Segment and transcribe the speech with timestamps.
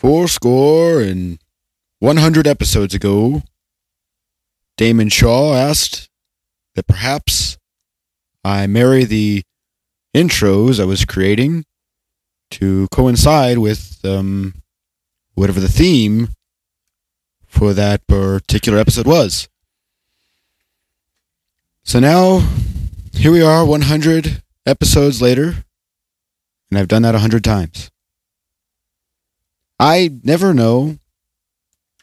[0.00, 1.38] fourscore and
[1.98, 3.42] one hundred episodes ago,
[4.78, 6.08] Damon Shaw asked
[6.74, 7.58] that perhaps
[8.42, 9.42] I marry the
[10.16, 11.66] intros I was creating
[12.52, 14.54] to coincide with um,
[15.34, 16.28] whatever the theme
[17.46, 19.50] for that particular episode was.
[21.84, 22.48] So now,
[23.12, 25.64] here we are, 100 episodes later,
[26.70, 27.90] and I've done that 100 times.
[29.80, 30.98] I never know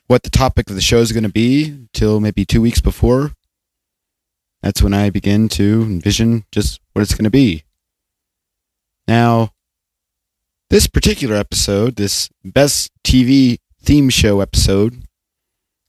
[0.08, 3.34] what the topic of the show is going to be until maybe two weeks before.
[4.64, 7.66] That's when I begin to envision just what it's going to be.
[9.08, 9.52] Now,
[10.72, 15.04] this particular episode, this best TV theme show episode,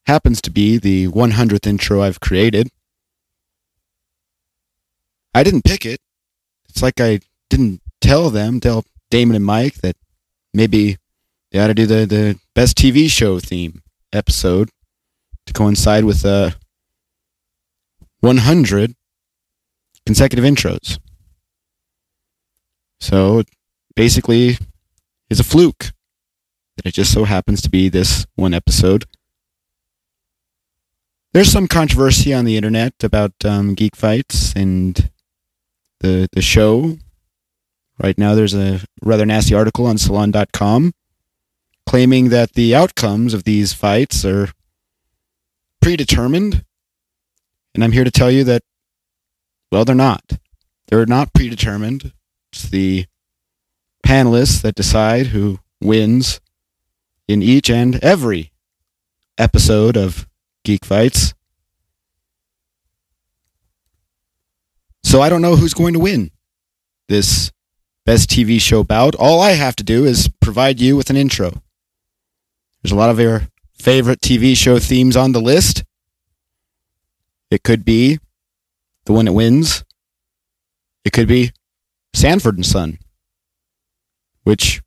[0.04, 2.68] happens to be the 100th intro I've created.
[5.34, 6.00] I didn't pick it.
[6.68, 9.96] It's like I didn't tell them, tell Damon and Mike, that
[10.52, 10.98] maybe
[11.50, 14.70] they ought to do the, the best TV show theme episode
[15.46, 16.50] to coincide with uh,
[18.20, 18.94] 100
[20.04, 20.98] consecutive intros.
[23.00, 23.44] So
[23.94, 24.58] basically,
[25.30, 25.92] it's a fluke
[26.76, 29.06] that it just so happens to be this one episode.
[31.32, 35.10] There's some controversy on the internet about um, geek fights and
[36.00, 36.98] the the show.
[38.02, 40.92] Right now, there's a rather nasty article on Salon.com
[41.88, 44.50] claiming that the outcomes of these fights are
[45.80, 46.62] predetermined.
[47.74, 48.60] And I'm here to tell you that,
[49.72, 50.38] well, they're not.
[50.88, 52.12] They're not predetermined.
[52.52, 53.06] It's the
[54.06, 56.42] panelists that decide who wins
[57.26, 58.52] in each and every
[59.38, 60.28] episode of
[60.66, 61.32] Geek Fights.
[65.02, 66.32] So I don't know who's going to win
[67.08, 67.50] this
[68.04, 69.14] best TV show bout.
[69.14, 71.62] All I have to do is provide you with an intro.
[72.82, 73.48] There's a lot of your
[73.78, 75.84] favorite TV show themes on the list.
[77.50, 78.18] It could be
[79.04, 79.84] the one that wins.
[81.04, 81.52] It could be
[82.14, 82.98] Sanford and Son,
[84.44, 84.82] which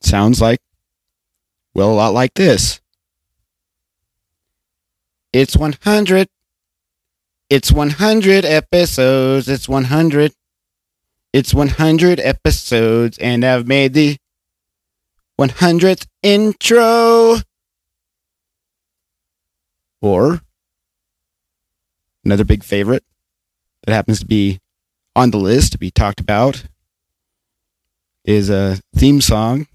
[0.00, 0.60] sounds like,
[1.74, 2.80] well, a lot like this.
[5.32, 6.28] It's 100.
[7.48, 9.48] It's 100 episodes.
[9.48, 10.32] It's 100.
[11.32, 14.16] It's 100 episodes, and I've made the
[15.40, 17.36] 100th intro.
[20.02, 20.40] Or
[22.24, 23.04] another big favorite
[23.86, 24.60] that happens to be
[25.16, 26.64] on the list to be talked about
[28.24, 29.66] is a theme song,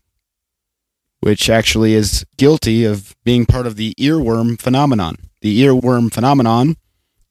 [1.21, 5.17] which actually is guilty of being part of the earworm phenomenon.
[5.41, 6.77] The earworm phenomenon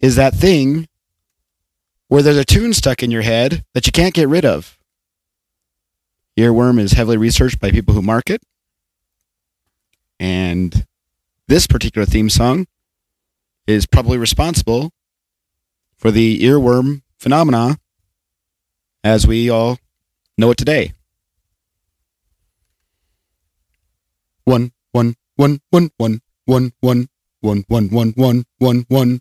[0.00, 0.88] is that thing
[2.08, 4.76] where there's a tune stuck in your head that you can't get rid of.
[6.36, 8.42] Earworm is heavily researched by people who market.
[10.18, 10.86] And
[11.46, 12.66] this particular theme song
[13.66, 14.92] is probably responsible
[15.96, 17.78] for the earworm phenomena
[19.02, 19.78] as we all
[20.36, 20.92] know it today.
[24.44, 27.08] One, one, one, one, one, one, one,
[27.40, 29.20] one, one, one, one, one,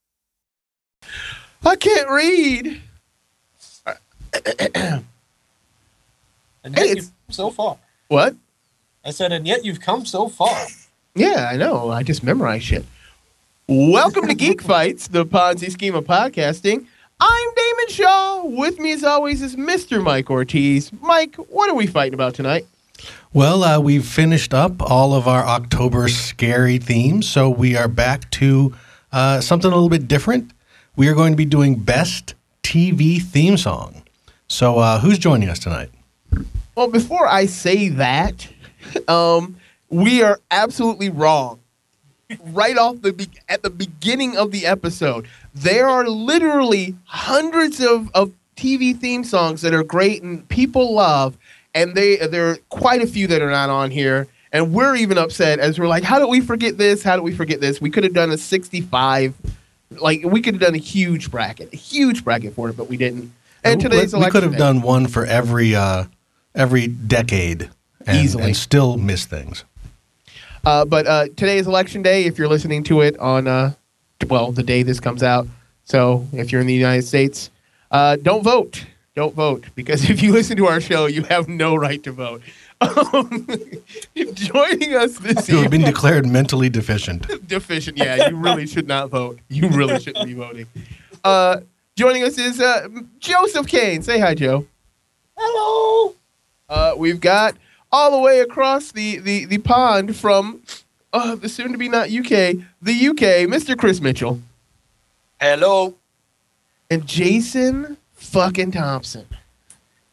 [1.63, 2.81] I can't read.
[6.63, 7.77] And Hey, yet it's- you've come so far.
[8.07, 8.35] What?
[9.05, 10.67] I said, and yet you've come so far.
[11.15, 11.89] Yeah, I know.
[11.89, 12.85] I just memorize shit.
[13.67, 16.85] Welcome to Geek Fights, the Ponzi scheme of podcasting.
[17.19, 18.43] I'm Damon Shaw.
[18.45, 20.01] With me, as always, is Mr.
[20.03, 20.91] Mike Ortiz.
[21.01, 22.65] Mike, what are we fighting about tonight?
[23.33, 28.29] Well, uh, we've finished up all of our October scary themes, so we are back
[28.31, 28.75] to
[29.11, 30.51] uh, something a little bit different.
[30.97, 34.03] We are going to be doing best TV theme song.
[34.47, 35.89] So, uh, who's joining us tonight?
[36.75, 38.49] Well, before I say that,
[39.07, 39.55] um,
[39.89, 41.59] we are absolutely wrong.
[42.47, 48.09] Right off the be- at the beginning of the episode, there are literally hundreds of,
[48.13, 51.37] of TV theme songs that are great and people love,
[51.73, 54.27] and they there are quite a few that are not on here.
[54.53, 57.03] And we're even upset as we're like, how did we forget this?
[57.03, 57.79] How did we forget this?
[57.79, 59.33] We could have done a 65,
[59.99, 62.97] like we could have done a huge bracket, a huge bracket for it, but we
[62.97, 63.31] didn't.
[63.63, 64.57] And today's election, we could have day.
[64.57, 66.05] done one for every uh,
[66.55, 67.69] every decade
[68.05, 68.43] and, Easily.
[68.45, 69.63] and still miss things.
[70.63, 72.25] Uh, but uh, today is election day.
[72.25, 73.73] If you're listening to it on, uh,
[74.27, 75.47] well, the day this comes out.
[75.85, 77.49] So if you're in the United States,
[77.89, 78.85] uh, don't vote.
[79.15, 82.41] Don't vote because if you listen to our show, you have no right to vote.
[82.81, 83.47] Um,
[84.33, 87.27] joining us this You have been declared mentally deficient.
[87.47, 87.97] deficient.
[87.97, 89.39] Yeah, you really should not vote.
[89.49, 90.65] You really shouldn't be voting.
[91.23, 91.61] Uh,
[91.95, 92.87] joining us is uh,
[93.19, 94.01] Joseph Kane.
[94.01, 94.65] Say hi, Joe.
[95.37, 96.15] Hello.
[96.67, 97.55] Uh, we've got
[97.91, 100.61] all the way across the, the, the pond from
[101.13, 103.77] uh, the soon to be not UK, the UK, Mr.
[103.77, 104.41] Chris Mitchell.
[105.39, 105.95] Hello.
[106.89, 109.25] And Jason fucking Thompson.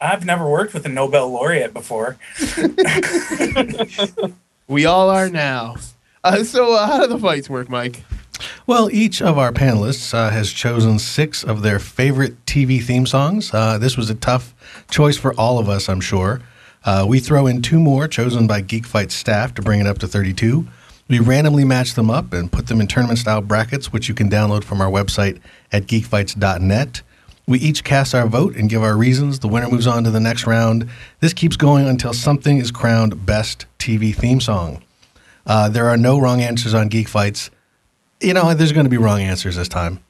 [0.01, 2.19] I've never worked with a Nobel laureate before.
[4.69, 5.77] We all are now.
[6.23, 8.05] Uh, so, uh, how do the fights work, Mike?
[8.67, 13.53] Well, each of our panelists uh, has chosen six of their favorite TV theme songs.
[13.55, 14.55] Uh, this was a tough
[14.91, 16.43] choice for all of us, I'm sure.
[16.85, 19.97] Uh, we throw in two more chosen by Geek Fight staff to bring it up
[19.99, 20.69] to 32.
[21.09, 24.29] We randomly match them up and put them in tournament style brackets, which you can
[24.29, 25.41] download from our website
[25.73, 27.01] at geekfights.net.
[27.49, 29.41] We each cast our vote and give our reasons.
[29.41, 30.89] The winner moves on to the next round.
[31.19, 34.85] This keeps going until something is crowned Best TV Theme Song.
[35.45, 37.51] Uh, there are no wrong answers on Geek Fights
[38.21, 40.01] you know, there's going to be wrong answers this time.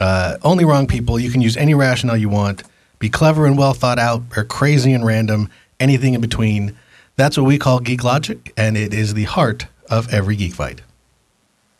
[0.00, 1.18] Uh, only wrong people.
[1.18, 2.62] You can use any rationale you want.
[2.98, 5.50] Be clever and well thought out, or crazy and random.
[5.80, 6.76] Anything in between.
[7.16, 10.82] That's what we call geek logic, and it is the heart of every geek fight.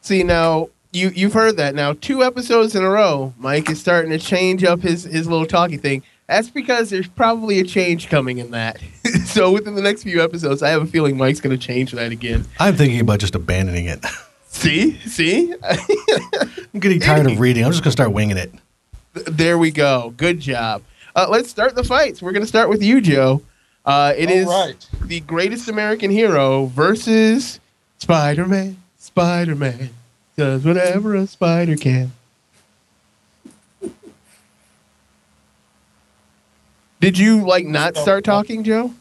[0.00, 1.74] See, now, you, you've heard that.
[1.74, 5.46] Now, two episodes in a row, Mike is starting to change up his, his little
[5.46, 6.02] talky thing.
[6.26, 8.80] That's because there's probably a change coming in that.
[9.24, 12.12] so, within the next few episodes, I have a feeling Mike's going to change that
[12.12, 12.44] again.
[12.58, 14.04] I'm thinking about just abandoning it.
[14.48, 14.98] See?
[15.00, 15.54] See?
[15.62, 17.64] I'm getting tired of reading.
[17.64, 18.52] I'm just going to start winging it.
[19.12, 20.14] There we go.
[20.16, 20.82] Good job.
[21.14, 22.22] Uh, let's start the fights.
[22.22, 23.42] We're going to start with you, Joe.
[23.84, 24.88] Uh, it All is right.
[25.02, 27.60] the greatest American hero versus
[27.98, 28.82] Spider Man.
[28.96, 29.90] Spider Man
[30.38, 32.12] does whatever a spider can.
[37.00, 38.94] Did you like not start talking, Joe?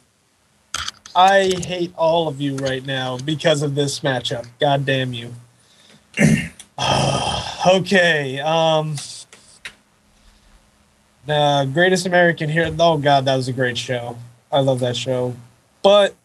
[1.16, 4.48] I hate all of you right now because of this matchup.
[4.60, 5.34] God damn you.
[7.68, 8.40] okay.
[8.40, 8.96] Um.
[11.28, 12.76] The Greatest American Hero.
[12.80, 14.18] Oh God, that was a great show.
[14.52, 15.36] I love that show.
[15.84, 16.16] But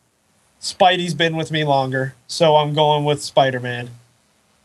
[0.61, 3.91] Spidey's been with me longer, so I'm going with Spider Man.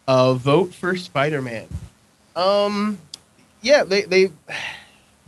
[0.07, 1.67] Uh, vote for Spider Man.
[2.35, 2.97] Um,
[3.61, 4.31] yeah, they they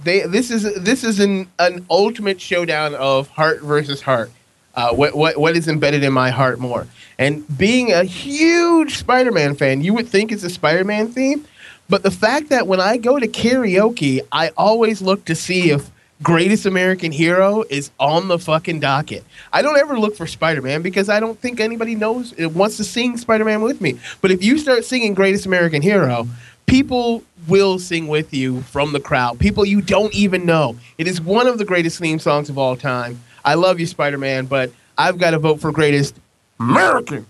[0.03, 0.21] they.
[0.21, 4.31] This is this is an an ultimate showdown of heart versus heart.
[4.75, 6.87] Uh, what what what is embedded in my heart more?
[7.17, 11.45] And being a huge Spider Man fan, you would think it's a Spider Man theme,
[11.89, 15.91] but the fact that when I go to karaoke, I always look to see if
[16.21, 19.23] Greatest American Hero is on the fucking docket.
[19.53, 22.75] I don't ever look for Spider Man because I don't think anybody knows it wants
[22.77, 23.99] to sing Spider Man with me.
[24.19, 26.27] But if you start singing Greatest American Hero,
[26.65, 29.39] people will sing with you from the crowd.
[29.39, 30.75] People you don't even know.
[30.97, 33.21] It is one of the greatest theme songs of all time.
[33.45, 36.15] I love you, Spider Man, but I've got to vote for Greatest
[36.59, 37.25] American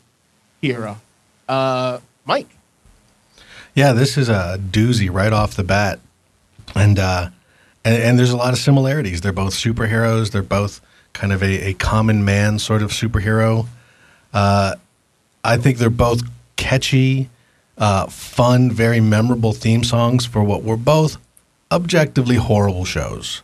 [0.61, 0.99] Hero.
[1.47, 2.49] Uh, Mike.
[3.75, 5.99] Yeah, this is a doozy right off the bat,
[6.75, 7.29] and uh,
[7.83, 9.21] and, and there's a lot of similarities.
[9.21, 10.31] They're both superheroes.
[10.31, 10.81] They're both
[11.13, 13.67] kind of a, a common man sort of superhero.
[14.33, 14.75] Uh,
[15.43, 16.21] I think they're both
[16.55, 17.29] catchy,
[17.77, 21.17] uh, fun, very memorable theme songs for what were both
[21.71, 23.41] objectively horrible shows.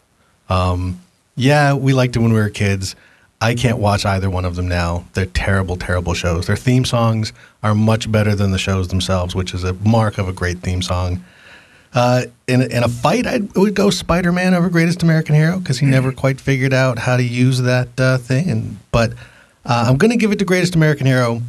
[0.49, 1.01] Um,
[1.35, 2.95] yeah, we liked it when we were kids.
[3.41, 5.05] I can't watch either one of them now.
[5.13, 6.47] They're terrible, terrible shows.
[6.47, 10.27] Their theme songs are much better than the shows themselves, which is a mark of
[10.27, 11.23] a great theme song.
[11.95, 15.79] Uh, in, in a fight, I would go Spider Man over Greatest American Hero because
[15.79, 18.49] he never quite figured out how to use that uh, thing.
[18.49, 19.13] And but
[19.65, 21.41] uh, I'm going to give it to Greatest American Hero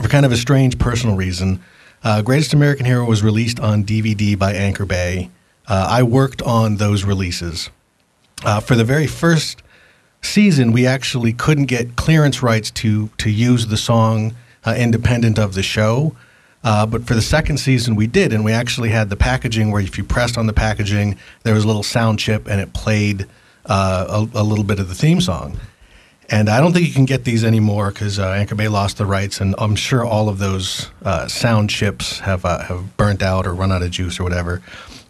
[0.00, 1.60] for kind of a strange personal reason.
[2.04, 5.28] Uh, Greatest American Hero was released on DVD by Anchor Bay.
[5.66, 7.68] Uh, I worked on those releases.
[8.44, 9.62] Uh, for the very first
[10.22, 15.54] season, we actually couldn't get clearance rights to to use the song uh, independent of
[15.54, 16.14] the show.
[16.62, 19.80] Uh, but for the second season, we did, and we actually had the packaging where
[19.80, 23.26] if you pressed on the packaging, there was a little sound chip, and it played
[23.66, 25.58] uh, a, a little bit of the theme song.
[26.32, 29.06] And I don't think you can get these anymore because uh, Anchor Bay lost the
[29.06, 33.48] rights, and I'm sure all of those uh, sound chips have uh, have burnt out
[33.48, 34.62] or run out of juice or whatever.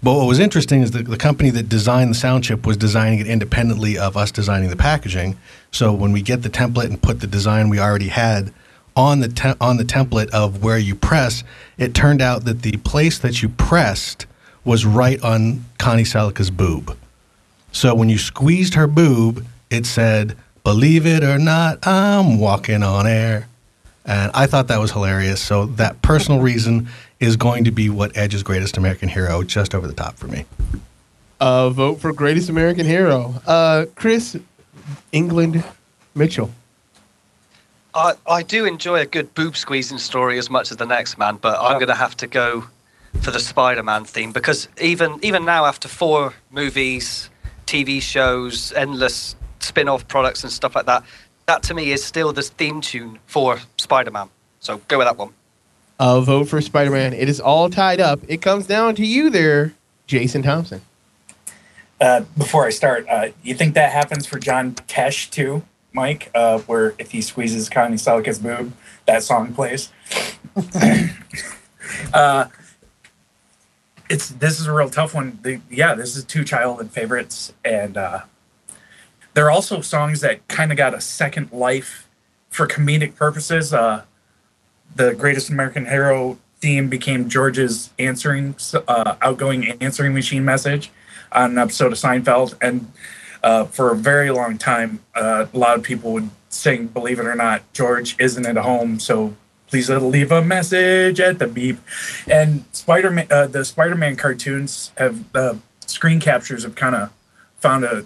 [0.03, 3.19] But what was interesting is that the company that designed the sound chip was designing
[3.19, 5.37] it independently of us designing the packaging.
[5.73, 8.51] So when we get the template and put the design we already had
[8.97, 11.45] on the te- on the template of where you press,
[11.79, 14.27] it turned out that the place that you pressed
[14.65, 16.97] was right on Connie Sellecca's boob.
[17.73, 23.07] So when you squeezed her boob, it said, "Believe it or not, I'm walking on
[23.07, 23.49] air."
[24.05, 25.41] And I thought that was hilarious.
[25.41, 26.89] So that personal reason
[27.21, 30.47] is going to be what Edge's Greatest American Hero, just over the top for me.
[31.39, 33.35] Uh, vote for Greatest American Hero.
[33.47, 34.37] Uh, Chris
[35.13, 35.65] England
[36.15, 36.51] Mitchell.
[37.95, 41.37] I, I do enjoy a good boob squeezing story as much as the next man,
[41.37, 42.65] but I'm going to have to go
[43.23, 47.29] for the Spider-Man theme because even even now, after four movies,
[47.67, 51.05] TV shows, endless spin-off products and stuff like that,
[51.47, 54.29] that to me is still the theme tune for Spider-Man.
[54.61, 55.33] So go with that one.
[55.99, 57.13] Uh, vote for Spider Man.
[57.13, 58.21] It is all tied up.
[58.27, 59.75] It comes down to you there,
[60.07, 60.81] Jason Thompson.
[62.01, 66.31] Uh, before I start, uh, you think that happens for John Tesh too, Mike?
[66.35, 68.73] Uh, where if he squeezes Connie Sellecca's boob,
[69.07, 69.91] that song plays.
[72.15, 72.47] uh,
[74.09, 75.39] it's this is a real tough one.
[75.43, 78.23] The, yeah, this is two childhood favorites, and uh,
[79.35, 82.09] there are also songs that kind of got a second life
[82.51, 83.73] for comedic purposes.
[83.73, 84.05] Uh,
[84.95, 88.57] the Greatest American Hero theme became George's answering,
[88.89, 90.91] uh, outgoing answering machine message
[91.33, 92.93] on an episode of Seinfeld, and
[93.43, 97.27] uh, for a very long time, uh, a lot of people would sing "Believe It
[97.27, 99.35] or Not." George isn't at home, so
[99.71, 101.79] please leave a message at the beep.
[102.29, 105.55] And Spider-Man, uh, the Spider-Man cartoons have uh,
[105.87, 107.13] screen captures have kind of
[107.57, 108.05] found a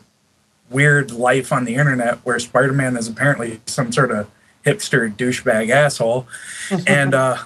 [0.71, 4.31] weird life on the internet where Spider-Man is apparently some sort of
[4.64, 6.26] hipster douchebag asshole,
[6.87, 7.38] and uh,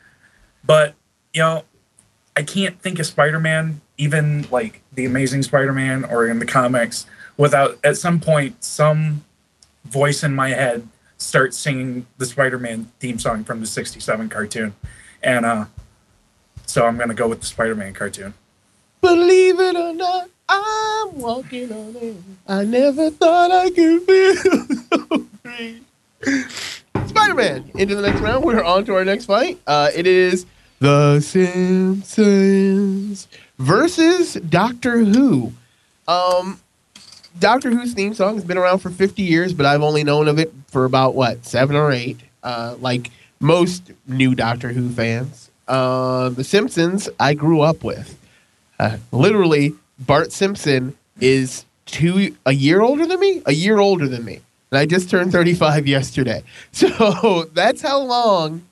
[0.64, 0.94] but
[1.32, 1.64] you know,
[2.36, 7.78] I can't think of Spider-Man, even like the Amazing Spider-Man or in the comics, without
[7.84, 9.24] at some point some
[9.84, 10.86] voice in my head
[11.18, 14.74] starts singing the Spider-Man theme song from the '67 cartoon,
[15.22, 15.66] and uh,
[16.66, 18.34] so I'm gonna go with the Spider-Man cartoon.
[19.00, 22.14] Believe it or not, I'm walking on air.
[22.46, 24.36] I never thought I could feel
[24.90, 25.82] so great.
[27.06, 27.70] Spider Man.
[27.74, 28.44] Into the next round.
[28.44, 29.58] We're on to our next fight.
[29.66, 30.46] Uh, it is
[30.78, 35.52] The Simpsons versus Doctor Who.
[36.08, 36.60] Um,
[37.38, 40.38] Doctor Who's theme song has been around for 50 years, but I've only known of
[40.38, 42.20] it for about, what, seven or eight?
[42.42, 43.10] Uh, like
[43.40, 45.50] most new Doctor Who fans.
[45.68, 48.18] Uh, the Simpsons, I grew up with.
[48.78, 54.24] Uh, literally, Bart Simpson is two a year older than me, a year older than
[54.24, 56.42] me, and I just turned 35 yesterday.
[56.72, 58.64] So that's how long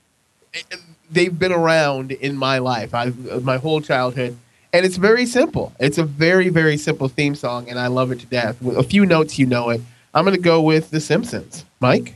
[1.10, 2.92] they've been around in my life.
[2.92, 4.36] I've my whole childhood,
[4.72, 5.72] and it's very simple.
[5.78, 8.60] It's a very very simple theme song, and I love it to death.
[8.62, 9.80] With a few notes, you know it.
[10.14, 11.64] I'm going to go with The Simpsons.
[11.78, 12.14] Mike.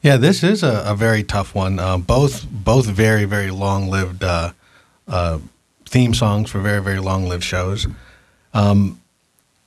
[0.00, 1.78] Yeah, this is a, a very tough one.
[1.78, 4.52] Uh, both both very very long lived uh,
[5.06, 5.38] uh,
[5.86, 7.86] theme songs for very very long lived shows.
[8.54, 9.00] Um,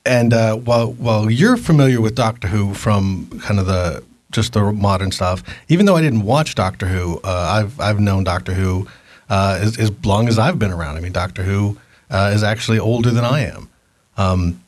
[0.04, 4.72] and uh, while while you're familiar with Doctor Who from kind of the just the
[4.72, 8.86] modern stuff, even though I didn't watch Doctor Who, uh, I've I've known Doctor Who
[9.28, 10.96] uh, as, as long as I've been around.
[10.96, 11.78] I mean, Doctor Who
[12.10, 13.68] is actually older than I am.
[14.16, 14.62] Um,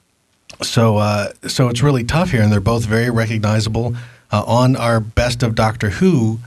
[0.62, 3.94] so uh, so it's really tough here, and they're both very recognizable.
[4.30, 6.38] Uh, on our best of Doctor Who,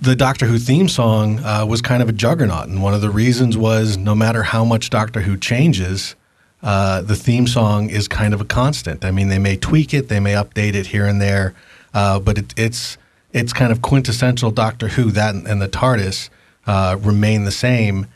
[0.00, 3.10] the Doctor Who theme song uh, was kind of a juggernaut, and one of the
[3.10, 6.16] reasons was no matter how much Doctor Who changes,
[6.62, 9.04] uh, the theme song is kind of a constant.
[9.04, 11.54] I mean, they may tweak it, they may update it here and there,
[11.94, 12.98] uh, but it, it's
[13.32, 15.10] it's kind of quintessential Doctor Who.
[15.12, 16.30] That and, and the TARDIS
[16.66, 18.06] uh, remain the same,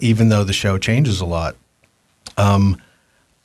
[0.00, 1.56] even though the show changes a lot.
[2.36, 2.80] Um,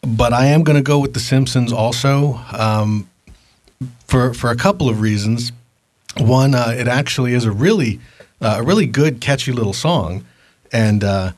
[0.02, 3.10] but I am going to go with The Simpsons also um,
[4.08, 5.52] for for a couple of reasons.
[6.18, 8.00] One, uh, it actually is a really
[8.42, 10.25] uh, a really good, catchy little song,
[10.72, 11.32] and uh,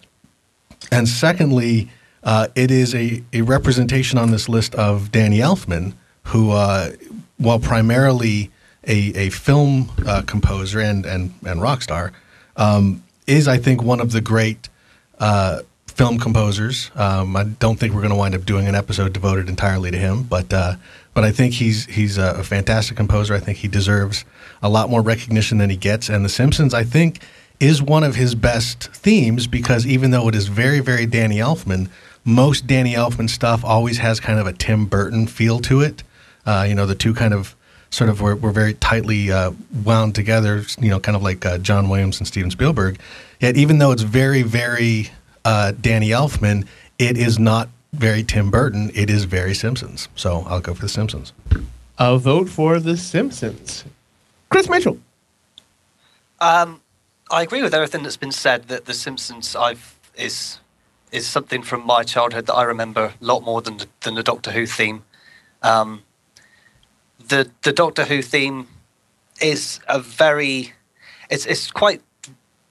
[0.91, 1.89] and secondly,
[2.23, 6.91] uh, it is a, a representation on this list of Danny Elfman, who, uh,
[7.37, 8.51] while primarily
[8.85, 12.11] a, a film uh, composer and and and rock star,
[12.57, 14.69] um, is I think one of the great
[15.97, 16.91] film composers.
[16.93, 19.97] Um, I don't think we're going to wind up doing an episode devoted entirely to
[19.97, 20.75] him, but uh,
[21.15, 23.33] but I think he's he's a fantastic composer.
[23.33, 24.23] I think he deserves
[24.61, 26.07] a lot more recognition than he gets.
[26.07, 27.23] And The Simpsons, I think,
[27.59, 31.89] is one of his best themes because even though it is very very Danny Elfman,
[32.23, 36.03] most Danny Elfman stuff always has kind of a Tim Burton feel to it.
[36.45, 37.55] Uh, you know, the two kind of
[37.97, 39.51] sort of were, were very tightly uh,
[39.83, 40.63] wound together.
[40.79, 42.99] You know, kind of like uh, John Williams and Steven Spielberg.
[43.39, 45.09] Yet, even though it's very very
[45.43, 46.67] uh, Danny Elfman,
[46.99, 48.91] it is not very Tim Burton.
[48.93, 50.07] It is very Simpsons.
[50.15, 51.33] So I'll go for The Simpsons.
[51.97, 53.83] A vote for The Simpsons.
[54.49, 54.99] Chris Mitchell.
[56.39, 56.81] Um,
[57.31, 58.67] I agree with everything that's been said.
[58.67, 60.59] That The Simpsons I've, is
[61.11, 64.23] is something from my childhood that I remember a lot more than the, than the
[64.23, 65.03] Doctor Who theme.
[65.63, 66.03] Um,
[67.27, 68.67] the the Doctor Who theme
[69.41, 70.73] is a very
[71.29, 72.01] it's it's quite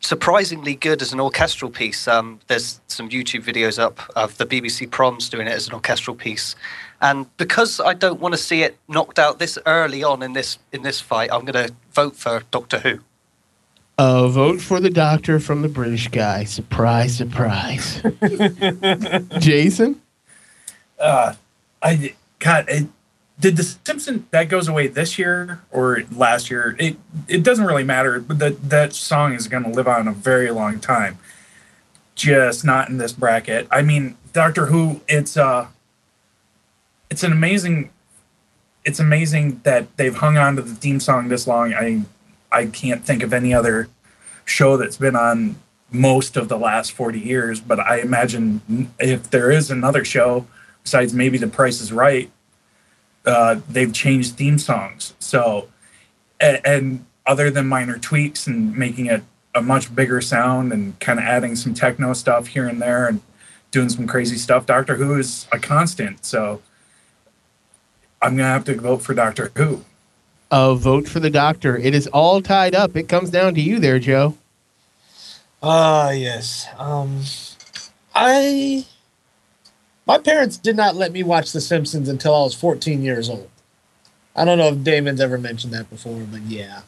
[0.00, 2.06] surprisingly good as an orchestral piece.
[2.06, 6.16] Um, there's some YouTube videos up of the BBC Proms doing it as an orchestral
[6.16, 6.54] piece,
[7.00, 10.58] and because I don't want to see it knocked out this early on in this
[10.72, 13.00] in this fight, I'm going to vote for Doctor Who.
[13.98, 16.44] Uh, vote for the doctor from the British guy.
[16.44, 18.02] Surprise, surprise.
[19.38, 20.02] Jason?
[20.98, 21.32] Uh,
[21.82, 22.88] I God, it,
[23.38, 26.74] did the Simpson that goes away this year or last year?
[26.78, 26.96] It
[27.28, 28.18] it doesn't really matter.
[28.20, 31.18] But that that song is going to live on a very long time.
[32.14, 33.66] Just not in this bracket.
[33.70, 35.02] I mean, Doctor Who.
[35.06, 35.66] It's uh,
[37.10, 37.90] it's an amazing.
[38.84, 41.74] It's amazing that they've hung on to the theme song this long.
[41.74, 42.02] I
[42.50, 43.88] I can't think of any other
[44.46, 45.56] show that's been on
[45.90, 50.46] most of the last 40 years, but I imagine if there is another show
[50.82, 52.30] besides maybe The Price is Right,
[53.26, 55.14] uh, they've changed theme songs.
[55.18, 55.68] So,
[56.40, 59.22] and, and other than minor tweaks and making it
[59.54, 63.20] a much bigger sound and kind of adding some techno stuff here and there and
[63.70, 66.24] doing some crazy stuff, Doctor Who is a constant.
[66.24, 66.62] So,
[68.22, 69.84] I'm gonna have to vote for Doctor Who.
[70.50, 71.76] Uh, vote for the doctor.
[71.76, 72.96] It is all tied up.
[72.96, 74.36] It comes down to you there, Joe.
[75.62, 76.68] Ah, yes.
[76.78, 77.22] Um,
[78.14, 78.86] I
[80.06, 83.50] my parents did not let me watch The Simpsons until I was 14 years old.
[84.36, 86.82] I don't know if Damon's ever mentioned that before, but yeah,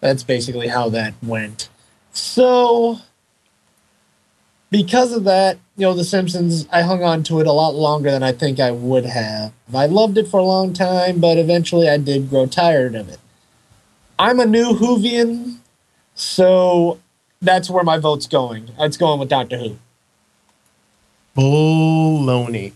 [0.00, 1.68] that's basically how that went.
[2.12, 2.98] So,
[4.70, 8.10] because of that, you know, The Simpsons, I hung on to it a lot longer
[8.10, 9.52] than I think I would have.
[9.74, 13.18] I loved it for a long time, but eventually I did grow tired of it.
[14.18, 15.56] I'm a new Whovian,
[16.14, 17.00] so
[17.40, 18.70] that's where my vote's going.
[18.78, 19.78] It's going with Doctor Who.
[21.36, 22.72] Baloney.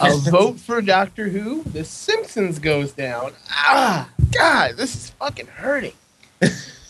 [0.00, 1.62] A vote for Doctor Who.
[1.62, 3.32] The Simpsons goes down.
[3.50, 5.94] Ah, God, this is fucking hurting.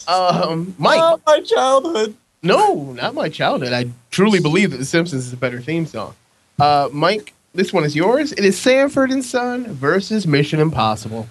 [0.09, 0.99] Um, Mike.
[1.03, 2.17] Oh, my childhood.
[2.43, 3.75] No, not my childhood.
[3.75, 6.15] I truly believe that The Simpsons is a better theme song.
[6.59, 8.33] Uh, Mike, this one is yours.
[8.33, 11.29] It is Sanford and Son versus Mission Impossible.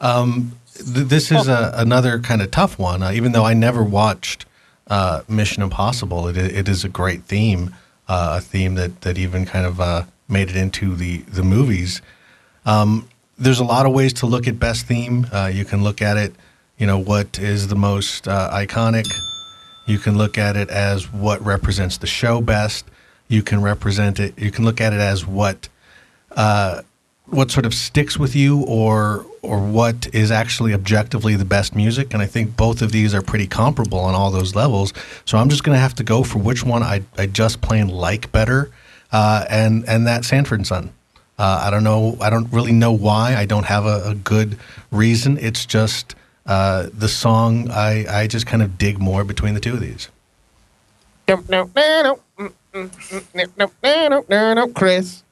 [0.00, 3.00] Um, th- this is a, another kind of tough one.
[3.02, 4.44] Uh, even though I never watched
[4.88, 7.74] uh, Mission Impossible, it, it is a great theme,
[8.08, 12.02] a theme that, that even kind of uh, made it into the, the movies.
[12.64, 15.26] Um, there's a lot of ways to look at best theme.
[15.32, 16.34] Uh, you can look at it,
[16.78, 19.06] you know, what is the most uh, iconic.
[19.86, 22.86] You can look at it as what represents the show best.
[23.28, 24.38] You can represent it.
[24.38, 25.68] You can look at it as what
[26.32, 26.82] uh,
[27.26, 32.12] what sort of sticks with you, or or what is actually objectively the best music.
[32.12, 34.92] And I think both of these are pretty comparable on all those levels.
[35.24, 37.88] So I'm just going to have to go for which one I I just plain
[37.88, 38.70] like better,
[39.12, 40.92] uh, and and that Sanford and Son.
[41.38, 42.16] Uh, I don't know.
[42.20, 43.34] I don't really know why.
[43.36, 44.58] I don't have a, a good
[44.90, 45.36] reason.
[45.38, 46.14] It's just
[46.46, 47.70] uh, the song.
[47.70, 50.08] I I just kind of dig more between the two of these.
[51.28, 55.24] Nope no no no no no no nope Chris.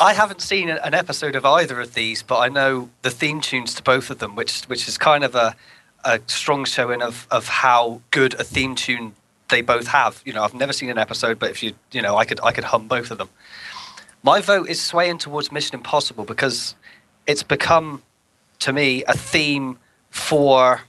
[0.00, 3.74] I haven't seen an episode of either of these, but I know the theme tunes
[3.74, 5.54] to both of them, which which is kind of a
[6.04, 9.14] a strong showing of of how good a theme tune
[9.48, 10.22] they both have.
[10.24, 12.52] You know, I've never seen an episode, but if you you know, I could I
[12.52, 13.28] could hum both of them.
[14.22, 16.74] My vote is swaying towards Mission Impossible because
[17.26, 18.02] it's become
[18.60, 19.78] to me a theme
[20.10, 20.82] for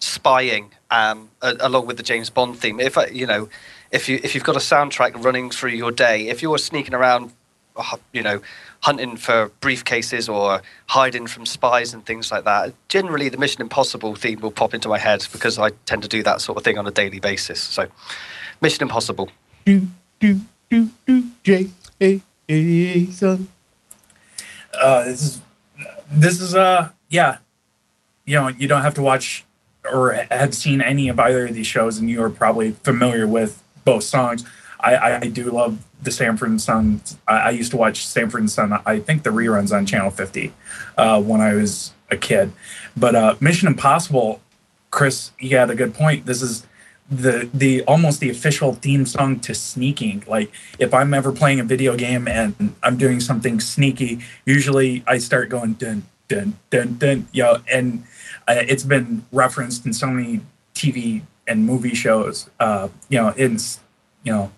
[0.00, 2.80] spying um, along with the James Bond theme.
[2.80, 3.48] If you know,
[3.90, 7.32] if you if you've got a soundtrack running through your day, if you're sneaking around,
[8.12, 8.40] you know,
[8.80, 14.14] hunting for briefcases or hiding from spies and things like that, generally the Mission Impossible
[14.14, 16.78] theme will pop into my head because I tend to do that sort of thing
[16.78, 17.60] on a daily basis.
[17.60, 17.88] So,
[18.60, 19.30] Mission Impossible.
[19.64, 19.86] Do,
[20.18, 23.48] do, do, do, J, A, A, son.
[24.80, 25.40] uh, this is
[26.10, 27.38] this is uh yeah
[28.24, 29.44] you know you don't have to watch
[29.90, 33.62] or have seen any of either of these shows and you are probably familiar with
[33.84, 34.44] both songs
[34.82, 37.02] i i do love the sanford and son.
[37.28, 40.52] I, I used to watch sanford and son i think the reruns on channel 50
[40.96, 42.52] uh, when i was a kid.
[42.96, 44.40] But uh mission impossible
[44.90, 46.26] chris you had a good point.
[46.26, 46.66] This is
[47.10, 50.24] the the almost the official theme song to sneaking.
[50.26, 55.18] Like if i'm ever playing a video game and i'm doing something sneaky usually i
[55.18, 58.04] start going dun dun dun dun you know and
[58.48, 60.40] uh, it's been referenced in so many
[60.74, 63.80] tv and movie shows uh you know it's
[64.22, 64.52] you know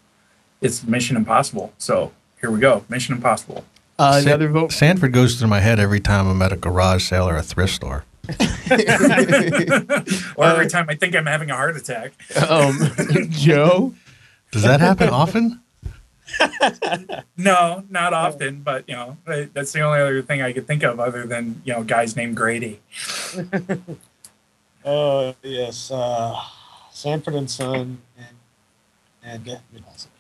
[0.63, 3.65] it's mission impossible so here we go mission impossible
[3.99, 4.73] Uh, Sa- another vote.
[4.73, 7.75] Sanford goes through my head every time I'm at a garage sale or a thrift
[7.75, 8.05] store.
[10.37, 12.13] or every time i think i'm having a heart attack
[12.49, 12.79] Um,
[13.31, 13.93] Joe.
[14.53, 15.61] Does that happen often?
[17.37, 20.83] No, not often, but you know, uh, that's the only other thing I could think
[20.83, 22.81] of other than you know guys named Grady.
[24.85, 26.35] Oh yes, uh,
[26.91, 28.37] Sanford and Son, and
[29.23, 30.12] and yeah, Mission Impossible.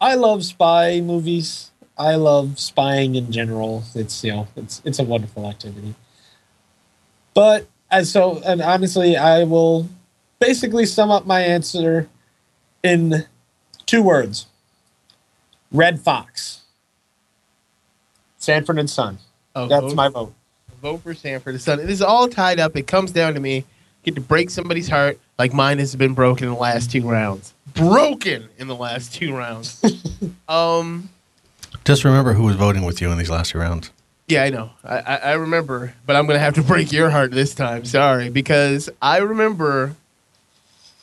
[0.00, 1.70] I love spy movies.
[1.98, 3.84] I love spying in general.
[3.94, 5.94] It's you know, it's it's a wonderful activity.
[7.34, 9.88] But as so, and honestly, I will
[10.38, 12.08] basically sum up my answer
[12.82, 13.26] in
[13.86, 14.46] two words:
[15.70, 16.62] Redd Foxx.
[18.38, 19.18] Sanford and Son.
[19.54, 20.32] Oh, That's vote, my vote.
[20.80, 21.78] vote for Sanford and Son.
[21.78, 22.74] It is all tied up.
[22.74, 23.64] It comes down to me.
[24.02, 27.52] Get to break somebody's heart like mine has been broken in the last two rounds.
[27.74, 29.82] Broken in the last two rounds.
[30.48, 31.08] um.
[31.84, 33.90] Just remember who was voting with you in these last two rounds.
[34.28, 34.70] Yeah, I know.
[34.84, 37.84] I, I, I remember, but I'm gonna have to break your heart this time.
[37.84, 39.96] Sorry, because I remember.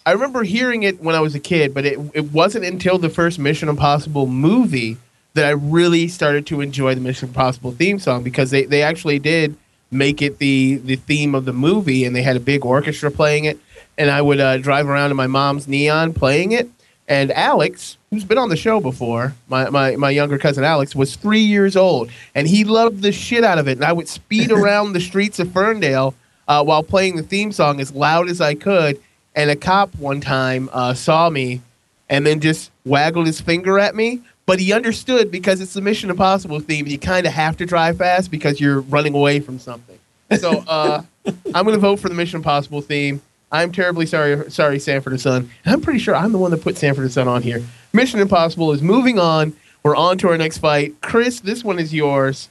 [0.06, 3.10] I remember hearing it when I was a kid, but it it wasn't until the
[3.10, 4.98] first Mission Impossible movie
[5.34, 9.20] that I really started to enjoy the Mission Impossible theme song because they, they actually
[9.20, 9.56] did
[9.92, 13.46] make it the the theme of the movie, and they had a big orchestra playing
[13.46, 13.58] it,
[13.98, 16.70] and I would uh, drive around in my mom's neon playing it,
[17.08, 21.16] and Alex, who's been on the show before, my, my, my younger cousin Alex, was
[21.16, 23.78] three years old, and he loved the shit out of it.
[23.78, 26.14] And I would speed around the streets of Ferndale
[26.48, 29.02] uh, while playing the theme song as loud as I could.
[29.36, 31.62] And a cop one time uh, saw me
[32.10, 34.22] and then just waggled his finger at me.
[34.48, 36.88] But he understood because it's the Mission Impossible theme.
[36.88, 40.00] You kind of have to drive fast because you're running away from something.
[40.40, 41.04] So uh,
[41.54, 43.22] I'm going to vote for the Mission Impossible theme.
[43.52, 45.50] I'm terribly sorry, sorry, Sanford and Son.
[45.66, 47.62] And I'm pretty sure I'm the one that put Sanford and Son on here.
[47.92, 49.54] Mission Impossible is moving on.
[49.84, 50.96] We're on to our next fight.
[51.02, 52.50] Chris, this one is yours.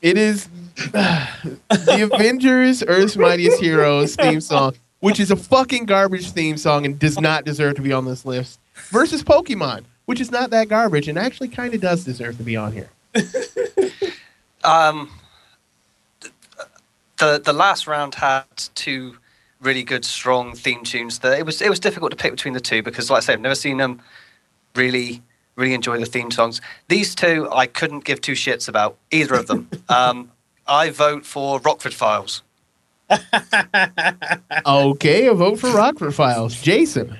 [0.00, 6.56] It is the Avengers Earth's Mightiest Heroes theme song, which is a fucking garbage theme
[6.56, 8.58] song and does not deserve to be on this list,
[8.90, 12.56] versus Pokemon, which is not that garbage and actually kind of does deserve to be
[12.56, 12.88] on here.
[14.64, 15.08] Um,
[17.18, 18.42] the the last round had
[18.74, 19.16] two
[19.60, 21.20] really good, strong theme tunes.
[21.20, 23.32] That it was it was difficult to pick between the two because, like I say,
[23.34, 24.02] I've never seen them
[24.74, 25.22] really
[25.54, 26.60] really enjoy the theme songs.
[26.88, 29.70] These two, I couldn't give two shits about either of them.
[29.88, 30.32] um,
[30.66, 32.42] I vote for Rockford Files.
[34.66, 36.60] Okay, a vote for Rockford Files.
[36.60, 37.16] Jason.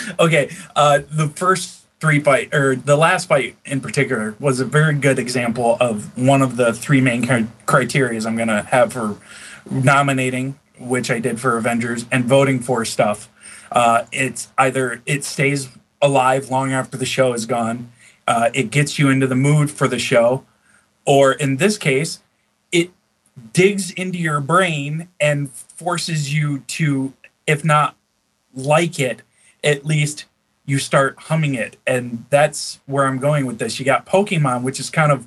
[0.18, 4.94] Okay, uh, the first three fight or the last fight in particular was a very
[4.94, 9.16] good example of one of the three main cri- criterias I'm going to have for
[9.70, 13.28] nominating, which I did for Avengers, and voting for stuff.
[13.70, 15.68] Uh, it's either it stays
[16.00, 17.90] alive long after the show is gone,
[18.26, 20.44] uh, it gets you into the mood for the show,
[21.04, 22.20] or in this case,
[22.70, 22.90] it
[23.52, 27.12] digs into your brain and forces you to,
[27.46, 27.96] if not
[28.54, 29.22] like it,
[29.62, 30.26] at least
[30.64, 31.76] you start humming it.
[31.86, 33.78] And that's where I'm going with this.
[33.78, 35.26] You got Pokemon, which is kind of,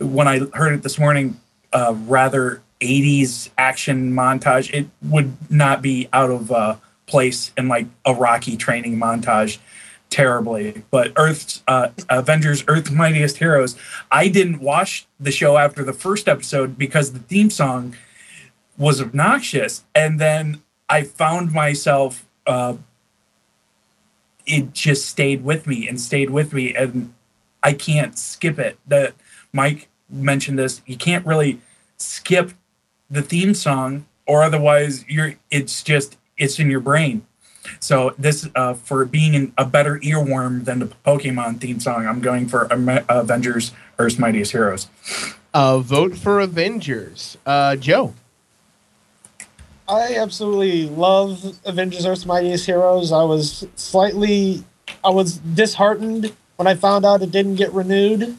[0.00, 1.40] when I heard it this morning,
[1.72, 4.72] uh, rather 80s action montage.
[4.72, 9.58] It would not be out of uh, place in like a Rocky training montage
[10.10, 10.82] terribly.
[10.90, 13.76] But Earth's uh, Avengers Earth's Mightiest Heroes,
[14.10, 17.96] I didn't watch the show after the first episode because the theme song
[18.76, 19.84] was obnoxious.
[19.94, 22.74] And then I found myself uh,
[24.46, 27.12] it just stayed with me and stayed with me and
[27.62, 28.78] I can't skip it.
[28.86, 29.14] That
[29.52, 30.82] Mike mentioned this.
[30.86, 31.60] You can't really
[31.96, 32.52] skip
[33.10, 37.26] the theme song or otherwise you're it's just it's in your brain.
[37.78, 42.20] So this uh, for being in a better earworm than the Pokemon theme song, I'm
[42.20, 44.88] going for Avengers Earth's Mightiest Heroes.
[45.54, 47.36] Uh, vote for Avengers.
[47.46, 48.14] Uh, Joe.
[49.92, 53.12] I absolutely love Avengers Earth's Mightiest Heroes.
[53.12, 54.64] I was slightly
[55.04, 58.38] I was disheartened when I found out it didn't get renewed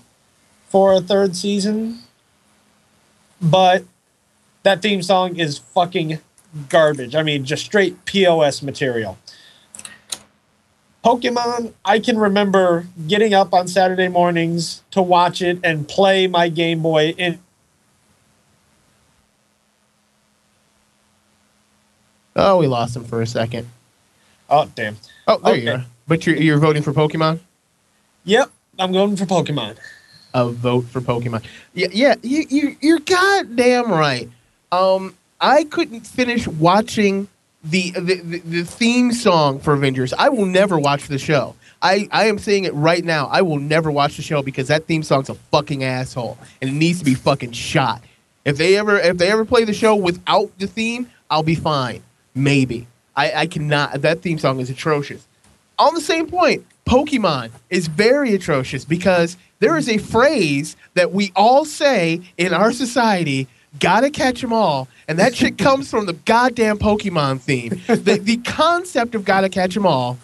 [0.69, 1.99] for a third season.
[3.39, 3.83] But
[4.63, 6.19] that theme song is fucking
[6.69, 7.13] garbage.
[7.13, 9.19] I mean, just straight POS material.
[11.05, 16.49] Pokemon, I can remember getting up on Saturday mornings to watch it and play my
[16.49, 17.42] Game Boy in
[22.36, 23.67] Oh, we lost him for a second.
[24.50, 24.98] Oh damn.
[25.28, 25.82] Oh, there you Okay.
[25.82, 25.86] are.
[26.08, 27.39] But you're, you're voting for Pokemon?
[28.26, 29.78] Yep, I'm going for Pokemon.
[30.34, 31.43] a vote for Pokemon.
[31.74, 34.30] Yeah, yeah, you, you you're goddamn right.
[34.72, 37.28] Um, I couldn't finish watching
[37.63, 40.13] the, the the the theme song for Avengers.
[40.13, 41.56] I will never watch the show.
[41.82, 43.28] I, I am saying it right now.
[43.28, 46.74] I will never watch the show because that theme song's a fucking asshole and it
[46.74, 48.02] needs to be fucking shot.
[48.46, 52.02] If they ever if they ever play the show without the theme, I'll be fine.
[52.36, 52.88] Maybe.
[53.15, 55.28] I, I cannot that theme song is atrocious.
[55.78, 61.32] On the same point, Pokemon is very atrocious because there is a phrase that we
[61.36, 63.48] all say in our society
[63.80, 68.38] gotta catch 'em all and that shit comes from the goddamn pokemon theme the, the
[68.38, 70.19] concept of gotta catch 'em all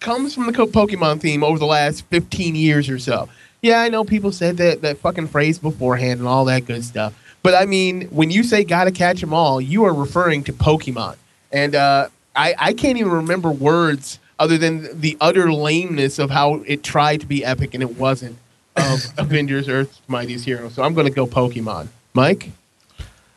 [0.00, 3.26] comes from the pokemon theme over the last 15 years or so
[3.62, 7.14] yeah i know people said that, that fucking phrase beforehand and all that good stuff
[7.42, 11.16] but i mean when you say gotta catch 'em all you are referring to pokemon
[11.52, 16.62] and uh, I, I can't even remember words other than the utter lameness of how
[16.66, 18.38] it tried to be epic and it wasn't
[18.76, 20.68] of avengers earth's mightiest hero.
[20.68, 21.88] So i'm going to go pokemon.
[22.14, 22.50] Mike?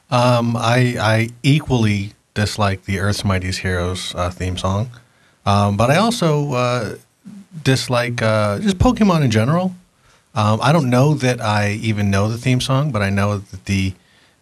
[0.10, 4.90] Um, I I equally dislike the Earth's Mightiest Heroes uh, theme song,
[5.46, 6.96] um, but I also uh,
[7.64, 9.76] dislike uh, just Pokemon in general.
[10.36, 13.66] Um, I don't know that I even know the theme song, but I know that
[13.66, 13.94] the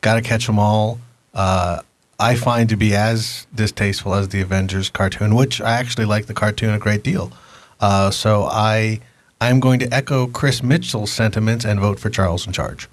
[0.02, 1.00] "Gotta Catch 'Em All"
[1.34, 1.82] uh,
[2.22, 6.34] I find to be as distasteful as the Avengers cartoon, which I actually like the
[6.34, 7.32] cartoon a great deal.
[7.80, 9.00] Uh, so I
[9.42, 12.88] I'm going to echo Chris Mitchell's sentiments and vote for Charles in Charge.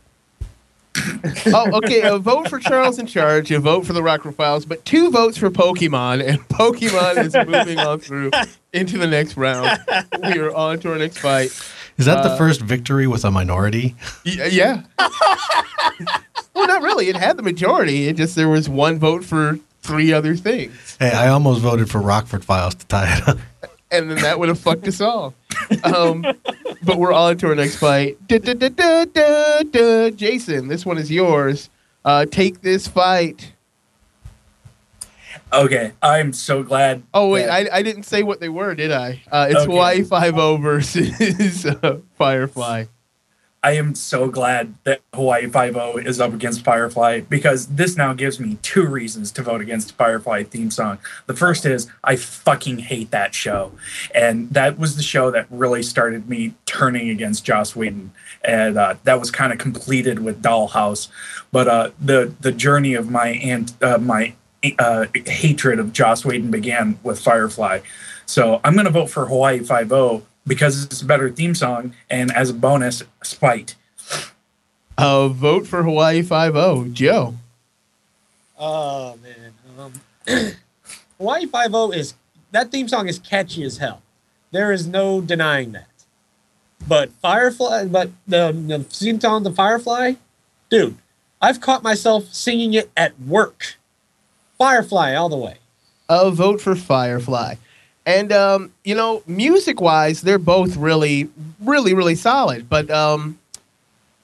[1.46, 2.00] oh, okay.
[2.02, 5.36] A vote for Charles in charge, a vote for the Rockford Files, but two votes
[5.38, 8.30] for Pokemon, and Pokemon is moving on through
[8.72, 9.78] into the next round.
[10.24, 11.50] We are on to our next fight.
[11.98, 13.94] Is that the Uh, first victory with a minority?
[14.24, 14.82] Y- yeah.
[16.58, 17.08] well, not really.
[17.08, 18.08] It had the majority.
[18.08, 22.00] It just there was one vote for three other things, Hey, I almost voted for
[22.00, 23.38] Rockford Files to tie it up.
[23.90, 25.32] and then that would have fucked us all.
[25.84, 26.22] Um,
[26.82, 28.18] but we're on to our next fight.
[28.28, 30.10] Da, da, da, da, da, da.
[30.10, 31.70] Jason, this one is yours.
[32.04, 33.52] Uh, take this fight.
[35.52, 37.02] Okay, I'm so glad.
[37.14, 39.22] Oh wait, that- I, I didn't say what they were, did I?
[39.30, 39.70] Uh, it's Okay.
[39.72, 42.84] Hawaii Five O versus uh, Firefly.
[43.62, 48.12] I am so glad that Hawaii Five O is up against Firefly because this now
[48.12, 50.98] gives me two reasons to vote against Firefly theme song.
[51.26, 53.72] The first is I fucking hate that show,
[54.14, 58.12] and that was the show that really started me turning against Joss Whedon,
[58.44, 61.08] and uh, that was kind of completed with Dollhouse.
[61.50, 64.34] But uh, the the journey of my and uh, my
[64.78, 67.80] uh, hatred of Joss Whedon began with Firefly.
[68.24, 72.32] So I'm gonna vote for Hawaii Five O because it's a better theme song, and
[72.32, 73.74] as a bonus, Spite.
[74.96, 76.86] Uh, vote for Hawaii Five O.
[76.86, 77.34] Joe.
[78.58, 79.92] Oh man, um,
[81.18, 82.14] Hawaii Five O is
[82.50, 84.02] that theme song is catchy as hell.
[84.50, 85.86] There is no denying that.
[86.86, 90.14] But Firefly, but the, the theme song, the Firefly,
[90.70, 90.96] dude,
[91.40, 93.76] I've caught myself singing it at work.
[94.56, 95.58] Firefly all the way.
[96.08, 97.56] A vote for Firefly.
[98.08, 101.28] And um, you know, music wise, they're both really,
[101.60, 102.66] really, really solid.
[102.66, 103.38] But um,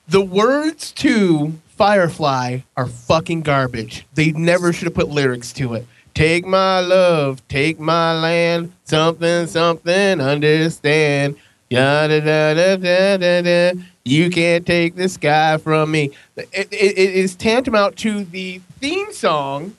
[0.09, 4.07] the words to Firefly are fucking garbage.
[4.15, 5.87] They never should have put lyrics to it.
[6.15, 11.37] Take my love, take my land, something, something, understand.
[11.69, 13.83] Yada da da da da da.
[14.03, 16.11] You can't take the sky from me.
[16.37, 19.77] It, it, it is tantamount to the theme song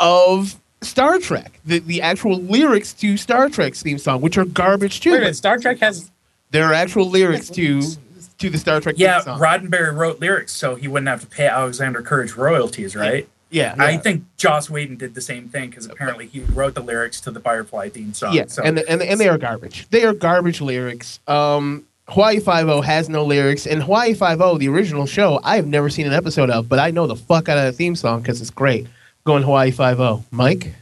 [0.00, 5.00] of Star Trek, the, the actual lyrics to Star Trek's theme song, which are garbage
[5.00, 5.10] too.
[5.12, 6.10] Wait a minute, Star Trek has
[6.50, 7.82] There are actual lyrics to
[8.38, 9.40] to the Star Trek Yeah, theme song.
[9.40, 13.28] Roddenberry wrote lyrics, so he wouldn't have to pay Alexander Courage royalties, right?
[13.50, 13.98] yeah, I yeah.
[13.98, 17.38] think Joss Whedon did the same thing because apparently he wrote the lyrics to the
[17.40, 18.34] Firefly theme song.
[18.34, 19.88] yeah, so and, and and they are garbage.
[19.90, 21.20] They are garbage lyrics.
[21.28, 25.56] Um, Hawaii Five O has no lyrics, and Hawaii Five O, the original show, I
[25.56, 27.94] have never seen an episode of, but I know the fuck out of the theme
[27.96, 28.86] song because it's great.
[29.26, 30.74] Going Hawaii Five O, Mike.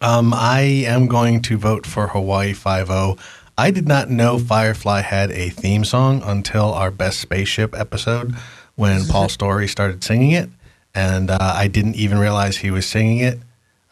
[0.00, 3.18] Um, I am going to vote for Hawaii Five O.
[3.58, 8.34] I did not know Firefly had a theme song until our Best Spaceship episode
[8.76, 10.48] when Paul Story started singing it,
[10.94, 13.38] and uh, I didn't even realize he was singing it.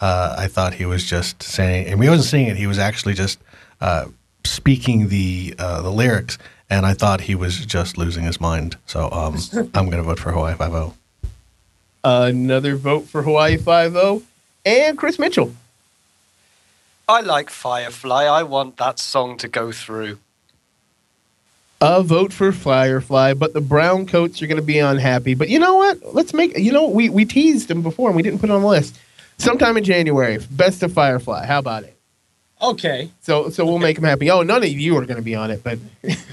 [0.01, 3.13] Uh, I thought he was just saying, and he wasn't singing it; he was actually
[3.13, 3.39] just
[3.83, 4.07] uh,
[4.43, 6.39] speaking the uh, the lyrics,
[6.71, 8.79] and I thought he was just losing his mind.
[8.87, 9.37] So um,
[9.75, 10.95] I'm going to vote for Hawaii Five O.
[12.03, 14.23] Another vote for Hawaii Five O,
[14.65, 15.55] and Chris Mitchell.
[17.09, 18.25] I like Firefly.
[18.25, 20.19] I want that song to go through.
[21.83, 25.35] A vote for Firefly, but the brown coats are going to be unhappy.
[25.35, 26.15] But you know what?
[26.15, 26.57] Let's make.
[26.57, 28.99] You know, we we teased them before and we didn't put it on the list.
[29.39, 31.47] Sometime in January, best of Firefly.
[31.47, 31.97] How about it?
[32.63, 34.31] okay, So so we'll make them happy.
[34.31, 35.79] Oh, none of you are going to be on it, but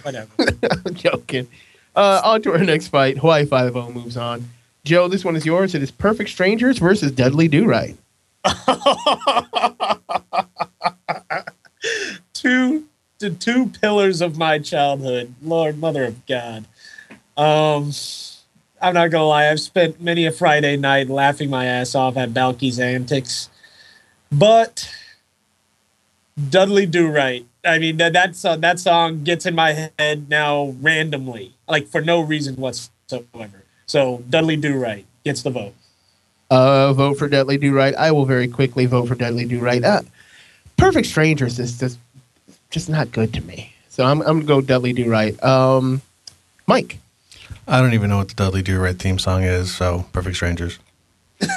[0.04, 0.30] whatever.
[0.86, 1.48] I'm joking.
[1.96, 3.18] Uh, on to our next fight.
[3.18, 4.50] Hawaii Five O moves on.
[4.88, 5.76] Joe, this one is yours.
[5.76, 7.98] It is Perfect Strangers versus Dudley Do Right.
[12.34, 12.86] two
[13.20, 15.34] the two pillars of my childhood.
[15.42, 16.64] Lord, Mother of God.
[17.36, 17.92] Um,
[18.82, 19.50] I'm not gonna lie.
[19.50, 23.50] I've spent many a Friday night laughing my ass off at Balki's antics,
[24.32, 24.90] but
[26.50, 27.46] Dudley Do Right.
[27.66, 32.00] I mean that that song, that song gets in my head now randomly, like for
[32.00, 33.64] no reason whatsoever.
[33.88, 35.74] So Dudley Do Right gets the vote.
[36.50, 37.96] Uh, vote for Dudley Do Right.
[37.96, 39.84] I will very quickly vote for Dudley Do Right.
[39.84, 40.02] Uh,
[40.78, 41.98] Perfect Strangers is just
[42.70, 43.74] just not good to me.
[43.90, 45.42] So I'm I'm gonna go Dudley Do Right.
[45.44, 46.02] Um,
[46.68, 47.00] Mike.
[47.68, 50.80] I don't even know what the Dudley Do Right theme song is, so Perfect Strangers.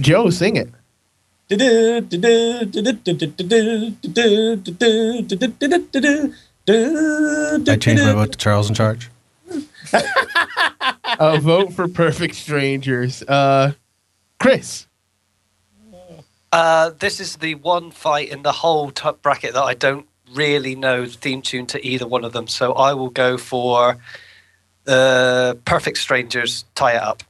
[0.00, 0.68] Joe, sing it.
[1.50, 2.00] I
[7.76, 9.08] changed my vote to Charles in Charge.
[11.18, 13.22] Uh, vote for Perfect Strangers.
[13.22, 13.72] Uh,
[14.38, 14.86] Chris.
[16.52, 20.74] Uh, this is the one fight in the whole top bracket that I don't really
[20.76, 22.46] know the theme tune to either one of them.
[22.46, 23.98] So I will go for
[24.86, 27.22] uh, Perfect Strangers, Tie It Up.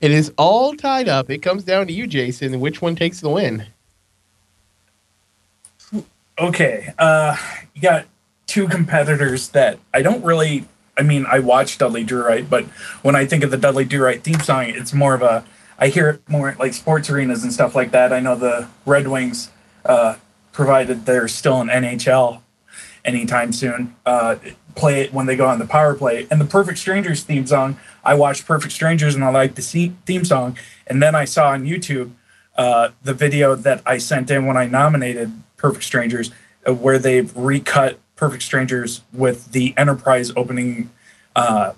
[0.00, 1.30] It is all tied up.
[1.30, 2.60] It comes down to you, Jason.
[2.60, 3.66] Which one takes the win?
[6.38, 7.36] Okay, uh,
[7.74, 8.06] you got
[8.46, 10.66] two competitors that I don't really.
[11.02, 12.64] I mean, I watch Dudley Do Right, but
[13.02, 15.44] when I think of the Dudley Do Right theme song, it's more of a.
[15.76, 18.12] I hear it more at, like sports arenas and stuff like that.
[18.12, 19.50] I know the Red Wings,
[19.84, 20.14] uh,
[20.52, 22.40] provided they're still in NHL
[23.04, 24.36] anytime soon, uh,
[24.76, 26.28] play it when they go on the power play.
[26.30, 30.24] And the Perfect Strangers theme song, I watched Perfect Strangers and I liked the theme
[30.24, 30.56] song.
[30.86, 32.12] And then I saw on YouTube
[32.56, 36.30] uh, the video that I sent in when I nominated Perfect Strangers,
[36.64, 40.90] uh, where they've recut Perfect Strangers with the Enterprise opening
[41.34, 41.72] uh,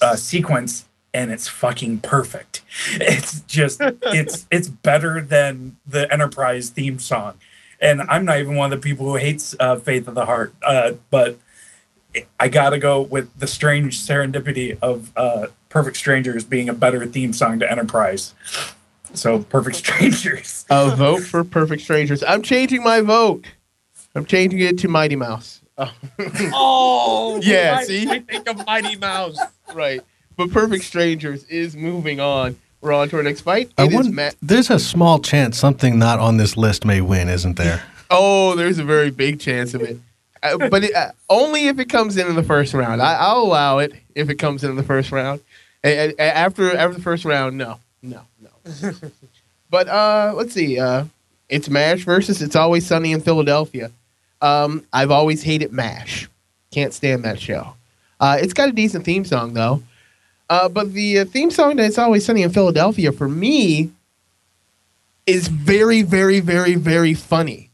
[0.00, 2.62] uh, sequence, and it's fucking perfect.
[2.94, 7.34] It's just it's it's better than the Enterprise theme song.
[7.78, 10.54] And I'm not even one of the people who hates uh, Faith of the Heart,
[10.62, 11.36] uh, but
[12.38, 17.34] I gotta go with the strange serendipity of uh, Perfect Strangers being a better theme
[17.34, 18.32] song to Enterprise.
[19.12, 20.64] So Perfect Strangers.
[20.70, 22.24] A vote for Perfect Strangers.
[22.26, 23.44] I'm changing my vote.
[24.14, 25.60] I'm changing it to Mighty Mouse.
[25.78, 25.92] Oh,
[26.52, 28.08] Oh, Yeah, I, see?
[28.08, 29.38] I think of Mighty Mouse.
[29.74, 30.00] right.
[30.36, 32.56] But Perfect Strangers is moving on.
[32.80, 33.70] We're on to our next fight.
[33.76, 34.36] I It is wonder- Matt.
[34.40, 37.82] there's a small chance something not on this list may win, isn't there?
[38.12, 39.96] Oh, there's a very big chance of it.
[40.42, 43.00] Uh, but it, uh, only if it comes in in the first round.
[43.00, 45.40] I, I'll allow it if it comes in in the first round.
[45.84, 48.50] A- a- a- after after the first round, no, no, no.
[49.70, 50.80] but uh, let's see.
[50.80, 51.04] Uh,
[51.48, 53.92] it's Mash versus It's Always Sunny in Philadelphia.
[54.40, 56.28] Um, I've always hated Mash.
[56.70, 57.74] Can't stand that show.
[58.20, 59.82] Uh, it's got a decent theme song though.
[60.48, 63.90] Uh, but the uh, theme song to It's Always Sunny in Philadelphia for me
[65.26, 67.70] is very, very, very, very funny.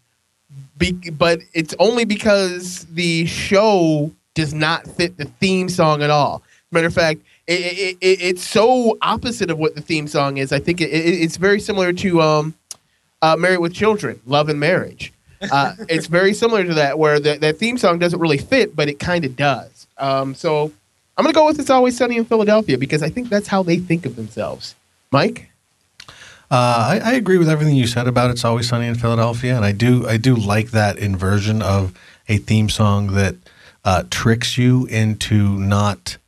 [0.76, 6.42] Be- but it's only because the show does not fit the theme song at all.
[6.70, 10.52] Matter of fact, it, it, it, it's so opposite of what the theme song is.
[10.52, 12.54] I think it, it, it's very similar to um,
[13.22, 15.14] uh, Married with Children, Love and Marriage.
[15.40, 18.88] Uh, it's very similar to that, where the, that theme song doesn't really fit, but
[18.88, 19.86] it kind of does.
[19.98, 20.72] Um, so
[21.16, 23.62] I'm going to go with It's Always Sunny in Philadelphia because I think that's how
[23.62, 24.74] they think of themselves.
[25.10, 25.50] Mike?
[26.50, 29.64] Uh, I, I agree with everything you said about "It's Always Sunny in Philadelphia," and
[29.64, 31.92] I do I do like that inversion of
[32.28, 33.34] a theme song that
[33.84, 36.18] uh, tricks you into not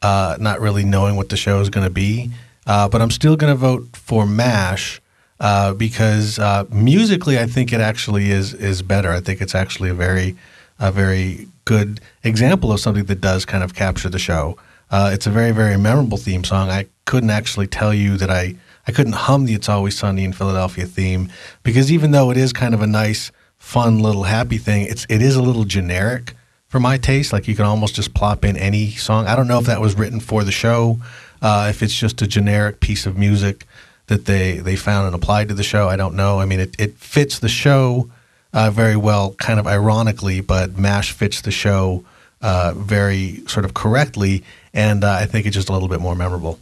[0.00, 2.30] uh, not really knowing what the show is going to be.
[2.66, 5.00] Uh, but I'm still going to vote for Mash
[5.40, 9.10] uh, because uh, musically, I think it actually is is better.
[9.10, 10.36] I think it's actually a very
[10.78, 14.56] a very good example of something that does kind of capture the show.
[14.90, 16.70] Uh, it's a very very memorable theme song.
[16.70, 18.54] I couldn't actually tell you that I
[18.86, 21.30] I couldn't hum the "It's Always Sunny in Philadelphia" theme
[21.62, 25.20] because even though it is kind of a nice, fun little happy thing, it's it
[25.20, 26.34] is a little generic
[26.68, 27.32] for my taste.
[27.32, 29.26] Like you can almost just plop in any song.
[29.26, 30.98] I don't know if that was written for the show,
[31.42, 33.66] uh, if it's just a generic piece of music
[34.06, 35.88] that they they found and applied to the show.
[35.88, 36.40] I don't know.
[36.40, 38.10] I mean, it it fits the show
[38.52, 42.04] uh, very well, kind of ironically, but Mash fits the show
[42.40, 46.14] uh, very sort of correctly, and uh, I think it's just a little bit more
[46.14, 46.58] memorable.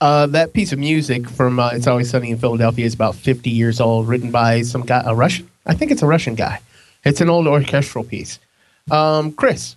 [0.00, 3.50] Uh, that piece of music from uh, "It's Always Sunny in Philadelphia" is about 50
[3.50, 5.48] years old, written by some guy, a Russian.
[5.66, 6.60] I think it's a Russian guy.
[7.04, 8.38] It's an old orchestral piece.
[8.90, 9.76] Um, Chris,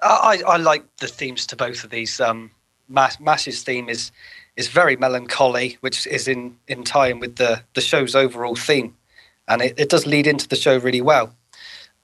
[0.00, 2.20] I, I like the themes to both of these.
[2.20, 2.50] Um,
[2.88, 4.10] Mash, Mash's theme is
[4.56, 8.96] is very melancholy, which is in, in time with the, the show's overall theme,
[9.48, 11.34] and it, it does lead into the show really well.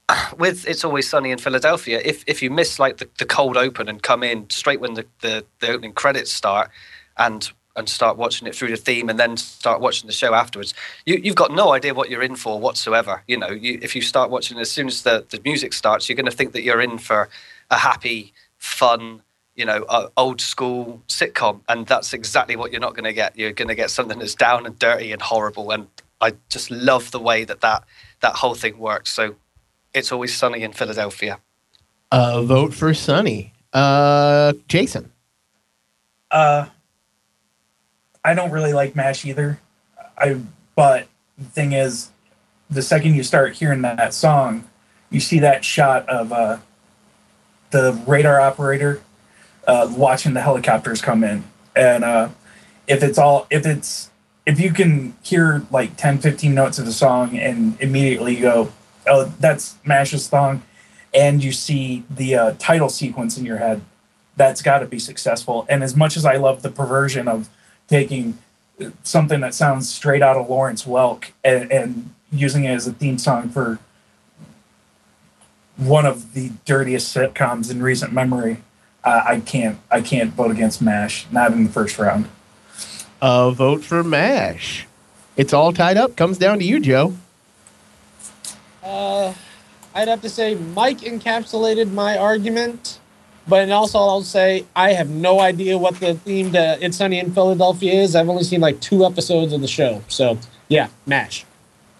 [0.38, 3.88] With It's Always Sunny in Philadelphia, if if you miss like the, the cold open
[3.88, 6.70] and come in straight when the, the, the opening credits start,
[7.16, 10.74] and and start watching it through the theme and then start watching the show afterwards,
[11.06, 13.22] you, you've got no idea what you're in for whatsoever.
[13.26, 16.16] You know, you, if you start watching as soon as the, the music starts, you're
[16.16, 17.28] going to think that you're in for
[17.70, 19.22] a happy, fun,
[19.54, 23.36] you know, uh, old school sitcom, and that's exactly what you're not going to get.
[23.36, 25.70] You're going to get something that's down and dirty and horrible.
[25.70, 25.88] And
[26.20, 27.84] I just love the way that that,
[28.20, 29.10] that whole thing works.
[29.10, 29.36] So
[29.92, 31.38] it's always sunny in Philadelphia.
[32.10, 33.52] Uh, vote for Sunny.
[33.72, 35.12] Uh, Jason.
[36.30, 36.66] Uh,
[38.24, 39.60] I don't really like Mash either.
[40.16, 40.38] I
[40.74, 42.10] but the thing is,
[42.70, 44.64] the second you start hearing that song,
[45.10, 46.58] you see that shot of uh,
[47.70, 49.02] the radar operator
[49.66, 51.44] uh, watching the helicopters come in,
[51.76, 52.28] and uh,
[52.86, 54.10] if it's all if it's
[54.44, 58.72] if you can hear like 10 15 notes of the song and immediately go
[59.06, 60.62] oh that's mash's song
[61.14, 63.82] and you see the uh, title sequence in your head
[64.34, 65.66] that's got to be successful.
[65.68, 67.48] And as much as i love the perversion of
[67.88, 68.38] taking
[69.02, 73.18] something that sounds straight out of lawrence welk and, and using it as a theme
[73.18, 73.78] song for
[75.76, 78.58] one of the dirtiest sitcoms in recent memory
[79.04, 82.26] uh, i can't i can't vote against mash not in the first round
[83.20, 84.84] Uh, vote for Mash.
[85.36, 86.16] It's all tied up.
[86.16, 87.14] Comes down to you, Joe.
[88.82, 89.32] Uh,
[89.94, 92.98] I'd have to say Mike encapsulated my argument,
[93.46, 97.32] but also I'll say I have no idea what the theme to It's Sunny in
[97.32, 98.16] Philadelphia is.
[98.16, 100.36] I've only seen like two episodes of the show, so
[100.68, 101.44] yeah, Mash.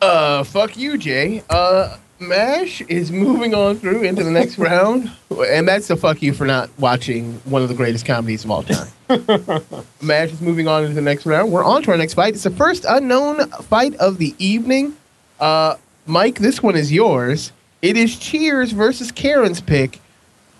[0.01, 1.45] Uh, fuck you, Jay.
[1.49, 6.33] Uh, Mash is moving on through into the next round, and that's a fuck you
[6.33, 8.89] for not watching one of the greatest comedies of all time.
[10.01, 11.51] Mash is moving on into the next round.
[11.53, 12.35] We're on to our next fight.
[12.35, 14.97] It's the first unknown fight of the evening.
[15.41, 17.53] Uh, Mike, this one is yours.
[17.83, 19.99] It is Cheers versus Karen's pick,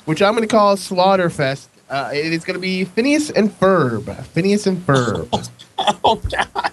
[0.05, 1.69] which I'm going to call Slaughterfest.
[1.89, 4.25] Uh, it is going to be Phineas and Ferb.
[4.27, 5.51] Phineas and Ferb.
[6.05, 6.73] Oh God!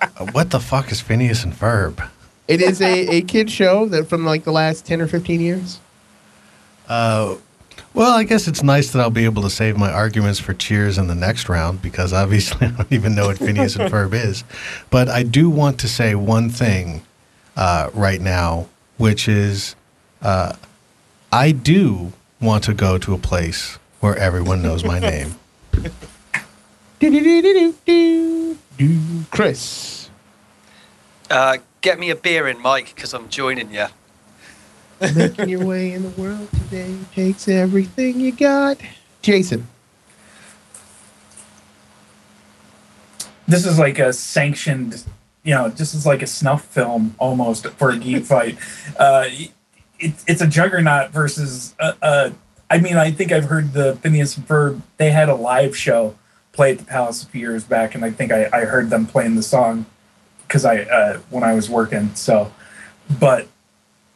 [0.00, 2.08] Uh, what the fuck is Phineas and Ferb?
[2.48, 5.80] It is a, a kid show that from like the last 10 or 15 years.
[6.88, 7.36] Uh,
[7.94, 10.98] well, I guess it's nice that I'll be able to save my arguments for Cheers
[10.98, 14.44] in the next round because obviously I don't even know what Phineas and Ferb is.
[14.90, 17.02] But I do want to say one thing
[17.56, 18.68] uh, right now,
[18.98, 19.74] which is
[20.22, 20.56] uh,
[21.32, 25.36] I do want to go to a place where everyone knows my name.
[29.30, 30.10] Chris.
[31.30, 33.86] Uh, get me a beer in, Mike, because I'm joining you.
[35.00, 38.78] Making your way in the world today takes everything you got.
[39.22, 39.68] Jason.
[43.46, 45.04] this is like a sanctioned,
[45.42, 48.58] you know, this is like a snuff film almost for a geek fight.
[48.98, 49.26] Uh,
[49.98, 51.74] it, it's a juggernaut versus.
[51.78, 52.30] Uh, uh,
[52.68, 54.80] I mean, I think I've heard the Phineas and Ferb.
[54.96, 56.16] They had a live show
[56.52, 59.06] play at the Palace a few years back, and I think I, I heard them
[59.06, 59.86] playing the song
[60.46, 62.14] because I uh, when I was working.
[62.14, 62.52] So,
[63.20, 63.48] but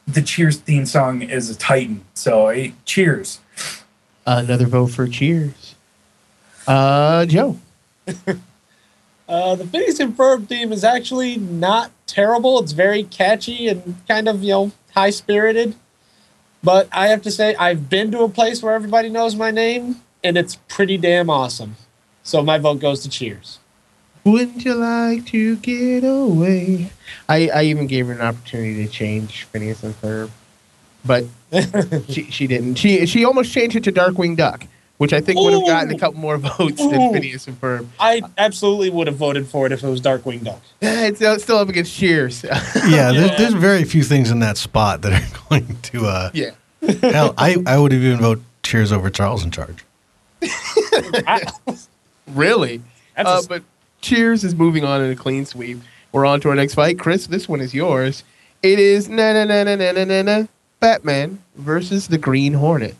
[0.06, 2.04] the Cheers theme song is a titan.
[2.14, 2.52] So,
[2.84, 3.40] Cheers.
[4.26, 5.74] Another vote for Cheers.
[6.66, 7.58] Uh, Joe.
[9.30, 12.58] Uh, the Phineas and Ferb theme is actually not terrible.
[12.58, 15.76] It's very catchy and kind of you know high spirited.
[16.64, 20.02] But I have to say, I've been to a place where everybody knows my name,
[20.24, 21.76] and it's pretty damn awesome.
[22.24, 23.59] So my vote goes to Cheers.
[24.24, 26.90] Wouldn't you like to get away?
[27.28, 30.30] I, I even gave her an opportunity to change Phineas and Ferb,
[31.04, 31.24] but
[32.08, 32.74] she, she didn't.
[32.76, 34.64] She she almost changed it to Darkwing Duck,
[34.98, 37.86] which I think would have gotten a couple more votes than Phineas and Ferb.
[37.98, 40.60] I absolutely would have voted for it if it was Darkwing Duck.
[40.82, 42.44] It's still- still up against Cheers.
[42.44, 42.60] Yeah,
[43.12, 43.36] there's, Yeah.
[43.38, 46.06] there's very few things in that spot that are going to.
[46.06, 46.50] Uh, yeah.
[47.02, 49.84] hell, I, I would have even voted Cheers over Charles in Charge.
[50.42, 51.46] I-
[52.28, 52.80] Really?
[53.16, 53.62] That's Uh, a- but
[54.00, 55.78] Cheers is moving on in a clean sweep.
[56.12, 56.98] We're on to our next fight.
[56.98, 58.24] Chris, this one is yours.
[58.62, 60.46] It is na na na na na na na na
[60.80, 62.96] Batman versus the Green Hornet.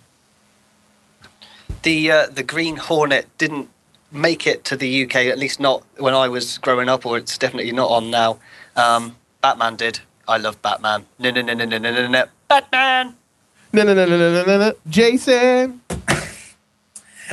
[1.83, 3.69] The uh, the Green Hornet didn't
[4.13, 7.39] make it to the UK, at least not when I was growing up, or it's
[7.39, 8.39] definitely not on now.
[8.77, 10.01] Um, Batman did.
[10.29, 11.07] I love Batman.
[11.19, 12.25] No, no, no, no, no, no, no, no.
[12.49, 13.17] Batman.
[13.73, 14.73] Na na na na na na na na.
[14.89, 15.81] Jason.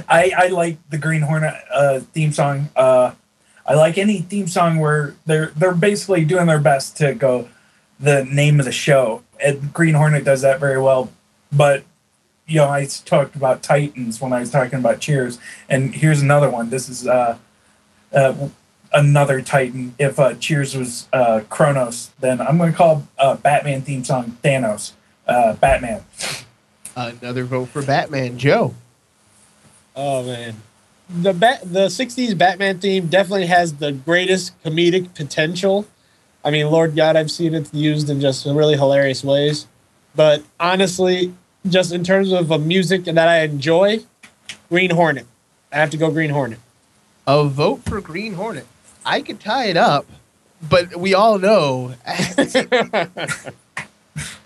[0.08, 2.70] I, I like the Green Hornet uh, theme song.
[2.76, 3.12] Uh,
[3.68, 7.50] I like any theme song where they're they're basically doing their best to go
[8.00, 9.24] the name of the show.
[9.44, 11.12] And Green Hornet does that very well.
[11.52, 11.84] But
[12.48, 15.38] you know, I talked about Titans when I was talking about Cheers,
[15.68, 16.70] and here's another one.
[16.70, 17.38] This is uh,
[18.14, 18.50] uh,
[18.94, 19.94] another Titan.
[20.00, 24.38] If uh, Cheers was uh, Kronos, then I'm going to call uh, Batman theme song
[24.44, 24.94] Thanos.
[25.28, 26.06] Uh, Batman.
[26.96, 28.38] Another vote for Batman.
[28.38, 28.74] Joe.
[29.94, 30.56] Oh man,
[31.10, 35.86] the bat the '60s Batman theme definitely has the greatest comedic potential.
[36.44, 39.68] I mean, Lord God, I've seen it used in just really hilarious ways.
[40.16, 41.34] But honestly,
[41.68, 44.00] just in terms of a music that I enjoy,
[44.70, 45.26] Green Hornet.
[45.72, 46.60] I have to go Green Hornet.
[47.26, 48.66] A vote for Green Hornet.
[49.06, 50.06] I could tie it up,
[50.70, 51.96] but we all know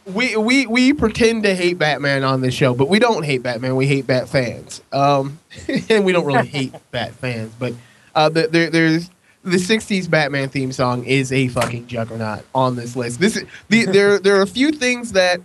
[0.06, 3.76] we we we pretend to hate Batman on this show, but we don't hate Batman.
[3.76, 5.40] We hate Bat fans, um,
[5.90, 7.54] and we don't really hate Bat fans.
[7.58, 7.74] But
[8.16, 9.10] uh, the, there, there's
[9.44, 13.20] the '60s Batman theme song is a fucking juggernaut on this list.
[13.20, 14.20] This is the, there.
[14.22, 15.42] There are a few things that,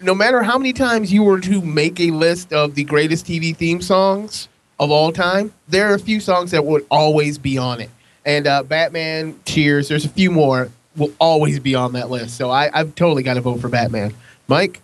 [0.00, 3.54] no matter how many times you were to make a list of the greatest TV
[3.54, 4.48] theme songs
[4.78, 7.90] of all time, there are a few songs that would always be on it.
[8.24, 9.88] And uh, Batman, Cheers.
[9.88, 10.70] There's a few more
[11.00, 12.36] will always be on that list.
[12.36, 14.14] So I, I've totally got to vote for Batman.
[14.46, 14.80] Mike,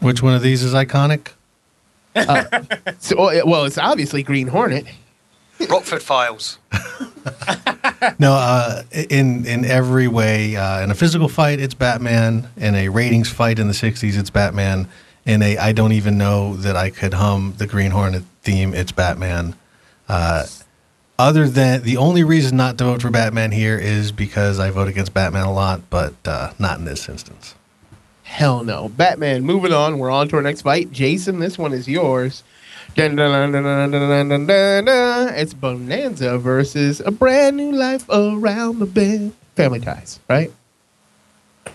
[0.00, 1.28] Which one of these is iconic?
[2.98, 4.86] so oh, well, it's obviously Green Hornet.
[5.68, 6.58] Rockford Files.
[8.18, 12.48] No, uh, in in every way, uh, in a physical fight, it's Batman.
[12.56, 14.88] In a ratings fight in the '60s, it's Batman.
[15.24, 18.90] In a I don't even know that I could hum the Green Hornet theme, it's
[18.90, 19.54] Batman.
[20.08, 20.46] Uh,
[21.22, 24.88] other than the only reason not to vote for Batman here is because I vote
[24.88, 27.54] against Batman a lot, but uh, not in this instance.
[28.24, 28.88] Hell no.
[28.88, 29.98] Batman, moving on.
[29.98, 30.90] We're on to our next fight.
[30.90, 32.42] Jason, this one is yours.
[32.96, 39.34] Dun, dun, dun, it's Bonanza versus a brand new life around the bend.
[39.54, 40.50] Family ties, right?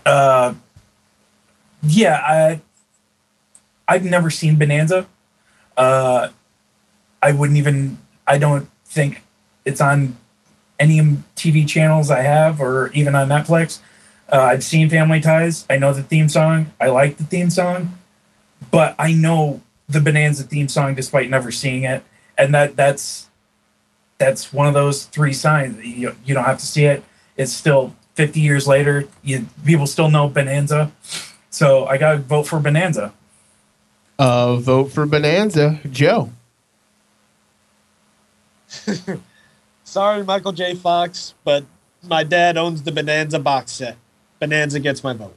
[0.06, 0.56] Uh,
[1.84, 2.62] yeah, I,
[3.88, 5.08] I've never seen Bonanza.
[5.78, 6.30] Uh,
[7.24, 9.22] I wouldn't even, I don't think
[9.68, 10.16] it's on
[10.80, 11.02] any
[11.36, 13.80] TV channels I have, or even on Netflix.
[14.32, 15.66] Uh, I've seen Family Ties.
[15.70, 16.72] I know the theme song.
[16.80, 17.98] I like the theme song,
[18.72, 22.04] but I know the Bonanza theme song despite never seeing it,
[22.38, 23.30] and that that's
[24.18, 25.84] that's one of those three signs.
[25.84, 27.04] You you don't have to see it.
[27.36, 29.06] It's still 50 years later.
[29.22, 30.92] You people still know Bonanza,
[31.50, 33.14] so I got to vote for Bonanza.
[34.18, 35.80] Uh, vote for Bonanza.
[35.92, 36.32] Joe.
[39.88, 40.76] Sorry, Michael J.
[40.76, 41.64] Fox, but
[42.04, 43.96] my dad owns the Bonanza box set.
[44.38, 45.34] Bonanza gets my vote.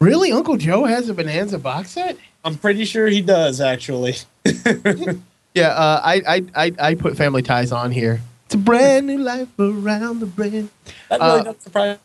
[0.00, 0.32] Really?
[0.32, 2.16] Uncle Joe has a Bonanza box set?
[2.42, 4.16] I'm pretty sure he does, actually.
[5.52, 8.20] Yeah, uh, I, I, I, I put Family Ties on here.
[8.46, 10.70] It's a brand new life around the bend.
[11.08, 11.98] That really Uh, doesn't surprise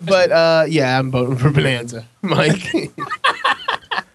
[0.00, 2.06] But uh, yeah, I'm voting for Bonanza.
[2.22, 2.72] Mike.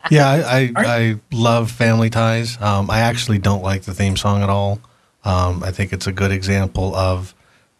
[0.09, 2.59] Yeah, I I, I love Family Ties.
[2.59, 4.79] Um, I actually don't like the theme song at all.
[5.23, 7.33] Um, I think it's a good example of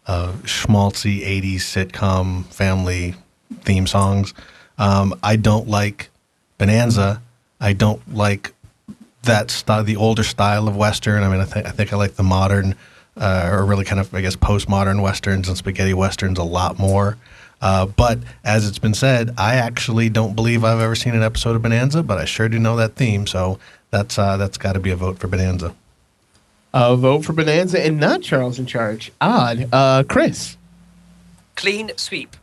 [0.06, 3.14] uh, schmaltzy '80s sitcom family
[3.62, 4.34] theme songs.
[4.78, 6.10] Um, I don't like
[6.58, 7.22] Bonanza.
[7.60, 8.52] I don't like
[9.22, 11.22] that style, the older style of western.
[11.22, 12.74] I mean, I think I think I like the modern,
[13.16, 17.18] uh, or really kind of I guess postmodern westerns and spaghetti westerns a lot more.
[17.60, 21.56] Uh, but as it's been said, I actually don't believe I've ever seen an episode
[21.56, 23.26] of Bonanza, but I sure do know that theme.
[23.26, 23.58] So
[23.90, 25.74] that's uh, that's got to be a vote for Bonanza.
[26.72, 29.12] Uh, vote for Bonanza and not Charles in Charge.
[29.20, 29.68] Odd.
[29.72, 30.56] Uh, Chris.
[31.56, 32.36] Clean sweep.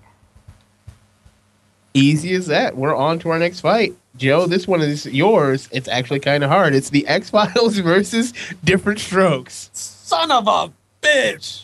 [1.94, 2.78] Easy as that.
[2.78, 3.96] We're on to our next fight.
[4.16, 5.70] Joe, this one is yours.
[5.72, 6.74] It's actually kind of hard.
[6.76, 9.70] It's the X Files versus Different Strokes.
[9.74, 10.72] Son of a
[11.02, 11.64] bitch!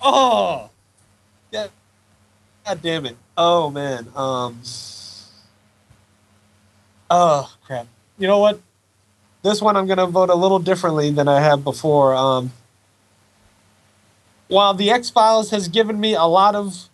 [0.00, 0.70] Oh,
[1.50, 1.68] yeah.
[2.64, 3.16] God damn it!
[3.36, 4.06] Oh man.
[4.14, 4.60] Um.
[7.10, 7.86] Oh crap!
[8.18, 8.60] You know what?
[9.42, 12.14] This one I'm gonna vote a little differently than I have before.
[12.14, 12.52] Um.
[14.48, 16.88] While the X Files has given me a lot of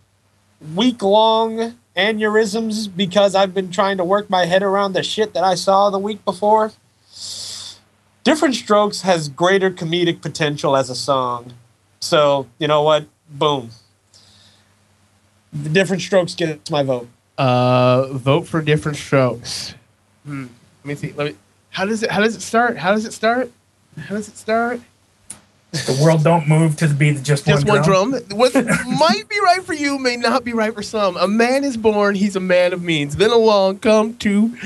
[0.75, 5.43] week long aneurysms because I've been trying to work my head around the shit that
[5.45, 6.73] I saw the week before.
[8.25, 11.55] Different Strokes has greater comedic potential as a song.
[12.01, 13.07] So, you know what?
[13.29, 13.71] Boom.
[15.53, 17.09] The Different Strokes gets my vote.
[17.37, 19.75] Uh, vote for Different Strokes.
[20.25, 20.47] Hmm.
[20.85, 21.13] Let me see.
[21.13, 21.37] Let me.
[21.71, 22.11] How does it?
[22.11, 22.77] How does it start?
[22.77, 23.51] How does it start?
[23.99, 24.81] How does it start?
[25.71, 28.11] The world don't move to the beat of just, Just one, one drum.
[28.11, 28.23] drum.
[28.39, 28.55] What
[28.87, 31.17] might be right for you may not be right for some.
[31.19, 33.17] A man is born, he's a man of means.
[33.17, 34.57] Then along come two.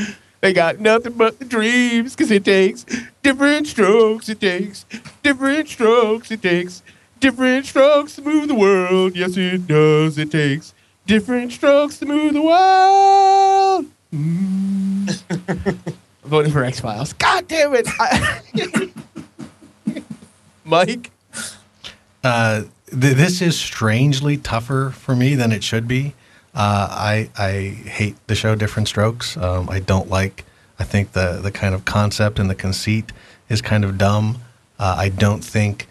[0.40, 2.86] They got nothing but the dreams, cause it takes
[3.22, 4.28] different strokes.
[4.28, 4.86] It takes
[5.22, 6.30] different strokes.
[6.30, 6.82] It takes
[7.18, 9.16] different strokes to move the world.
[9.16, 10.18] Yes, it does.
[10.18, 10.72] It takes
[11.07, 13.86] different strokes to move the world.
[14.12, 15.92] Mm.
[16.25, 17.12] Voting for X Files.
[17.14, 17.87] God damn it.
[17.99, 18.41] I-
[20.64, 21.11] Mike.
[22.23, 26.14] Uh, th- this is strangely tougher for me than it should be.
[26.55, 27.51] Uh, I I
[27.89, 29.37] hate the show Different Strokes.
[29.37, 30.45] Um, I don't like.
[30.79, 33.11] I think the the kind of concept and the conceit
[33.49, 34.39] is kind of dumb.
[34.79, 35.89] Uh, I don't think.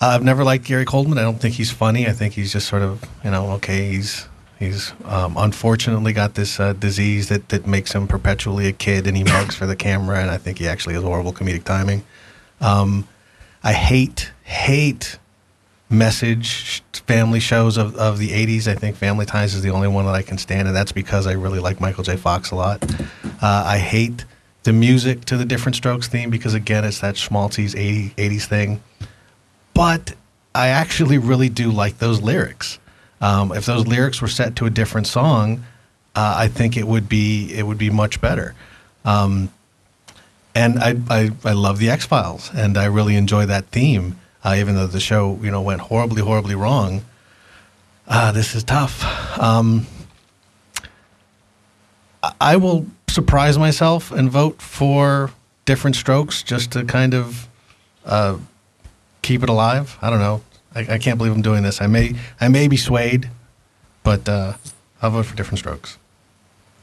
[0.00, 1.16] I've never liked Gary Coleman.
[1.18, 2.08] I don't think he's funny.
[2.08, 3.90] I think he's just sort of you know okay.
[3.90, 4.26] He's
[4.62, 9.16] he's um, unfortunately got this uh, disease that that makes him perpetually a kid, and
[9.16, 10.20] he mugs for the camera.
[10.20, 12.04] And I think he actually has horrible comedic timing.
[12.60, 13.08] Um,
[13.64, 15.18] I hate, hate
[15.88, 18.66] message family shows of, of the 80s.
[18.66, 21.26] I think Family Ties is the only one that I can stand, and that's because
[21.26, 22.16] I really like Michael J.
[22.16, 22.82] Fox a lot.
[23.40, 24.24] Uh, I hate
[24.62, 28.82] the music to the Different Strokes theme because, again, it's that schmaltzy's 80, 80s thing.
[29.74, 30.14] But
[30.54, 32.78] I actually really do like those lyrics.
[33.22, 35.64] Um, if those lyrics were set to a different song,
[36.14, 38.54] uh, I think it would be it would be much better.
[39.04, 39.50] Um,
[40.54, 44.18] and I, I I love the X Files, and I really enjoy that theme.
[44.44, 47.02] Uh, even though the show you know went horribly horribly wrong,
[48.08, 49.02] uh, this is tough.
[49.38, 49.86] Um,
[52.22, 55.30] I- I will surprise myself and vote for
[55.64, 57.46] different strokes just to kind of
[58.04, 58.36] uh,
[59.22, 59.96] keep it alive.
[60.02, 60.42] I don't know.
[60.74, 61.80] I, I can't believe I'm doing this.
[61.80, 63.28] I may I may be swayed,
[64.02, 64.54] but uh,
[65.00, 65.98] I'll vote for different strokes.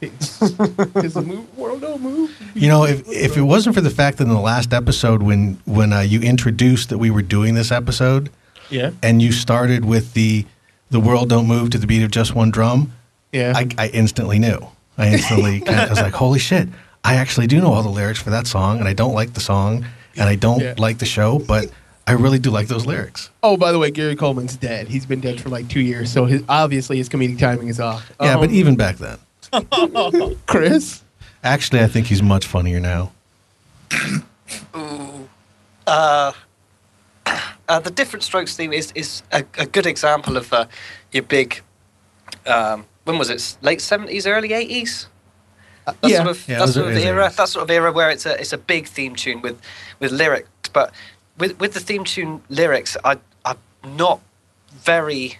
[0.00, 2.30] Is the move, world don't move?
[2.54, 5.58] You know, if if it wasn't for the fact that in the last episode when
[5.66, 8.30] when uh, you introduced that we were doing this episode
[8.70, 8.92] Yeah.
[9.02, 10.46] and you started with the
[10.90, 12.92] the world don't move to the beat of just one drum,
[13.32, 13.52] Yeah.
[13.54, 14.58] I, I instantly knew.
[14.98, 16.68] I instantly kind of, I was like, holy shit!
[17.04, 19.40] I actually do know all the lyrics for that song, and I don't like the
[19.40, 19.84] song,
[20.16, 20.74] and I don't Yeah.
[20.78, 21.70] like the show, but
[22.10, 23.30] I really do like those lyrics.
[23.44, 24.88] oh, by the way, Gary Coleman's dead.
[24.88, 28.10] He's been dead for like two years, so his, obviously his comedic timing is off.
[28.20, 29.18] Yeah, but Um, even back then,
[30.48, 31.04] Chris.
[31.44, 33.12] actually, I think he's much funnier now.
[35.86, 36.32] Uh,
[37.68, 40.66] uh, the different strokes theme is is a, a good example of uh,
[41.12, 41.62] your big.
[42.44, 43.56] Um, when was it?
[43.62, 45.06] Late seventies, early eighties.
[45.86, 46.16] That yeah.
[46.16, 47.28] sort of Yeah, that those sort of is era.
[47.28, 47.36] 80s.
[47.36, 49.60] That sort of era where it's a it's a big theme tune with
[50.00, 50.92] with lyrics, but
[51.40, 54.20] with with the theme tune lyrics, I I'm not
[54.70, 55.38] very.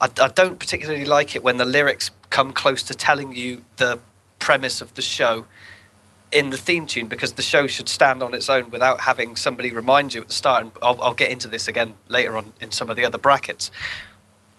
[0.00, 3.98] I, I don't particularly like it when the lyrics come close to telling you the
[4.38, 5.44] premise of the show
[6.32, 9.72] in the theme tune because the show should stand on its own without having somebody
[9.72, 10.62] remind you at the start.
[10.62, 13.70] And I'll, I'll get into this again later on in some of the other brackets.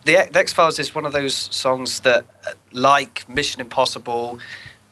[0.03, 2.25] The, the X Files is one of those songs that,
[2.71, 4.39] like Mission Impossible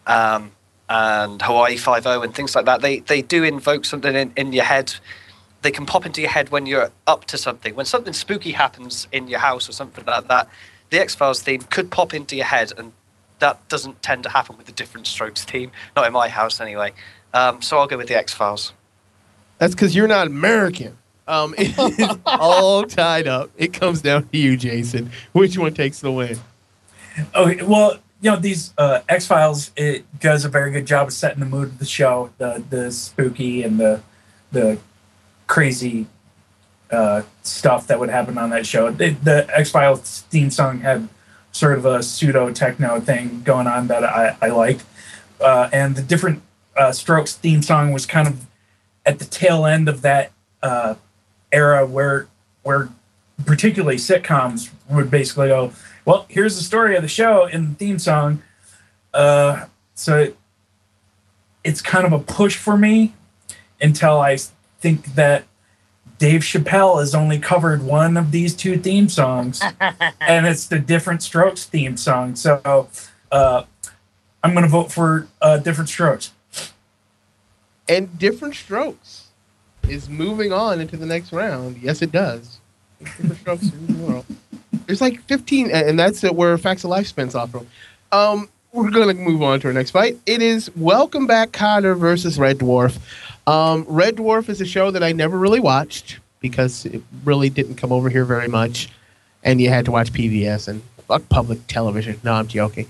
[0.08, 0.52] um,
[0.88, 4.54] and Hawaii Five O and things like that, they they do invoke something in, in
[4.54, 4.94] your head.
[5.62, 7.76] They can pop into your head when you're up to something.
[7.76, 10.48] When something spooky happens in your house or something like that,
[10.90, 12.94] the X Files theme could pop into your head and
[13.40, 15.72] that doesn't tend to happen with the different strokes theme.
[15.96, 16.94] Not in my house, anyway.
[17.34, 18.74] Um, so I'll go with the X Files.
[19.58, 20.98] That's because you're not American.
[21.28, 23.52] Um, it is all tied up.
[23.58, 25.12] It comes down to you, Jason.
[25.32, 26.40] Which one takes the win?
[27.36, 29.72] Okay, well, you know these uh, X Files.
[29.76, 32.92] It does a very good job of setting the mood of the show, the the
[32.92, 34.02] spooky and the
[34.52, 34.80] the
[35.50, 36.06] crazy
[36.92, 38.90] uh, stuff that would happen on that show.
[38.92, 41.10] The, the X Files theme song had
[41.52, 44.86] sort of a pseudo techno thing going on that I, I liked,
[45.42, 46.42] uh, and the different
[46.78, 48.46] uh, Strokes theme song was kind of
[49.06, 50.32] at the tail end of that
[50.62, 50.96] uh,
[51.52, 52.28] era where
[52.64, 52.90] where
[53.46, 55.72] particularly sitcoms would basically go,
[56.06, 58.44] well, here's the story of the show in the theme song.
[59.14, 60.38] Uh, so it,
[61.64, 63.14] it's kind of a push for me
[63.82, 64.38] until I
[64.80, 65.46] think that
[66.18, 69.62] Dave Chappelle has only covered one of these two theme songs,
[70.20, 72.36] and it's the Different Strokes theme song.
[72.36, 72.62] So
[73.32, 73.64] uh,
[74.44, 76.34] I'm going to vote for uh, Different Strokes.
[77.88, 79.30] And different strokes
[79.88, 81.78] is moving on into the next round.
[81.82, 82.60] Yes, it does.
[83.00, 84.26] Different strokes in the world.
[84.86, 87.66] There's like 15, and that's where Facts of Life spins off from.
[88.12, 90.18] Um, we're gonna move on to our next fight.
[90.28, 93.00] It is Welcome Back, Kotter versus Red Dwarf.
[93.50, 97.78] Um, Red Dwarf is a show that I never really watched because it really didn't
[97.78, 98.90] come over here very much,
[99.44, 102.22] and you had to watch PBS and fuck public television.
[102.24, 102.88] No, I'm joking.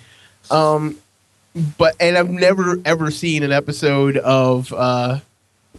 [0.52, 0.98] Um,
[1.78, 5.22] but and I've never ever seen an episode of uh,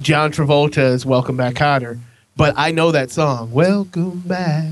[0.00, 1.98] John Travolta's "Welcome Back, Kotter,"
[2.34, 3.52] but I know that song.
[3.52, 4.70] Welcome back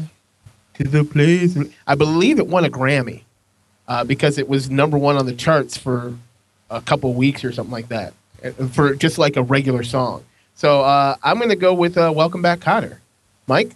[0.73, 1.59] to the place.
[1.87, 3.25] I believe it won a Grammy
[3.87, 6.15] uh, because it was number one on the charts for
[6.71, 8.15] a couple weeks or something like that,
[8.73, 10.25] for just like a regular song.
[10.55, 12.99] So uh, I'm going to go with uh, "Welcome Back, Kotter."
[13.47, 13.75] Mike.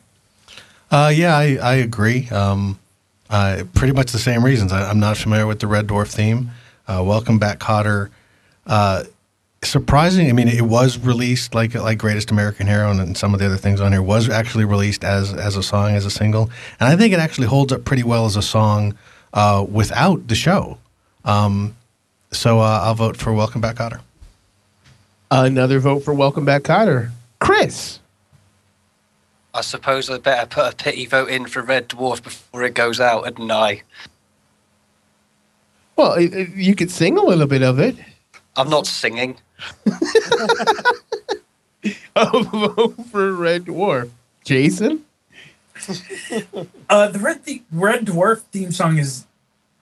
[0.91, 2.29] Uh, yeah, I, I agree.
[2.29, 2.79] Um,
[3.31, 4.73] uh, pretty much the same reasons.
[4.73, 6.51] I, I'm not familiar with the Red Dwarf theme.
[6.87, 8.11] Uh, Welcome back, Kotter.
[8.67, 9.05] Uh,
[9.63, 10.29] surprising.
[10.29, 13.47] I mean, it was released like like Greatest American Hero and, and some of the
[13.47, 16.89] other things on here was actually released as as a song as a single, and
[16.89, 18.95] I think it actually holds up pretty well as a song
[19.71, 20.79] without the show.
[21.25, 21.75] Um,
[22.33, 24.01] so I'll vote for Welcome Back, Kotter.
[25.35, 27.11] Another vote for "Welcome Back, Kotter."
[27.41, 28.01] Chris.
[29.55, 33.01] I suppose I better put a pity vote in for Red Dwarf before it goes
[33.01, 33.81] out, hadn't I?
[35.97, 37.97] Well, it, it- you could sing a little bit of it.
[38.57, 39.39] I'm not singing.
[42.15, 44.11] A vote for Red Dwarf.
[44.45, 45.05] Jason.
[46.91, 49.27] uh, the Red the Red Dwarf theme song is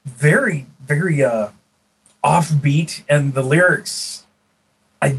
[0.06, 1.48] very very uh,
[2.24, 4.24] offbeat, and the lyrics.
[5.02, 5.16] I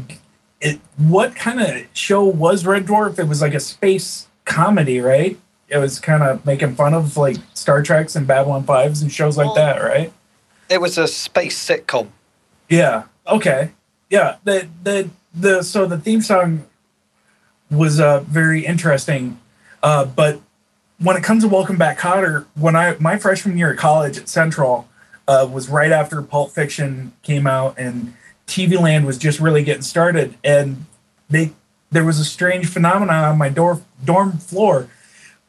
[0.62, 3.18] it what kind of show was Red Dwarf?
[3.18, 5.38] It was like a space comedy, right?
[5.68, 9.36] It was kind of making fun of like Star Treks and Babylon Fives and shows
[9.36, 10.12] like that, right?
[10.68, 12.08] It was a space sitcom.
[12.68, 13.04] Yeah.
[13.26, 13.72] Okay.
[14.08, 14.36] Yeah.
[14.44, 16.64] The the the so the theme song
[17.70, 19.40] was uh very interesting.
[19.82, 20.40] Uh but
[20.98, 24.28] when it comes to Welcome Back Kotter, when I my freshman year at college at
[24.28, 24.88] Central
[25.26, 28.14] uh was right after Pulp Fiction came out and
[28.46, 30.84] TV Land was just really getting started and
[31.28, 31.52] they
[31.90, 34.88] there was a strange phenomenon on my dorm dorm floor.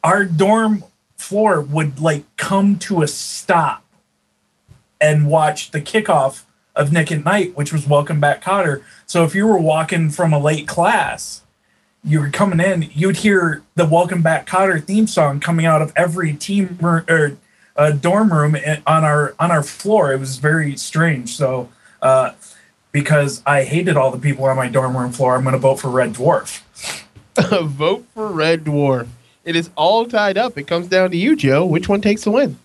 [0.04, 0.84] Our dorm
[1.18, 3.84] floor would like come to a stop
[5.00, 6.44] and watch the kickoff
[6.76, 8.84] of Nick at Nite, which was Welcome Back Kotter.
[9.06, 11.42] So if you were walking from a late class,
[12.04, 15.94] you were coming in, you'd hear the Welcome Back Kotter theme song coming out of
[15.96, 17.38] every team or, or
[17.76, 20.12] uh, dorm room on our on our floor.
[20.12, 21.36] It was very strange.
[21.36, 21.70] So
[22.02, 22.34] uh,
[22.94, 25.82] because I hated all the people on my dorm room floor, I'm going to vote
[25.82, 26.62] for Red Dwarf.
[27.64, 29.08] Vote for Red Dwarf.
[29.44, 30.56] It is all tied up.
[30.58, 31.66] It comes down to you, Joe.
[31.66, 32.60] Which one takes the win?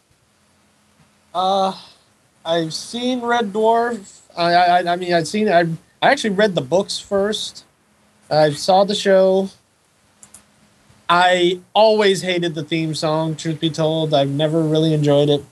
[1.35, 1.74] Uh,
[2.45, 4.20] I've seen Red Dwarf.
[4.37, 5.49] I, I, I mean, I've seen.
[5.49, 5.62] I,
[6.03, 7.64] I actually read the books first.
[8.31, 9.49] I saw the show.
[11.09, 13.35] I always hated the theme song.
[13.35, 15.43] Truth be told, I've never really enjoyed it.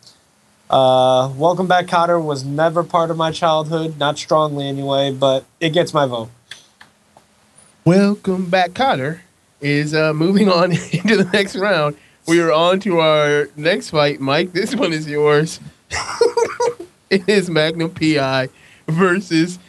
[0.69, 5.71] Uh, Welcome Back, Kotter was never part of my childhood, not strongly anyway, but it
[5.71, 6.29] gets my vote.
[7.85, 9.21] Welcome Back, Kotter
[9.61, 11.97] is uh, moving on into the next round.
[12.27, 14.53] We are on to our next fight, Mike.
[14.53, 15.61] This one is yours.
[17.11, 18.49] it is Magnum PI
[18.89, 19.61] versus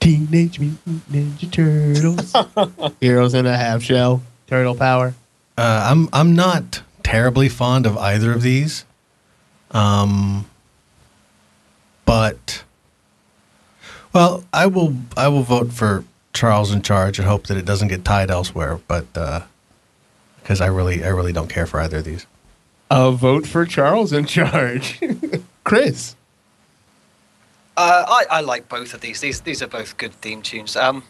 [0.00, 2.94] Teenage Mutant Ninja Turtles.
[3.00, 4.22] Heroes in a half shell.
[4.46, 5.14] Turtle power.
[5.58, 8.84] Uh, I'm I'm not terribly fond of either of these,
[9.76, 10.46] um,
[12.06, 12.64] but
[14.12, 17.88] well, I will I will vote for Charles in charge and hope that it doesn't
[17.88, 18.80] get tied elsewhere.
[18.88, 19.12] But
[20.42, 22.26] because I really I really don't care for either of these.
[22.90, 25.00] A vote for Charles in charge.
[25.64, 26.16] Chris.
[27.76, 29.20] Uh, I, I like both of these.
[29.20, 30.76] These these are both good theme tunes.
[30.76, 31.02] Um,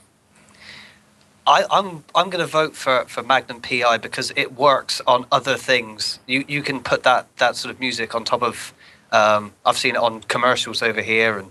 [1.46, 5.56] I, I'm I'm going to vote for, for Magnum PI because it works on other
[5.56, 6.18] things.
[6.26, 8.74] You you can put that, that sort of music on top of.
[9.12, 11.50] Um, I've seen it on commercials over here, and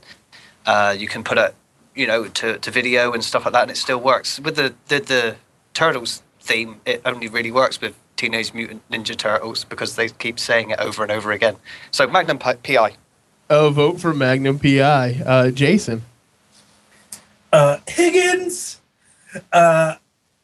[0.65, 1.55] uh, you can put it,
[1.95, 4.39] you know, to, to video and stuff like that, and it still works.
[4.41, 5.35] With the, the the
[5.73, 10.71] Turtles theme, it only really works with Teenage Mutant Ninja Turtles because they keep saying
[10.71, 11.55] it over and over again.
[11.91, 12.95] So Magnum PI.
[13.49, 15.21] A vote for Magnum PI.
[15.25, 16.01] Uh, Jason.
[17.53, 18.81] Uh, Higgins.
[19.51, 19.95] Uh,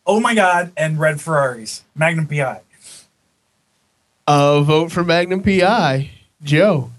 [0.05, 1.83] oh my God, and Red Ferraris.
[1.95, 2.61] Magnum PI.
[4.27, 6.11] A vote for Magnum PI.
[6.43, 6.91] Joe.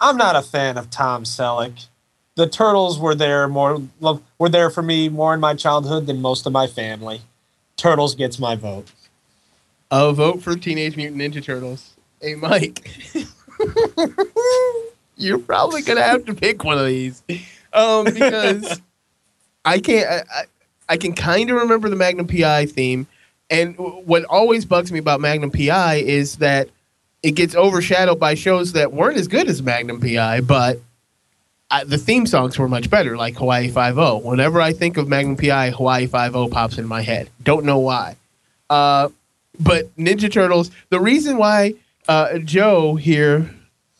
[0.00, 1.86] I'm not a fan of Tom Selleck.
[2.34, 3.82] The Turtles were there more
[4.38, 7.22] were there for me more in my childhood than most of my family.
[7.76, 8.92] Turtles gets my vote.
[9.90, 11.94] A vote for Teenage Mutant Ninja Turtles.
[12.20, 12.90] Hey, Mike.
[15.16, 17.22] You're probably gonna have to pick one of these,
[17.72, 18.80] um, because
[19.66, 20.08] I can't.
[20.30, 20.44] I,
[20.88, 23.06] I, can kind of remember the Magnum PI theme,
[23.50, 26.68] and what always bugs me about Magnum PI is that
[27.22, 30.78] it gets overshadowed by shows that weren't as good as Magnum PI, but
[31.70, 34.18] I, the theme songs were much better, like Hawaii Five O.
[34.18, 37.28] Whenever I think of Magnum PI, Hawaii Five O pops in my head.
[37.42, 38.16] Don't know why.
[38.70, 39.08] Uh,
[39.58, 40.70] but Ninja Turtles.
[40.90, 41.74] The reason why
[42.06, 43.50] uh, Joe here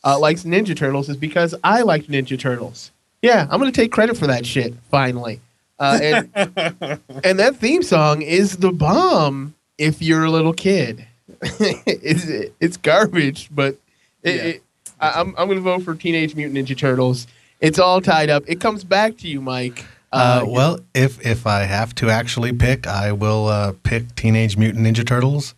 [0.05, 2.93] uh, likes Ninja Turtles is because I liked Ninja Turtles.
[3.23, 4.75] Yeah, I'm gonna take credit for that shit.
[4.91, 5.41] Finally,
[5.79, 6.31] uh, and
[7.25, 9.55] and that theme song is the bomb.
[9.79, 11.07] If you're a little kid,
[11.43, 13.77] it's it's garbage, but
[14.23, 14.43] it, Yeah.
[14.43, 14.63] it,
[15.01, 17.27] I, I'm I'm gonna vote for Teenage Mutant Ninja Turtles.
[17.61, 18.45] It's all tied up.
[18.47, 19.85] It comes back to you, Mike.
[20.13, 24.87] Uh, well, if if I have to actually pick, I will uh, pick Teenage Mutant
[24.87, 25.55] Ninja Turtles.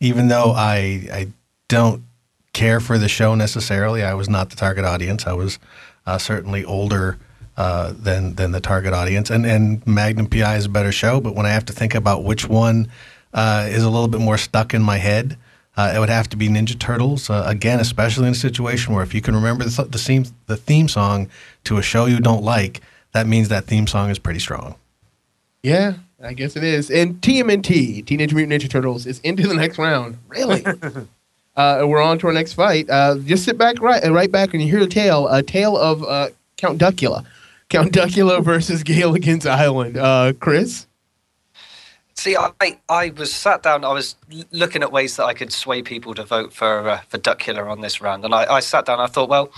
[0.00, 1.28] Even though I I
[1.68, 2.02] don't
[2.52, 5.26] care for the show necessarily, I was not the target audience.
[5.26, 5.58] I was
[6.06, 7.18] uh, certainly older
[7.60, 11.20] uh, than than the target audience, and and Magnum PI is a better show.
[11.20, 12.90] But when I have to think about which one
[13.34, 15.36] uh, is a little bit more stuck in my head,
[15.76, 17.28] uh, it would have to be Ninja Turtles.
[17.28, 20.56] Uh, again, especially in a situation where if you can remember the, the theme the
[20.56, 21.28] theme song
[21.64, 22.80] to a show you don't like,
[23.12, 24.76] that means that theme song is pretty strong.
[25.62, 26.90] Yeah, I guess it is.
[26.90, 30.16] And TMNT, Teenage Mutant Ninja Turtles, is into the next round.
[30.28, 30.64] Really?
[31.56, 32.88] uh, we're on to our next fight.
[32.88, 36.02] Uh, just sit back, right, right back, and you hear the tale, a tale of
[36.04, 37.26] uh, Count Duckula.
[37.70, 39.96] Count Duckula versus Gilligan's Island.
[39.96, 40.88] Uh, Chris?
[42.14, 43.84] See, I I was sat down.
[43.84, 44.16] I was
[44.50, 47.80] looking at ways that I could sway people to vote for uh, for Duckula on
[47.80, 49.00] this round, and I, I sat down.
[49.00, 49.50] I thought, well,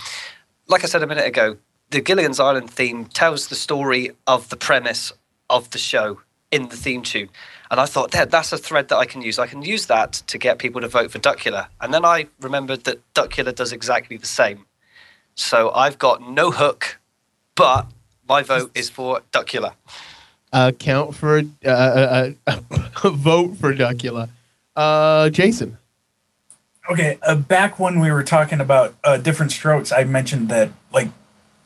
[0.69, 1.57] like I said a minute ago,
[1.91, 5.13] the Gilligan's Island theme tells the story of the premise
[5.51, 6.21] of the show
[6.53, 7.31] in the theme tune,
[7.71, 9.39] and I thought, that that's a thread that I can use.
[9.39, 12.85] I can use that to get people to vote for Duckula, and then I remembered
[12.85, 14.67] that Duckula does exactly the same.
[15.35, 17.01] So I've got no hook,
[17.57, 17.87] but
[18.33, 19.75] my vote is for Duckula.
[20.55, 24.31] Uh, count for uh, uh, uh, vote for Duckula.
[24.75, 25.77] Uh, Jason.
[26.91, 31.09] Okay, uh, back when we were talking about uh, different strokes, I mentioned that like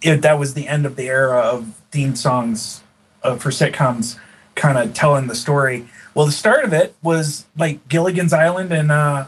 [0.03, 2.83] it, that was the end of the era of theme songs
[3.23, 4.19] uh, for sitcoms,
[4.57, 5.87] kind of telling the story.
[6.15, 9.27] Well, the start of it was like Gilligan's Island and uh,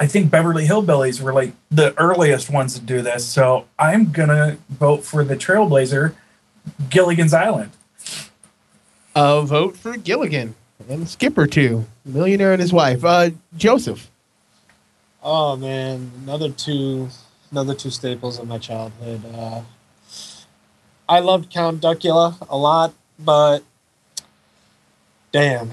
[0.00, 3.24] I think Beverly Hillbillies were like the earliest ones to do this.
[3.24, 6.14] So I'm gonna vote for the Trailblazer,
[6.90, 7.70] Gilligan's Island.
[9.14, 10.54] Uh, vote for Gilligan
[10.88, 11.84] and Skipper too.
[12.04, 13.04] Millionaire and his wife.
[13.04, 14.10] Uh, Joseph.
[15.22, 17.08] Oh man, another two,
[17.52, 19.22] another two staples of my childhood.
[19.32, 19.62] Uh,
[21.08, 23.60] I loved Count Duckula a lot, but
[25.30, 25.70] damn,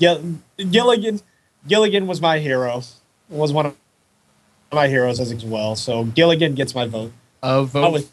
[0.00, 1.20] Gill- Gilligan,
[1.68, 2.82] Gilligan was my hero.
[3.28, 3.76] Was one of
[4.72, 5.76] my heroes as well.
[5.76, 7.12] So Gilligan gets my vote.
[7.42, 7.92] I vote.
[7.92, 8.10] was-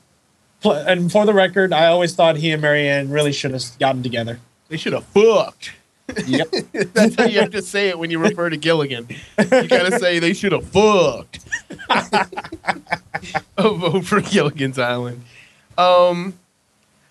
[0.63, 4.01] and for the record, I always thought he and Mary Ann really should have gotten
[4.01, 4.39] together.
[4.68, 5.74] They should have fucked.
[6.26, 6.47] Yep.
[6.93, 9.07] That's how you have to say it when you refer to Gilligan.
[9.38, 11.39] You gotta say they should have fucked.
[13.57, 15.24] A vote for Gilligan's Island.
[15.78, 16.34] Um,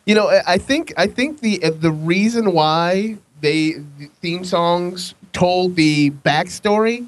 [0.06, 4.44] you know, I I think I think the uh, the reason why they the theme
[4.44, 7.06] songs told the backstory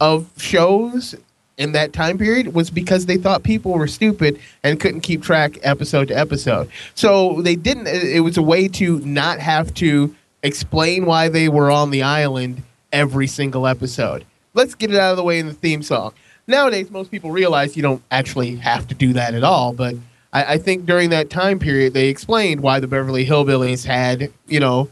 [0.00, 1.14] of shows
[1.56, 5.58] in that time period was because they thought people were stupid and couldn't keep track
[5.62, 6.70] episode to episode.
[6.94, 7.86] So they didn't.
[7.86, 12.62] It was a way to not have to explain why they were on the island
[12.92, 14.24] every single episode.
[14.54, 16.12] Let's get it out of the way in the theme song.
[16.46, 19.96] Nowadays, most people realize you don't actually have to do that at all, but
[20.32, 24.60] I, I think during that time period, they explained why the Beverly Hillbillies had, you
[24.60, 24.88] know,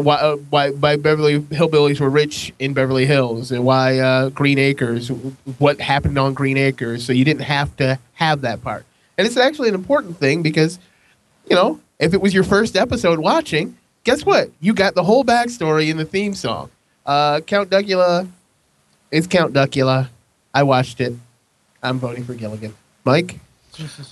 [0.00, 4.58] why, uh, why, why Beverly Hillbillies were rich in Beverly Hills and why uh, Green
[4.58, 5.08] Acres,
[5.58, 7.04] what happened on Green Acres.
[7.04, 8.84] So you didn't have to have that part.
[9.16, 10.78] And it's actually an important thing because,
[11.48, 14.50] you know, if it was your first episode watching, guess what?
[14.60, 16.70] You got the whole backstory in the theme song.
[17.06, 18.28] Uh, Count Duckula
[19.10, 20.08] is Count Duckula.
[20.52, 21.14] I watched it.
[21.82, 22.74] I'm voting for Gilligan.
[23.04, 23.38] Mike?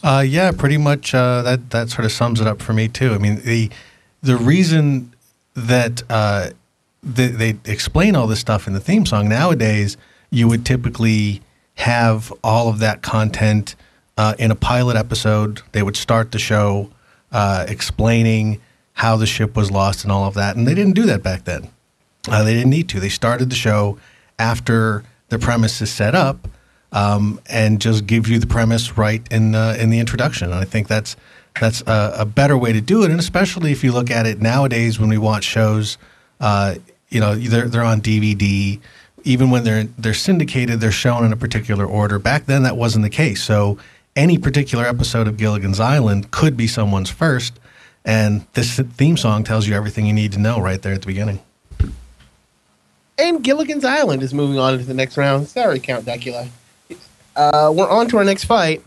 [0.02, 1.14] Uh, yeah, pretty much.
[1.14, 3.12] Uh, that that sort of sums it up for me too.
[3.12, 3.70] I mean, the
[4.22, 5.11] the reason
[5.54, 6.50] that uh,
[7.02, 9.96] they, they explain all this stuff in the theme song nowadays,
[10.30, 11.42] you would typically
[11.74, 13.74] have all of that content
[14.16, 15.62] uh, in a pilot episode.
[15.72, 16.90] They would start the show
[17.30, 18.60] uh, explaining
[18.94, 21.44] how the ship was lost and all of that, and they didn't do that back
[21.44, 21.68] then.
[22.28, 23.00] Uh, they didn't need to.
[23.00, 23.98] They started the show
[24.38, 26.46] after the premise is set up
[26.92, 30.50] um, and just give you the premise right in the, in the introduction.
[30.50, 31.16] And I think that's
[31.60, 33.10] that's a, a better way to do it.
[33.10, 35.98] And especially if you look at it nowadays, when we watch shows,
[36.40, 36.76] uh,
[37.08, 38.80] you know, they're they're on DVD.
[39.24, 42.18] Even when they're they're syndicated, they're shown in a particular order.
[42.18, 43.42] Back then, that wasn't the case.
[43.42, 43.78] So
[44.16, 47.58] any particular episode of Gilligan's Island could be someone's first.
[48.04, 51.06] And this theme song tells you everything you need to know right there at the
[51.06, 51.40] beginning.
[53.18, 55.46] And Gilligan's Island is moving on into the next round.
[55.46, 56.48] Sorry, Count Duckula.
[57.36, 58.82] Uh, we're on to our next fight.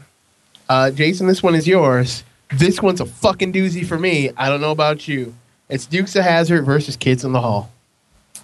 [0.67, 2.23] Uh, Jason, this one is yours.
[2.51, 4.31] This one's a fucking doozy for me.
[4.37, 5.33] I don't know about you.
[5.69, 7.71] It's Dukes of Hazzard versus Kids in the Hall.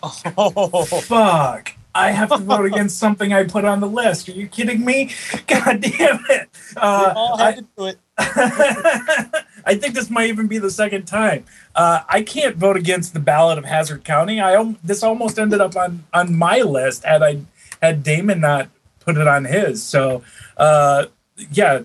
[0.04, 1.74] Oh, Fuck.
[1.94, 4.30] I have to vote against something I put on the list.
[4.30, 5.12] Are you kidding me?
[5.48, 6.50] God damn it.
[6.76, 8.00] we Uh, all I, to do it.
[8.18, 11.44] I think this might even be the second time.
[11.76, 14.40] Uh, I can't vote against the ballot of Hazzard County.
[14.40, 17.42] I this almost ended up on on my list had I
[17.82, 18.70] had Damon not
[19.02, 19.84] put it on his.
[19.84, 20.24] So
[20.58, 21.08] uh,
[21.52, 21.82] yeah,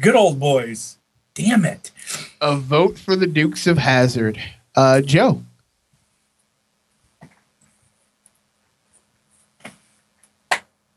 [0.00, 0.96] good old boys.
[1.34, 1.90] Damn it.
[2.40, 4.38] A vote for the Dukes of Hazzard.
[4.74, 5.42] Uh, Joe.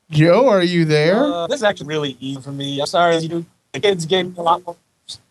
[0.09, 1.15] Joe, are you there?
[1.23, 2.79] Uh, this is actually really easy for me.
[2.79, 4.75] I'm sorry, you the kids gave me a lot more.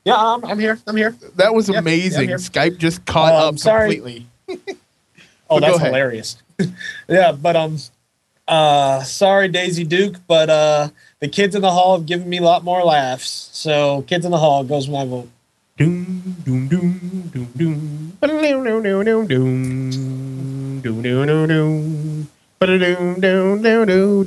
[0.04, 0.78] Yeah, I'm, I'm here.
[0.86, 1.16] I'm here.
[1.36, 2.28] that was yeah, amazing.
[2.28, 3.96] yeah, Skype just caught Um, up sorry.
[3.96, 4.26] completely.
[5.50, 6.42] Oh, that's hilarious.
[7.08, 7.76] yeah, but um,
[8.48, 10.88] uh, sorry, Daisy Duke, but uh,
[11.20, 13.50] the kids in the hall have given me a lot more laughs.
[13.52, 15.28] So, kids in the hall goes my vote.
[15.76, 18.12] Doom, doom, doom, doom, doom.
[18.20, 18.62] Ba-da-doom,
[23.20, 24.24] doom, doom,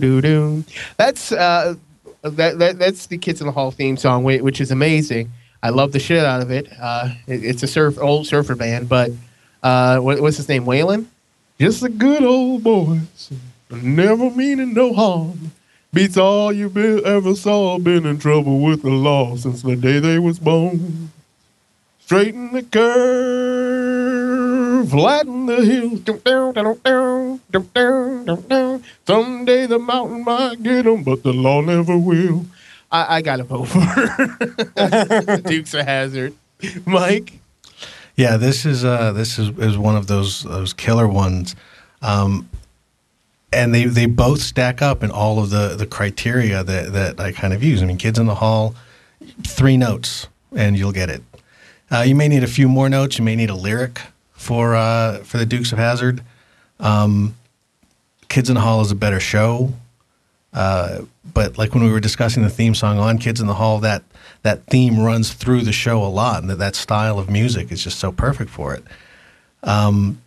[0.00, 0.64] doom, doom.
[0.96, 1.74] That's uh,
[2.22, 5.30] that, that that's the Kids in the Hall theme song, whi- which is amazing.
[5.62, 6.68] I love the shit out of it.
[6.80, 9.10] Uh, it- it's a surf old surfer band, but
[9.62, 10.64] uh, what, what's his name?
[10.64, 11.06] Waylon.
[11.60, 13.00] Just a good old boy,
[13.70, 15.52] never meaning no harm.
[15.92, 16.72] Beats all you
[17.04, 17.78] ever saw.
[17.78, 21.10] Been in trouble with the law since the day they was born.
[22.00, 24.08] Straighten the curve,
[24.88, 26.00] flatten the hills.
[26.00, 27.40] Dum, dum, dum,
[28.24, 28.82] dum, dum.
[29.06, 32.46] Someday the mountain might get 'em, but the law never will.
[32.90, 36.32] I, I gotta vote for Dukes of Hazzard.
[36.86, 37.39] Mike,
[38.20, 41.56] Yeah, this is uh, this is, is one of those those killer ones,
[42.02, 42.50] um,
[43.50, 47.32] and they they both stack up in all of the the criteria that that I
[47.32, 47.82] kind of use.
[47.82, 48.74] I mean, kids in the hall,
[49.42, 51.22] three notes and you'll get it.
[51.90, 53.16] Uh, you may need a few more notes.
[53.16, 54.02] You may need a lyric
[54.32, 56.22] for uh, for the Dukes of Hazzard.
[56.78, 57.36] Um,
[58.28, 59.72] kids in the hall is a better show.
[60.52, 63.78] Uh, but like when we were discussing the theme song on Kids in the Hall,
[63.80, 64.02] that
[64.42, 67.84] that theme runs through the show a lot, and that, that style of music is
[67.84, 68.84] just so perfect for it.
[69.62, 70.20] Um,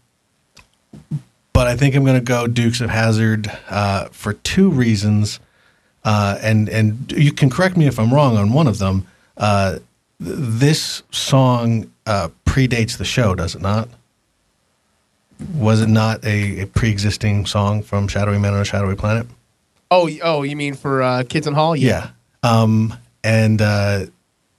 [1.51, 5.39] but I think I'm going to go Dukes of Hazzard uh, for two reasons,
[6.03, 9.07] uh, and and you can correct me if I'm wrong on one of them.
[9.37, 9.81] Uh, th-
[10.19, 13.87] this song uh, predates the show, does it not?
[15.55, 19.27] Was it not a, a pre-existing song from Shadowy Man on a Shadowy Planet?
[19.93, 21.75] Oh, oh, you mean for uh, Kids in Hall?
[21.75, 22.09] Yeah.
[22.41, 24.05] Um, and uh,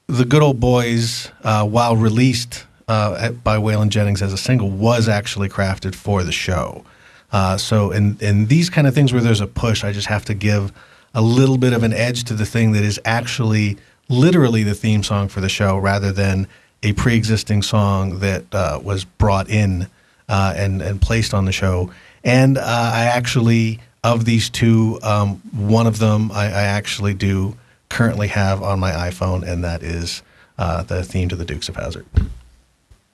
[0.07, 4.71] the Good Old Boys, uh, while released uh, at, by Waylon Jennings as a single,
[4.71, 6.85] was actually crafted for the show.
[7.33, 10.25] Uh, so, in, in these kind of things where there's a push, I just have
[10.27, 10.73] to give
[11.15, 13.77] a little bit of an edge to the thing that is actually
[14.09, 16.47] literally the theme song for the show rather than
[16.83, 19.89] a pre existing song that uh, was brought in
[20.29, 21.91] and, and placed on the show.
[22.23, 27.57] And I actually, of these two, um, one of them I, I actually do
[27.89, 30.23] currently have on my iPhone, and that is
[30.59, 32.07] uh, the theme to the Dukes of Hazzard.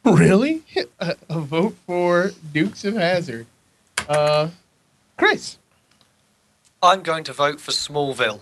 [0.05, 0.63] Really?
[1.01, 3.47] A, a vote for Dukes of Hazzard.
[4.09, 4.49] Uh,
[5.17, 5.57] Chris.
[6.83, 8.41] I'm going to vote for Smallville.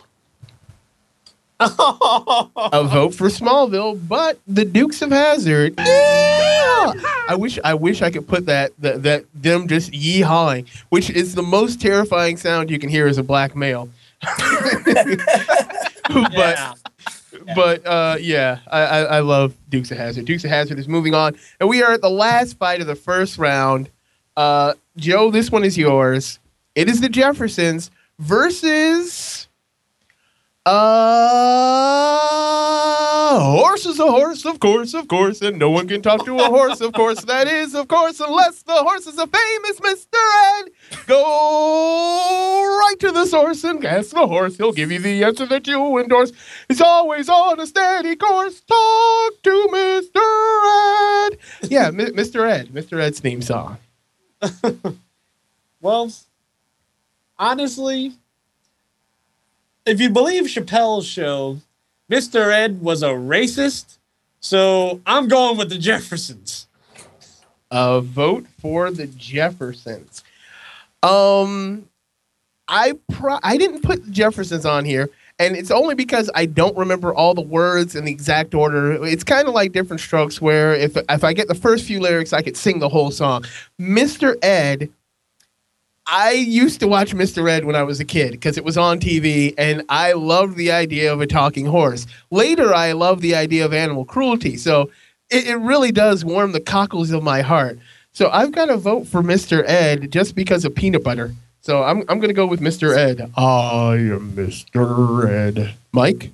[1.61, 5.75] a vote for Smallville, but the Dukes of Hazzard.
[5.79, 6.93] Yeah!
[7.29, 11.35] I wish I wish I could put that that, that them just yeehawing, which is
[11.35, 13.89] the most terrifying sound you can hear as a black male.
[16.15, 16.79] but
[17.55, 20.25] but uh, yeah, I, I, I love Dukes of Hazzard.
[20.25, 22.95] Dukes of Hazzard is moving on, and we are at the last fight of the
[22.95, 23.91] first round.
[24.37, 26.39] Uh, Joe, this one is yours.
[26.75, 29.38] It is the Jeffersons versus
[30.67, 32.19] uh,
[33.41, 36.45] horse is a horse, of course, of course, and no one can talk to a
[36.45, 37.25] horse, of course.
[37.25, 40.17] That is, of course, unless the horse is a famous Mr.
[40.61, 40.71] Ed.
[41.07, 44.57] Go right to the source and ask the horse.
[44.57, 46.33] He'll give you the answer that you endorse.
[46.69, 48.61] He's always on a steady course.
[48.61, 51.27] Talk to Mr.
[51.27, 51.39] Ed.
[51.71, 52.49] Yeah, Mr.
[52.49, 52.69] Ed.
[52.69, 53.01] Mr.
[53.01, 53.79] Ed's theme song.
[55.81, 56.11] Well,
[57.39, 58.13] honestly,
[59.89, 61.59] if you believe Chappelle's show,
[62.11, 62.53] Mr.
[62.53, 63.99] Ed was a racist.
[64.41, 66.67] So I'm going with the Jeffersons.
[67.71, 70.23] A vote for the Jeffersons.
[71.03, 71.89] Um,
[72.67, 77.15] I pro- I didn't put Jeffersons on here, and it's only because I don't remember
[77.15, 79.05] all the words in the exact order.
[79.05, 82.33] It's kind of like different strokes, where if if I get the first few lyrics,
[82.33, 83.45] I could sing the whole song.
[83.81, 84.35] Mr.
[84.43, 84.91] Ed.
[86.11, 87.51] I used to watch Mr.
[87.51, 90.73] Ed when I was a kid because it was on TV, and I loved the
[90.73, 92.07] idea of a talking horse.
[92.31, 94.57] Later, I loved the idea of animal cruelty.
[94.57, 94.91] So
[95.31, 97.79] it, it really does warm the cockles of my heart.
[98.13, 99.63] So I've got to vote for Mr.
[99.67, 101.35] Ed just because of peanut butter.
[101.61, 102.97] So I'm, I'm going to go with Mr.
[102.97, 103.31] Ed.
[103.37, 105.29] I am Mr.
[105.29, 105.75] Ed.
[105.93, 106.31] Mike?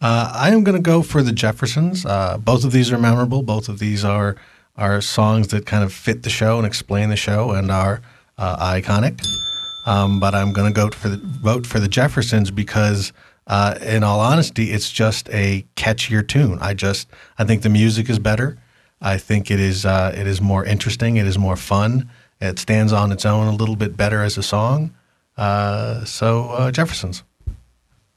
[0.00, 2.06] Uh, I am going to go for the Jeffersons.
[2.06, 3.42] Uh, both of these are memorable.
[3.42, 4.36] Both of these are
[4.76, 8.02] are songs that kind of fit the show and explain the show and are
[8.38, 9.24] uh, iconic.
[9.86, 13.12] Um, but I'm going to go for the vote for the Jeffersons because,
[13.46, 16.58] uh, in all honesty, it's just a catchier tune.
[16.60, 17.08] I just
[17.38, 18.56] I think the music is better.
[19.00, 21.18] I think it is uh, it is more interesting.
[21.18, 22.08] It is more fun.
[22.40, 24.94] It stands on its own a little bit better as a song.
[25.36, 27.22] Uh, so uh, Jeffersons.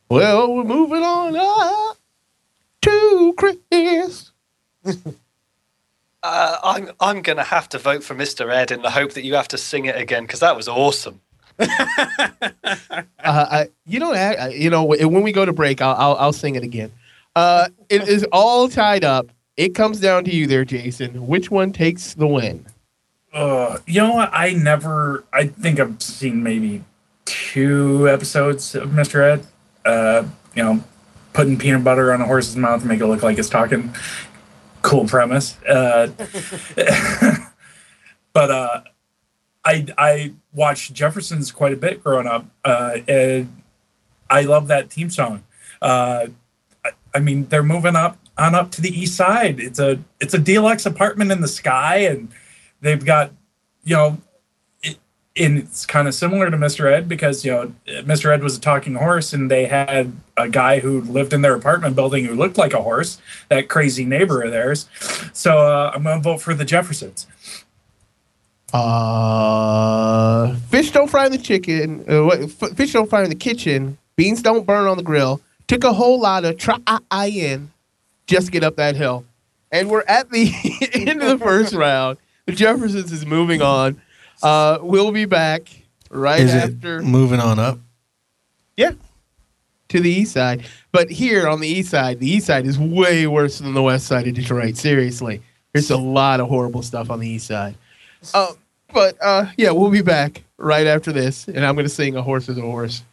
[0.09, 1.97] Well, we're moving on up
[2.83, 4.31] to Chris.
[6.29, 8.53] Uh, I'm I'm gonna have to vote for Mr.
[8.53, 11.21] Ed in the hope that you have to sing it again because that was awesome.
[13.19, 16.33] Uh, I, you know, I, you know, when we go to break, I'll, I'll, I'll
[16.33, 16.93] sing it again.
[17.35, 19.27] Uh, it is all tied up.
[19.57, 21.27] It comes down to you there, Jason.
[21.27, 22.65] Which one takes the win?
[23.33, 24.29] Uh, you know what?
[24.31, 25.25] I never.
[25.33, 26.83] I think I've seen maybe
[27.25, 29.21] two episodes of Mr.
[29.21, 29.45] Ed.
[29.83, 30.25] Uh,
[30.55, 30.83] you know,
[31.33, 33.93] putting peanut butter on a horse's mouth to make it look like it's talking.
[34.87, 35.57] Cool premise.
[35.67, 36.07] Uh,
[38.33, 38.81] but uh,
[39.65, 43.61] I I watched Jeffersons quite a bit growing up, uh, and
[44.29, 45.43] I love that theme song.
[45.81, 46.27] Uh,
[46.85, 49.59] I, I mean, they're moving up on up to the east side.
[49.59, 52.29] It's a it's a deluxe apartment in the sky, and
[52.79, 53.33] they've got
[53.87, 54.17] you know,
[55.39, 56.91] and it's kind of similar to Mr.
[56.91, 58.31] Ed because you know Mr.
[58.31, 61.95] Ed was a talking horse, and they had a guy who lived in their apartment
[61.95, 63.19] building who looked like a horse,
[63.49, 64.87] that crazy neighbor of theirs.
[65.33, 67.27] So uh, I'm gonna vote for the Jeffersons.
[68.73, 72.03] Uh, fish don't fry in the chicken.
[72.07, 73.97] Uh, fish don't fry in the kitchen.
[74.15, 75.41] Beans don't burn on the grill.
[75.67, 77.71] Took a whole lot of trying
[78.27, 79.25] just to get up that hill.
[79.71, 80.51] And we're at the
[80.93, 82.17] end of the first round.
[82.45, 84.01] The Jeffersons is moving on.
[84.41, 85.67] Uh, we'll be back
[86.09, 87.79] right Is after moving on up?
[88.75, 88.91] Yeah
[89.89, 90.65] to the east side.
[90.91, 94.07] But here on the east side, the east side is way worse than the west
[94.07, 94.77] side of Detroit.
[94.77, 95.41] Seriously,
[95.73, 97.75] there's a lot of horrible stuff on the east side.
[98.33, 98.53] Uh,
[98.93, 102.21] but uh, yeah, we'll be back right after this, and I'm going to sing "A
[102.21, 103.03] Horse Is a Horse."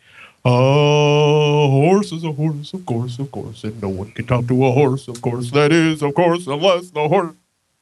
[0.46, 4.66] A horse is a horse, of course, of course, and no one can talk to
[4.66, 5.50] a horse, of course.
[5.52, 7.34] That is, of course, unless the horse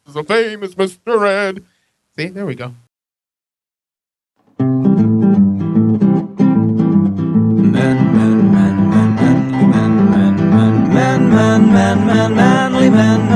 [0.07, 1.27] is a famous Mr.
[1.27, 1.65] Ed.
[2.17, 2.73] See, there we go.
[11.95, 13.32] The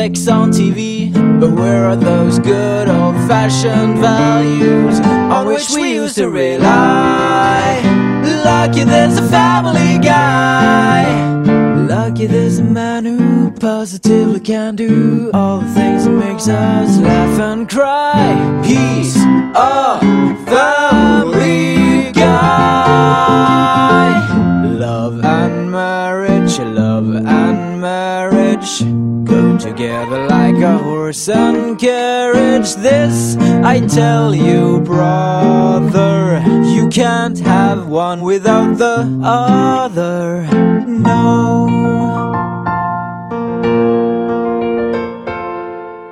[0.00, 1.12] sex on TV.
[1.40, 4.98] But where are those good old fashioned values
[5.34, 7.82] on which we used to rely?
[8.42, 11.04] Lucky there's a family guy.
[11.86, 17.38] Lucky there's a man who positively can do all the things that makes us laugh
[17.38, 18.62] and cry.
[18.64, 20.00] He's a
[20.54, 24.08] family guy.
[24.64, 32.74] Love and marriage, love and marriage go together like a horse and carriage.
[32.74, 33.36] This
[33.74, 36.42] I tell you, brother,
[36.74, 40.42] you can't have one without the other.
[40.86, 41.68] No.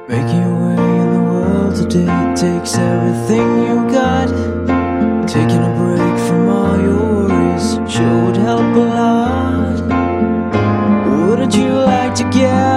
[0.08, 4.28] Making your way in the world today takes everything you got.
[5.26, 9.76] Taking a break from all your worries sure would help a lot.
[11.28, 12.67] Wouldn't you like to get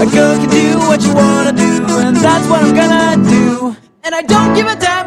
[0.00, 3.76] A girl can do what you wanna do, and that's what I'm gonna do.
[4.04, 4.97] And I don't give a damn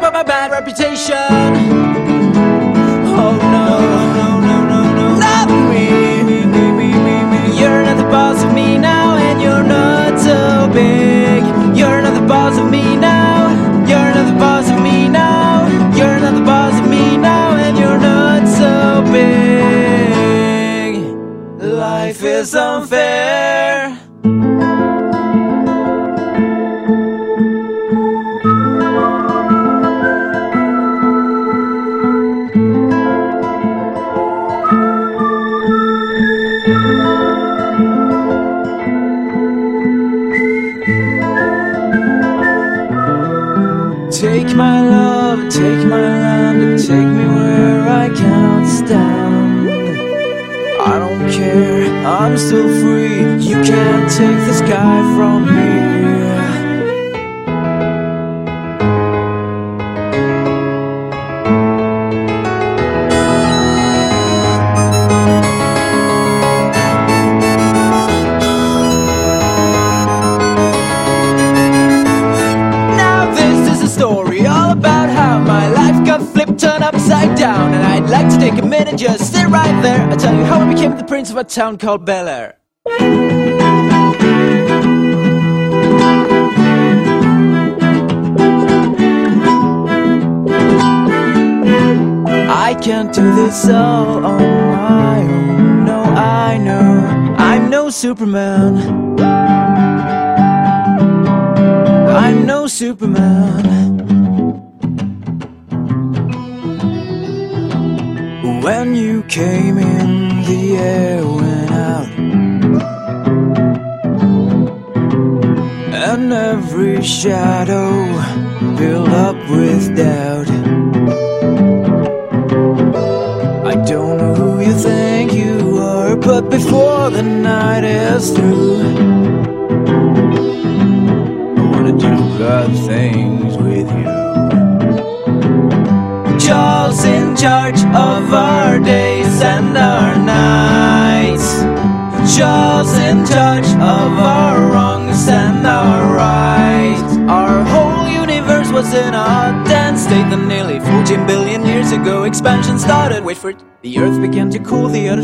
[81.52, 82.61] town called Bel Air.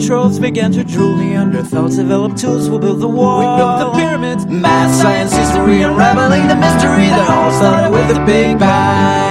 [0.09, 1.17] Cool, began to drool.
[1.17, 3.41] Neanderthals developed tools, we'll build the wall.
[3.41, 4.47] We built the pyramids.
[4.47, 9.28] Math, science, history, unraveling the mystery that all started with the Big Bang.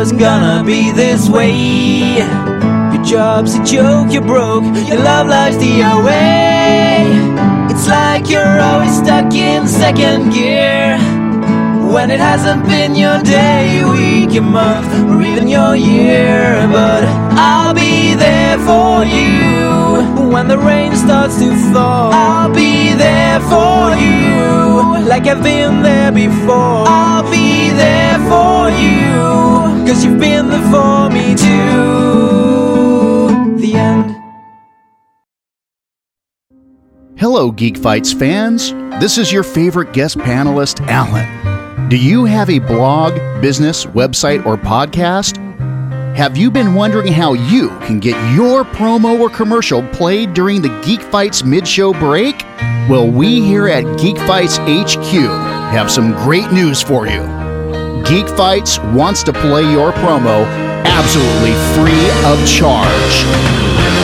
[0.00, 1.52] Was gonna be this way.
[2.92, 7.04] Your job's a joke, you're broke, your love life's the away.
[7.70, 10.96] It's like you're always stuck in second gear.
[11.92, 16.66] When it hasn't been your day, week, your month, or even your year.
[16.72, 17.04] But
[17.36, 17.89] I'll be
[18.20, 22.12] there for you when the rain starts to fall.
[22.12, 26.84] I'll be there for you like I've been there before.
[26.86, 29.10] I'll be there for you
[29.86, 33.26] cause you've been there for me too.
[33.60, 34.14] The end.
[37.18, 38.72] Hello, Geek Fights fans.
[39.00, 41.88] This is your favorite guest panelist, Alan.
[41.88, 45.49] Do you have a blog, business, website, or podcast?
[46.16, 50.68] Have you been wondering how you can get your promo or commercial played during the
[50.84, 52.42] Geek Fights mid show break?
[52.88, 55.12] Well, we here at Geek Fights HQ
[55.72, 57.22] have some great news for you.
[58.04, 60.44] Geek Fights wants to play your promo
[60.84, 63.99] absolutely free of charge.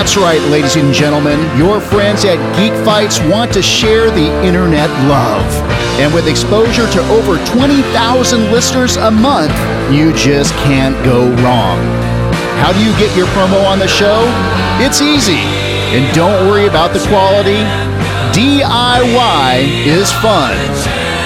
[0.00, 1.36] That's right, ladies and gentlemen.
[1.58, 5.44] Your friends at Geek Fights want to share the internet love.
[6.00, 9.52] And with exposure to over 20,000 listeners a month,
[9.92, 11.76] you just can't go wrong.
[12.64, 14.24] How do you get your promo on the show?
[14.80, 15.44] It's easy.
[15.92, 17.60] And don't worry about the quality.
[18.32, 20.56] DIY is fun.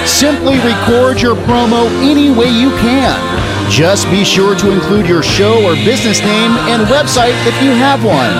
[0.04, 3.53] Simply record your promo any way you can.
[3.74, 8.04] Just be sure to include your show or business name and website if you have
[8.04, 8.30] one,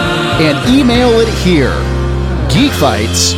[0.40, 1.74] and email it here
[2.55, 3.35] geekfights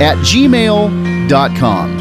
[0.00, 1.96] at gmail.com.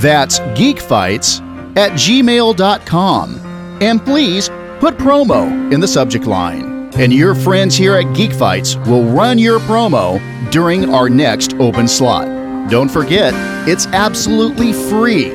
[0.00, 3.36] That's geekfights at gmail.com.
[3.82, 4.48] And please
[4.80, 6.90] put promo in the subject line.
[6.94, 11.86] And your friends here at Geek Fights will run your promo during our next open
[11.86, 12.26] slot.
[12.70, 13.34] Don't forget,
[13.68, 15.30] it's absolutely free.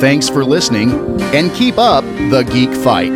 [0.00, 0.90] Thanks for listening
[1.34, 3.14] and keep up the geek fight.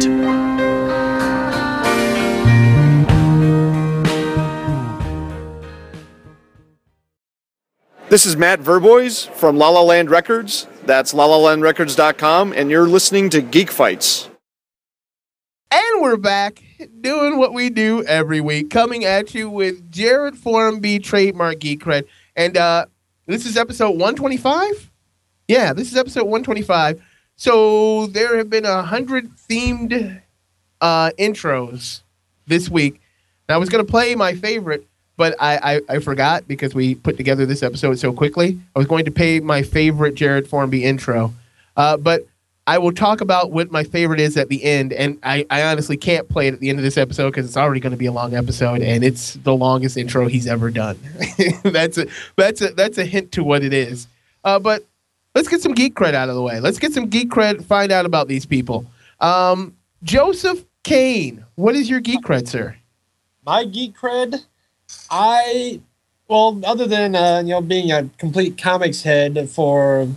[8.11, 10.67] This is Matt Verboys from La La Land Records.
[10.85, 14.29] That's lalalandrecords.com, and you're listening to Geek Fights.
[15.71, 16.63] And we're back
[17.01, 22.05] doing what we do every week, coming at you with Jared Formby trademark geek cred.
[22.37, 22.85] And uh,
[23.25, 24.91] this is episode 125.
[25.49, 27.03] Yeah, this is episode 125.
[27.37, 30.21] So there have been a hundred themed
[30.81, 32.01] uh, intros
[32.47, 33.01] this week.
[33.49, 34.87] And I was going to play my favorite,
[35.17, 38.59] but I, I I forgot because we put together this episode so quickly.
[38.75, 41.33] I was going to pay my favorite Jared Formby intro,
[41.77, 42.27] uh, but
[42.67, 44.93] I will talk about what my favorite is at the end.
[44.93, 47.57] And I, I honestly can't play it at the end of this episode because it's
[47.57, 50.99] already going to be a long episode, and it's the longest intro he's ever done.
[51.63, 54.09] that's a that's a that's a hint to what it is.
[54.43, 54.85] Uh, but
[55.37, 56.59] let's get some geek cred out of the way.
[56.59, 57.65] Let's get some geek cred.
[57.65, 58.85] Find out about these people.
[59.21, 62.77] Um, Joseph Kane, what is your geek cred, sir?
[63.47, 64.45] my geek cred,
[65.09, 65.81] I
[66.29, 70.09] well, other than uh, you know being a complete comics head for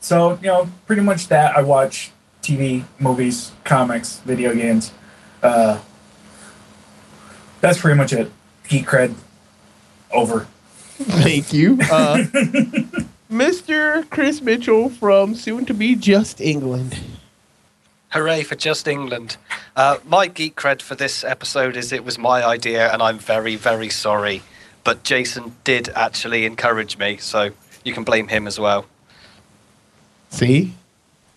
[0.00, 2.10] so you know, pretty much that I watch
[2.42, 4.92] TV, movies, comics, video games.
[5.42, 5.80] Uh,
[7.60, 8.30] that's pretty much it.
[8.68, 9.14] Geek cred
[10.12, 10.46] over.
[11.00, 11.78] Thank you.
[11.80, 12.18] Uh,
[13.30, 14.08] Mr.
[14.10, 16.98] Chris Mitchell from soon to be Just England.
[18.10, 19.36] Hooray for Just England.
[19.76, 23.56] Uh, my geek cred for this episode is it was my idea, and I'm very,
[23.56, 24.42] very sorry.
[24.82, 27.50] But Jason did actually encourage me, so
[27.84, 28.86] you can blame him as well.
[30.30, 30.72] See?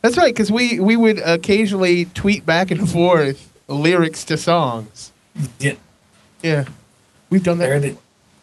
[0.02, 5.11] That's right, because we, we would occasionally tweet back and forth lyrics to songs.
[5.60, 5.76] Yeah,
[6.41, 6.65] Yeah.
[7.30, 7.88] We've done there that.
[7.88, 7.98] it,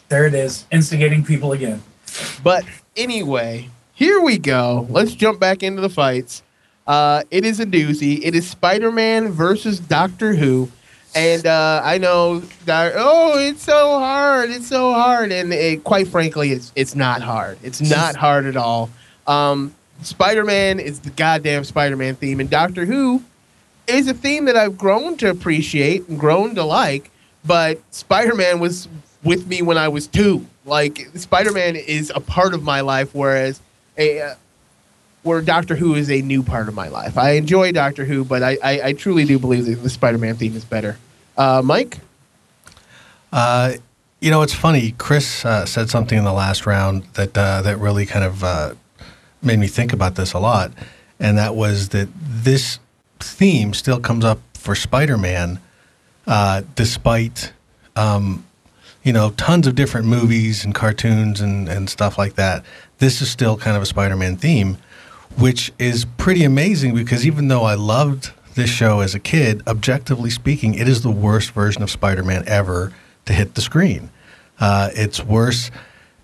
[0.09, 1.82] there it is, instigating people again.
[2.43, 2.64] But
[2.97, 4.86] anyway, here we go.
[4.90, 6.43] Let's jump back into the fights.
[6.86, 8.20] Uh, it is a doozy.
[8.24, 10.68] It is Spider Man versus Doctor Who.
[11.14, 14.51] And uh, I know that, oh, it's so hard.
[14.51, 15.31] It's so hard.
[15.31, 17.59] And it, quite frankly, it's, it's not hard.
[17.62, 18.90] It's not hard at all.
[19.27, 22.40] Um, Spider Man is the goddamn Spider Man theme.
[22.40, 23.22] And Doctor Who
[23.86, 27.10] is a theme that I've grown to appreciate and grown to like.
[27.44, 28.89] But Spider Man was
[29.22, 30.47] with me when I was two.
[30.64, 33.60] Like Spider Man is a part of my life, whereas
[33.97, 34.35] a uh,
[35.22, 37.18] where Doctor Who is a new part of my life.
[37.18, 40.36] I enjoy Doctor Who, but I I, I truly do believe that the Spider Man
[40.36, 40.98] theme is better.
[41.36, 41.98] Uh, Mike,
[43.32, 43.74] Uh,
[44.20, 44.94] you know, it's funny.
[44.98, 48.74] Chris uh, said something in the last round that uh, that really kind of uh,
[49.42, 50.72] made me think about this a lot,
[51.18, 52.78] and that was that this
[53.18, 55.60] theme still comes up for Spider-Man,
[56.26, 57.52] uh, despite
[57.96, 58.44] um,
[59.02, 62.64] you know tons of different movies and cartoons and and stuff like that.
[62.98, 64.76] This is still kind of a Spider-Man theme,
[65.38, 70.30] which is pretty amazing because even though I loved this show as a kid, objectively
[70.30, 72.92] speaking, it is the worst version of Spider-Man ever
[73.26, 74.10] to hit the screen.
[74.58, 75.70] Uh, it's worse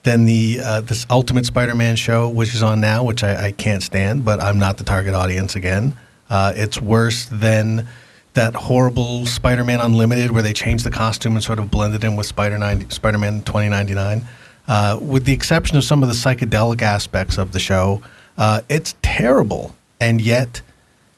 [0.07, 3.83] than the uh, this Ultimate Spider-Man show, which is on now, which I, I can't
[3.83, 5.97] stand, but I'm not the target audience again.
[6.31, 7.89] Uh, it's worse than
[8.35, 12.27] that horrible Spider-Man Unlimited, where they changed the costume and sort of blended in with
[12.27, 12.57] Spider
[12.89, 14.25] Spider-Man 2099.
[14.69, 18.01] Uh, with the exception of some of the psychedelic aspects of the show,
[18.39, 20.63] uh, it's terrible, and yet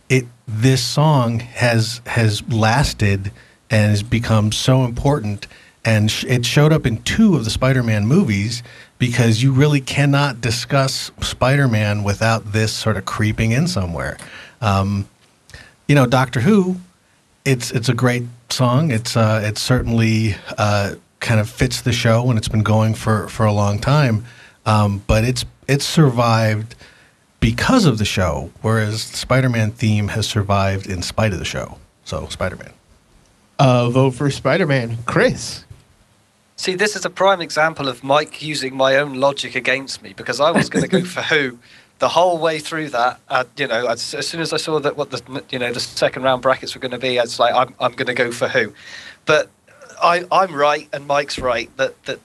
[0.09, 3.32] it this song has has lasted
[3.69, 5.47] and has become so important
[5.89, 8.62] and sh- it showed up in two of the Spider-Man movies
[8.98, 14.19] because you really cannot discuss Spider-Man without this sort of creeping in somewhere.
[14.60, 15.09] Um,
[15.89, 16.77] you know, Doctor Who,
[17.44, 18.90] it's it's a great song.
[18.90, 23.28] It's uh, it certainly uh, kind of fits the show, and it's been going for
[23.28, 24.24] for a long time.
[24.66, 26.74] Um, but it's it's survived
[27.40, 31.78] because of the show, whereas the Spider-Man theme has survived in spite of the show.
[32.05, 32.73] So Spider-Man.
[33.59, 34.98] uh, vote for Spider Man.
[35.06, 35.65] Chris,
[36.59, 40.40] See, this is a prime example of Mike using my own logic against me because
[40.40, 41.56] I was going to go for Who
[42.01, 43.20] the whole way through that.
[43.28, 45.78] Uh, you know, as, as soon as I saw that what the you know the
[45.78, 48.32] second round brackets were going to be, I was like, I'm I'm going to go
[48.32, 48.74] for Who.
[49.24, 49.51] But
[50.02, 52.18] I I'm right and Mike's right that that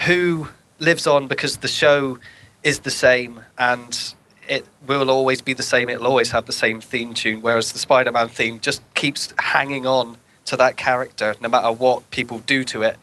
[0.00, 0.48] Who
[0.80, 2.18] lives on because the show
[2.64, 4.14] is the same and
[4.48, 5.88] it will always be the same.
[5.88, 7.42] It'll always have the same theme tune.
[7.42, 10.16] Whereas the Spider-Man theme just keeps hanging on
[10.46, 12.96] to that character, no matter what people do to it.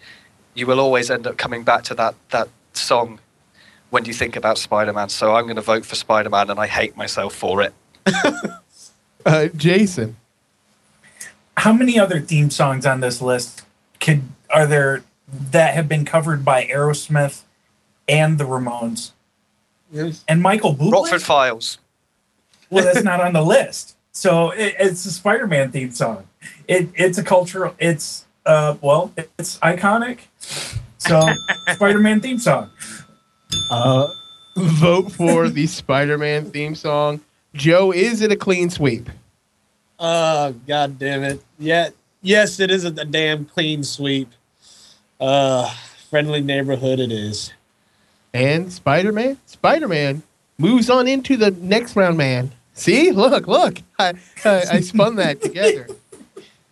[0.55, 3.19] You will always end up coming back to that that song
[3.89, 5.09] when you think about Spider-Man.
[5.09, 7.73] So I'm going to vote for Spider-Man, and I hate myself for it.
[9.25, 10.17] Uh, Jason.
[11.55, 13.61] How many other theme songs on this list
[14.01, 14.23] could
[14.53, 17.43] are there that have been covered by Aerosmith
[18.05, 19.11] and the Ramones
[19.93, 20.25] Yes.
[20.27, 20.91] and Michael Bublé?
[20.91, 21.77] Rockford Files.
[22.69, 23.95] well, that's not on the list.
[24.11, 26.27] So it, it's a Spider-Man theme song.
[26.67, 27.75] It it's a cultural.
[27.79, 30.19] It's uh well, it's iconic.
[30.97, 31.27] So
[31.73, 32.69] Spider-Man theme song.
[33.69, 34.07] Uh,
[34.55, 37.21] vote for the Spider-Man theme song.
[37.53, 39.09] Joe, is it a clean sweep?
[39.99, 41.43] Oh, god damn it.
[41.59, 41.89] Yeah,
[42.21, 44.29] yes, it is a, a damn clean sweep.
[45.19, 45.71] Uh,
[46.09, 47.53] friendly neighborhood it is.
[48.33, 50.23] And Spider-Man, Spider-Man
[50.57, 52.17] moves on into the next round.
[52.17, 54.13] Man, see, look, look, I,
[54.43, 55.87] I, I spun that together.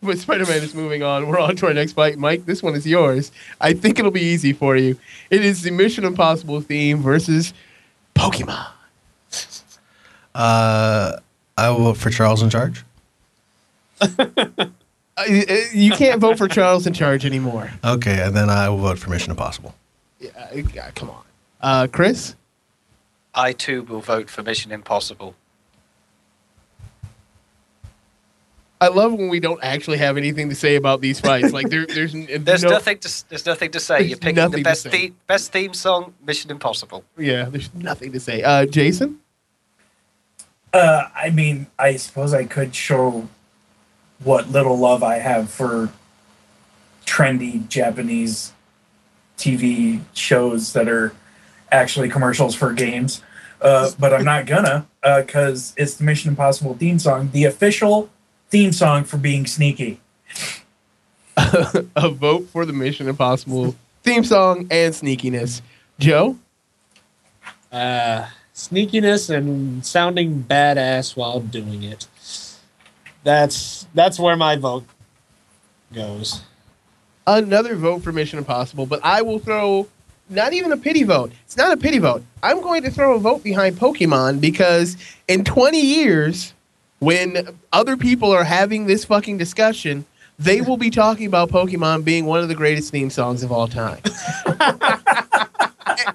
[0.03, 1.27] But Spider-Man is moving on.
[1.27, 2.17] We're on to our next fight.
[2.17, 3.31] Mike, this one is yours.
[3.59, 4.97] I think it'll be easy for you.
[5.29, 7.53] It is the Mission Impossible theme versus
[8.15, 8.65] Pokemon.
[10.33, 11.17] Uh,
[11.55, 12.83] I will vote for Charles in charge.
[15.17, 15.25] Uh,
[15.73, 17.69] you can't vote for Charles in charge anymore.
[17.83, 19.75] Okay, and then I will vote for Mission Impossible.
[20.19, 21.23] Yeah, uh, come on,
[21.59, 22.33] uh, Chris.
[23.35, 25.35] I too will vote for Mission Impossible.
[28.81, 31.53] I love when we don't actually have anything to say about these fights.
[31.53, 34.01] Like there, there's There's no, nothing to there's nothing to say.
[34.01, 37.05] You're picking the best theme best theme song, Mission Impossible.
[37.15, 38.41] Yeah, there's nothing to say.
[38.41, 39.19] Uh, Jason.
[40.73, 43.27] Uh, I mean, I suppose I could show
[44.23, 45.91] what little love I have for
[47.05, 48.53] trendy Japanese
[49.37, 51.13] TV shows that are
[51.71, 53.21] actually commercials for games.
[53.61, 58.09] Uh, but I'm not gonna because it's the Mission Impossible theme song, the official
[58.51, 59.99] theme song for being sneaky.
[61.95, 65.61] a vote for the Mission Impossible theme song and sneakiness.
[65.97, 66.37] Joe.
[67.71, 72.07] Uh, sneakiness and sounding badass while doing it.
[73.23, 74.83] That's that's where my vote
[75.93, 76.41] goes.
[77.25, 79.87] Another vote for Mission Impossible, but I will throw
[80.29, 81.31] not even a pity vote.
[81.45, 82.23] It's not a pity vote.
[82.41, 84.97] I'm going to throw a vote behind Pokemon because
[85.27, 86.53] in 20 years,
[87.01, 90.05] when other people are having this fucking discussion,
[90.37, 93.67] they will be talking about Pokemon being one of the greatest theme songs of all
[93.67, 93.99] time.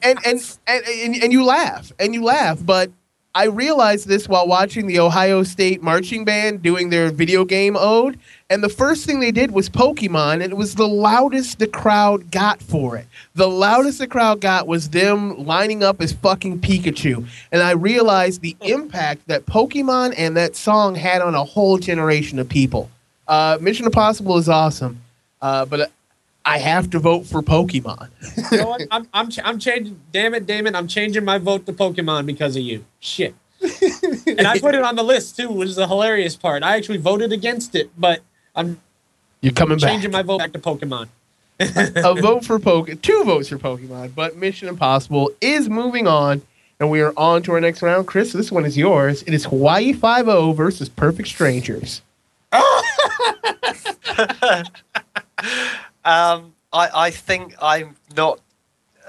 [0.02, 2.92] and, and, and, and, you laugh and you laugh, but
[3.34, 8.18] I realized this while watching the Ohio State marching band doing their video game ode.
[8.48, 12.30] And the first thing they did was Pokemon, and it was the loudest the crowd
[12.30, 13.06] got for it.
[13.34, 17.26] The loudest the crowd got was them lining up as fucking Pikachu.
[17.50, 22.38] And I realized the impact that Pokemon and that song had on a whole generation
[22.38, 22.88] of people.
[23.26, 25.02] Uh, Mission Impossible is awesome,
[25.42, 25.90] uh, but
[26.44, 28.10] I have to vote for Pokemon.
[28.52, 28.82] You know what?
[28.92, 30.00] I'm I'm ch- I'm changing.
[30.12, 30.76] Damn it, Damon!
[30.76, 32.84] I'm changing my vote to Pokemon because of you.
[33.00, 33.34] Shit.
[34.28, 36.62] and I put it on the list too, which is the hilarious part.
[36.62, 38.20] I actually voted against it, but
[38.56, 38.80] I'm
[39.40, 39.90] You're coming back.
[39.90, 41.08] changing my vote back to Pokemon.
[41.60, 46.42] a vote for Poke, two votes for Pokemon, but Mission Impossible is moving on,
[46.80, 48.06] and we are on to our next round.
[48.06, 49.22] Chris, this one is yours.
[49.22, 52.02] It is Hawaii Five O versus Perfect Strangers.
[56.04, 58.38] Um, I, I think I'm not.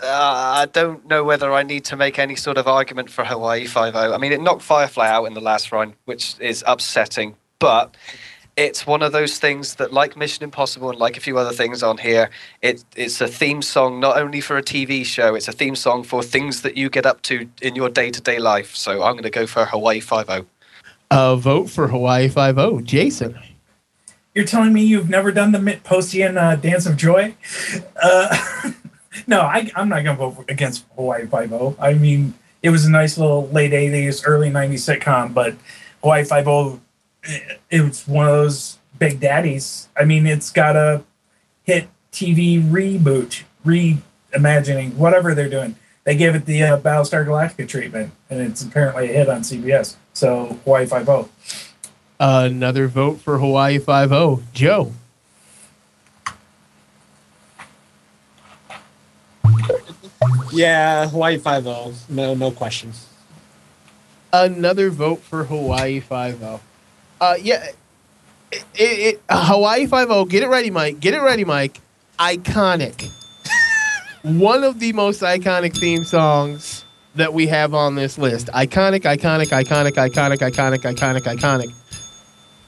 [0.02, 3.66] Uh, I don't know whether I need to make any sort of argument for Hawaii
[3.68, 4.14] Five O.
[4.14, 7.36] I mean, it knocked Firefly out in the last round, which is upsetting.
[7.60, 7.96] But
[8.58, 11.84] it's one of those things that, like Mission Impossible and like a few other things
[11.84, 12.32] on here,
[12.64, 16.04] it, it's a theme song not only for a TV show, it's a theme song
[16.04, 18.76] for things that you get up to in your day to day life.
[18.76, 20.46] So I'm going to go for Hawaii Five O.
[21.12, 22.82] A vote for Hawaii Five O.
[22.82, 23.38] Jason.
[24.34, 27.36] You're telling me you've never done the Myposian uh, Dance of Joy?
[28.02, 28.72] Uh,
[29.28, 31.76] no, I, I'm not going to vote against Hawaii Five-O.
[31.80, 35.56] I mean, it was a nice little late 80s, early 90s sitcom, but
[36.04, 36.80] Hawaii Five-O,
[37.28, 39.90] it, it was one of those big daddies.
[39.96, 41.04] I mean, it's got a
[41.64, 45.76] hit TV reboot, reimagining, whatever they're doing.
[46.04, 49.96] They gave it the uh, Battlestar Galactica treatment, and it's apparently a hit on CBS.
[50.14, 51.30] So Hawaii Five-O.
[52.20, 54.42] Another vote for Hawaii Five O.
[54.54, 54.94] Joe.
[60.52, 61.94] Yeah, Hawaii Five O.
[62.10, 63.08] No, no questions.
[64.34, 66.60] Another vote for Hawaii Five O.
[67.20, 67.68] Uh, yeah,
[68.52, 70.26] it, it, Hawaii Five O.
[70.26, 71.00] Get it ready, Mike.
[71.00, 71.82] Get it ready, Mike.
[72.20, 73.10] Iconic.
[74.24, 76.86] One of the most iconic theme songs
[77.16, 78.48] that we have on this list.
[78.48, 81.74] Iconic, iconic, iconic, iconic, iconic, iconic, iconic.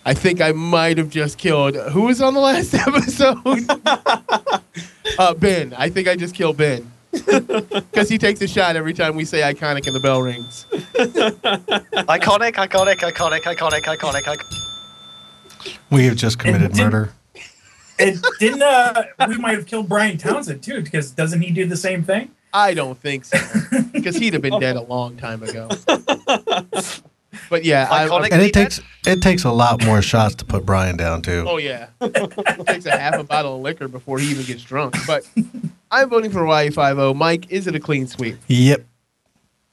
[0.06, 1.76] I think I might have just killed.
[1.76, 3.38] Who was on the last episode?
[5.20, 5.74] uh, ben.
[5.78, 6.92] I think I just killed Ben.
[7.92, 10.66] Because he takes a shot every time we say iconic and the bell rings.
[10.72, 15.76] Iconic, iconic, iconic, iconic, iconic, iconic.
[15.90, 17.14] We have just committed didn't- murder.
[18.02, 18.62] It didn't.
[18.62, 22.32] Uh, we might have killed Brian Townsend too, because doesn't he do the same thing?
[22.54, 23.38] I don't think so.
[23.92, 25.68] Because he'd have been dead a long time ago.
[27.50, 30.98] But yeah, I, And it takes it takes a lot more shots to put Brian
[30.98, 31.46] down too.
[31.48, 34.96] Oh yeah, it takes a half a bottle of liquor before he even gets drunk.
[35.08, 35.28] But
[35.92, 37.16] I'm voting for YE50.
[37.16, 38.38] Mike, is it a clean sweep?
[38.48, 38.86] Yep.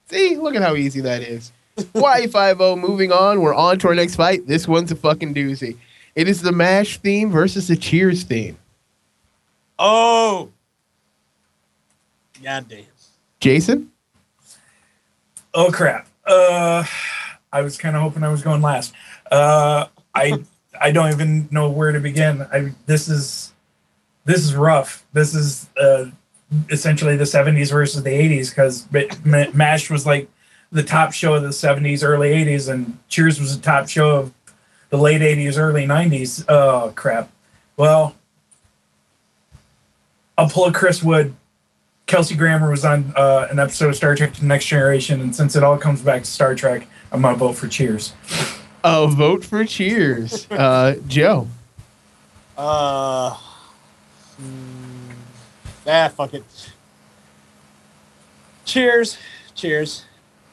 [0.09, 1.53] See, look at how easy that is.
[1.77, 2.79] YE50.
[2.79, 4.47] Moving on, we're on to our next fight.
[4.47, 5.77] This one's a fucking doozy.
[6.15, 8.57] It is the Mash theme versus the Cheers theme.
[9.79, 10.51] Oh.
[12.43, 12.85] God damn.
[13.41, 13.91] Jason,
[15.59, 16.07] Oh crap!
[16.27, 16.85] Uh,
[17.57, 18.93] I was kind of hoping I was going last.
[19.33, 20.45] Uh, I
[20.79, 22.43] I don't even know where to begin.
[22.53, 23.55] I this is
[24.27, 25.07] this is rough.
[25.15, 26.07] This is uh,
[26.69, 28.87] essentially the '70s versus the '80s because
[29.55, 30.29] Mash was like
[30.71, 34.35] the top show of the '70s, early '80s, and Cheers was the top show of
[34.91, 36.45] the late '80s, early '90s.
[36.51, 37.31] Oh crap!
[37.79, 38.17] Well,
[40.37, 41.35] I'll pull a Chris Wood.
[42.05, 45.57] Kelsey Grammer was on uh, an episode of Star Trek: The Next Generation, and since
[45.57, 46.87] it all comes back to Star Trek,
[47.17, 48.13] I'm gonna vote for Cheers.
[48.85, 50.47] a vote for Cheers.
[50.51, 51.49] Uh, Joe,
[52.59, 53.35] Uh.
[54.41, 55.15] mm,
[55.87, 56.45] ah, fuck it.
[58.67, 59.17] Cheers.
[59.55, 60.05] Cheers.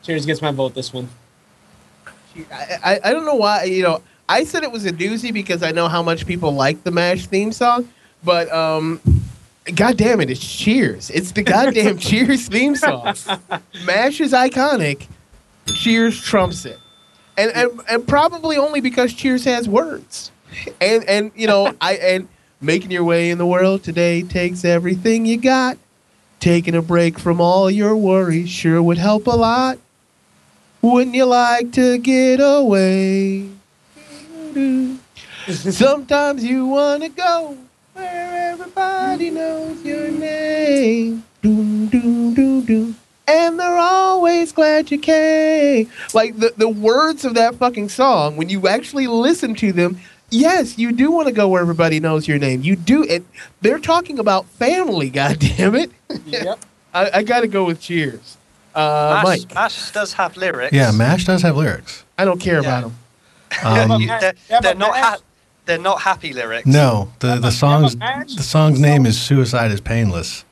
[0.03, 1.09] Cheers gets my vote this one.
[2.49, 5.63] I, I, I don't know why, you know, I said it was a doozy because
[5.63, 7.89] I know how much people like the MASH theme song,
[8.23, 9.01] but um,
[9.75, 11.09] God damn it, it's Cheers.
[11.09, 13.15] It's the goddamn Cheers theme song.
[13.85, 15.07] MASH is iconic.
[15.67, 16.79] Cheers trumps it.
[17.37, 20.31] And, and and probably only because Cheers has words.
[20.79, 22.27] And and you know, I and
[22.61, 25.77] making your way in the world today takes everything you got.
[26.39, 29.79] Taking a break from all your worries sure would help a lot.
[30.81, 33.49] Wouldn't you like to get away?
[35.47, 37.57] Sometimes you want to go
[37.93, 41.23] where everybody knows your name.
[41.41, 42.95] Doom, doom, doom, doom.
[43.27, 45.89] And they're always glad you came.
[46.13, 49.97] Like the, the words of that fucking song, when you actually listen to them,
[50.29, 52.61] yes, you do want to go where everybody knows your name.
[52.63, 53.03] You do.
[53.05, 53.25] And
[53.61, 55.91] they're talking about family, God damn it.
[56.25, 56.59] Yep.
[56.93, 58.37] I, I got to go with Cheers.
[58.75, 60.73] Uh, Mash, Mike, Mash does have lyrics.
[60.73, 62.03] Yeah, Mash does have lyrics.
[62.17, 62.59] I don't care Yeah.
[62.79, 62.97] about them.
[63.63, 65.17] Um, You- they're, Yeah, they're not Mash- ha-
[65.65, 66.65] they're not happy lyrics.
[66.65, 70.43] no, the the song's the song's name is "Suicide Is Painless."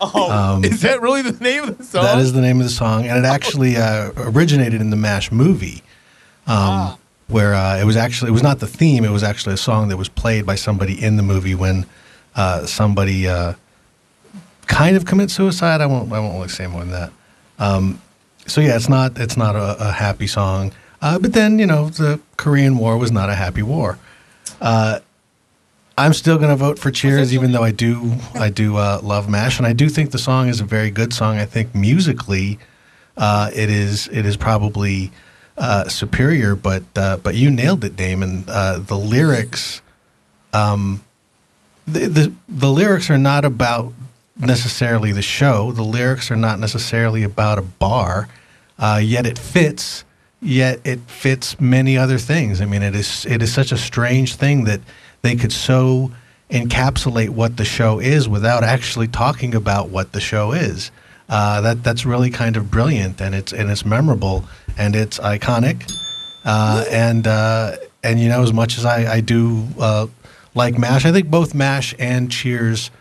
[0.00, 0.30] Oh.
[0.30, 2.04] Um, Is that really the name of the song?
[2.04, 5.32] That is the name of the song, and it actually uh, originated in the Mash
[5.32, 5.82] movie,
[6.46, 6.96] um,
[7.28, 9.88] where uh, it was actually it was not the theme; it was actually a song
[9.88, 11.86] that was played by somebody in the movie when
[12.34, 13.54] uh, somebody uh,
[14.66, 15.80] kind of commits suicide.
[15.80, 17.12] I won't I won't really say more than that.
[17.58, 18.02] Um,
[18.46, 21.88] so yeah, it's not it's not a, a happy song, uh, but then you know
[21.88, 23.98] the Korean War was not a happy war.
[24.60, 25.00] Uh,
[25.98, 29.30] I'm still going to vote for Cheers, even though I do I do uh, love
[29.30, 31.38] Mash, and I do think the song is a very good song.
[31.38, 32.58] I think musically,
[33.16, 35.10] uh, it is it is probably
[35.56, 38.44] uh, superior, but uh, but you nailed it, Damon.
[38.46, 39.80] Uh, the lyrics,
[40.52, 41.02] um,
[41.86, 43.94] the, the the lyrics are not about
[44.38, 45.72] necessarily the show.
[45.72, 48.28] The lyrics are not necessarily about a bar.
[48.78, 50.04] Uh, yet it fits.
[50.42, 52.60] Yet it fits many other things.
[52.60, 54.80] I mean, it is it is such a strange thing that
[55.22, 56.10] they could so
[56.50, 60.90] encapsulate what the show is without actually talking about what the show is.
[61.28, 64.44] Uh, that that's really kind of brilliant, and it's and it's memorable,
[64.78, 65.90] and it's iconic,
[66.44, 70.06] uh, and uh, and you know as much as I I do uh,
[70.54, 72.92] like Mash, I think both Mash and Cheers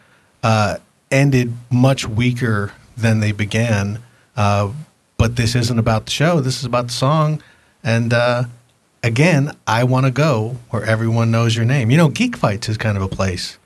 [0.42, 0.78] uh,
[1.12, 4.02] ended much weaker than they began.
[4.36, 4.72] Uh,
[5.18, 6.40] but this isn't about the show.
[6.42, 7.42] This is about the song,
[7.84, 8.46] and uh,
[9.06, 11.92] again, I want to go where everyone knows your name.
[11.92, 13.58] You know, Geek Fights is kind of a place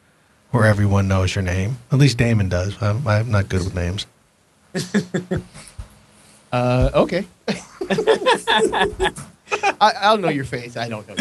[0.52, 1.78] where everyone knows your name.
[1.92, 2.80] At least Damon does.
[2.82, 4.06] I'm, I'm not good with names.
[6.52, 7.28] Uh, okay.
[9.80, 10.76] I, I'll know your face.
[10.78, 11.16] I don't know.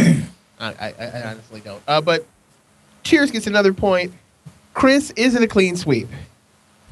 [0.59, 1.83] I, I, I honestly don't.
[1.87, 2.25] Uh, but
[3.03, 4.15] Cheers gets another point.
[4.73, 6.09] Chris, is it a clean sweep?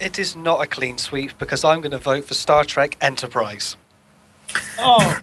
[0.01, 3.79] It is not a clean sweep because I'm going to vote for Star Trek Enterprise.
[4.79, 5.19] Oh.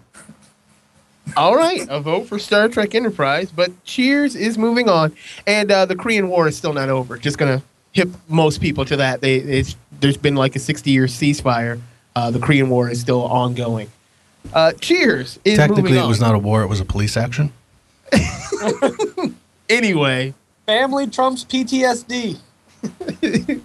[1.36, 5.12] All right, a vote for Star Trek Enterprise, but Cheers is moving on,
[5.46, 7.16] and uh, the Korean War is still not over.
[7.18, 9.20] Just gonna hip most people to that.
[9.20, 11.80] They it's, there's been like a 60 year ceasefire
[12.14, 13.90] Uh, the Korean War is still ongoing.
[14.52, 17.52] Uh, Cheers is Technically, moving it was not a war; it was a police action.
[19.70, 20.34] Anyway,
[20.66, 22.38] Family trumps PTSD.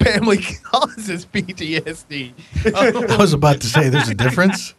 [0.00, 2.32] family causes PTSD.
[3.12, 4.74] I was about to say, there's a difference.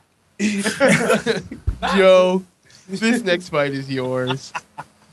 [1.96, 2.44] Joe,
[2.88, 4.52] this next fight is yours.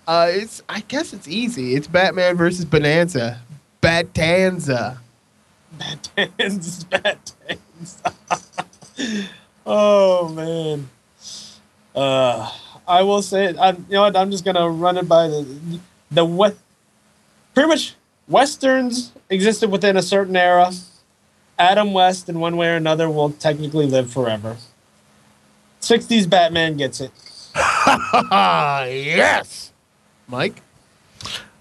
[0.06, 1.74] Uh, it's I guess it's easy.
[1.74, 3.40] It's Batman versus Bonanza.
[3.82, 4.98] Batanza.
[5.78, 8.02] Batans, Batans.
[9.66, 10.88] oh man.
[11.94, 12.50] Uh,
[12.86, 13.56] I will say, it.
[13.58, 14.16] I'm, you know what?
[14.16, 15.80] I'm just gonna run it by the
[16.10, 16.56] the what.
[17.54, 17.94] Pretty much,
[18.26, 20.72] westerns existed within a certain era.
[21.58, 24.56] Adam West, in one way or another, will technically live forever.
[25.88, 27.10] '60s Batman gets it.
[28.90, 29.72] Yes.
[30.26, 30.62] Mike.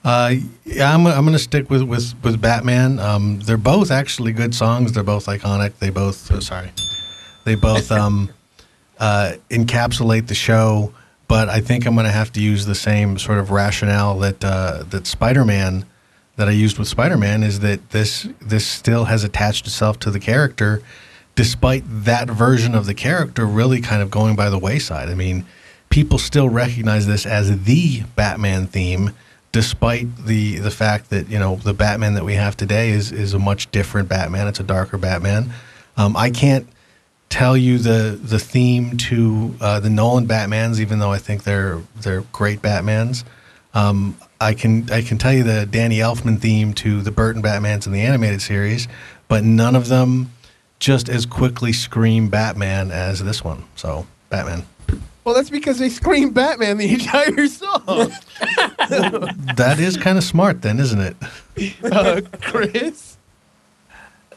[0.04, 0.34] Uh,
[0.66, 3.00] yeah, I'm, I'm going to stick with, with, with Batman.
[3.00, 4.92] Um, they're both actually good songs.
[4.92, 5.78] They're both iconic.
[5.80, 6.72] They both, oh, sorry,
[7.46, 8.30] they both um,
[9.00, 10.94] uh, encapsulate the show.
[11.28, 14.44] But I think I'm going to have to use the same sort of rationale that
[14.44, 15.86] uh, that Spider-Man
[16.36, 20.20] that I used with Spider-Man is that this this still has attached itself to the
[20.20, 20.82] character,
[21.36, 25.10] despite that version of the character really kind of going by the wayside.
[25.10, 25.46] I mean,
[25.90, 29.12] people still recognize this as the Batman theme
[29.54, 33.34] despite the the fact that you know the Batman that we have today is is
[33.34, 34.48] a much different Batman.
[34.48, 35.54] It's a darker Batman.
[35.96, 36.68] Um, I can't
[37.30, 41.82] tell you the the theme to uh, the Nolan Batmans, even though I think they're
[42.02, 43.24] they're great Batmans.
[43.74, 47.86] Um, I can I can tell you the Danny Elfman theme to the Burton Batmans
[47.86, 48.88] in the animated series,
[49.28, 50.32] but none of them
[50.84, 53.64] just as quickly scream Batman as this one.
[53.78, 54.66] So Batman.
[55.24, 58.12] Well, that's because they scream Batman the entire song.
[59.56, 61.16] That is kind of smart, then, isn't it?
[61.84, 63.18] Uh, Chris.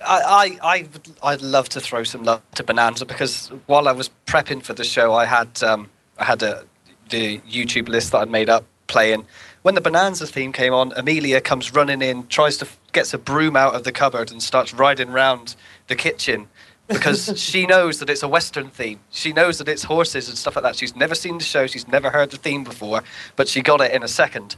[0.06, 3.93] I, I, I would, I'd love to throw some love to Bonanza because while I
[3.93, 6.64] was prepping for the show, I had um, I had a,
[7.09, 9.27] the YouTube list that I'd made up playing.
[9.62, 13.56] When the Bonanza theme came on, Amelia comes running in, tries to gets a broom
[13.56, 15.55] out of the cupboard and starts riding round
[15.86, 16.48] the kitchen
[16.89, 19.01] because she knows that it's a Western theme.
[19.10, 20.77] She knows that it's horses and stuff like that.
[20.77, 21.66] She's never seen the show.
[21.66, 23.05] She's never heard the theme before,
[23.36, 24.56] but she got it in a second.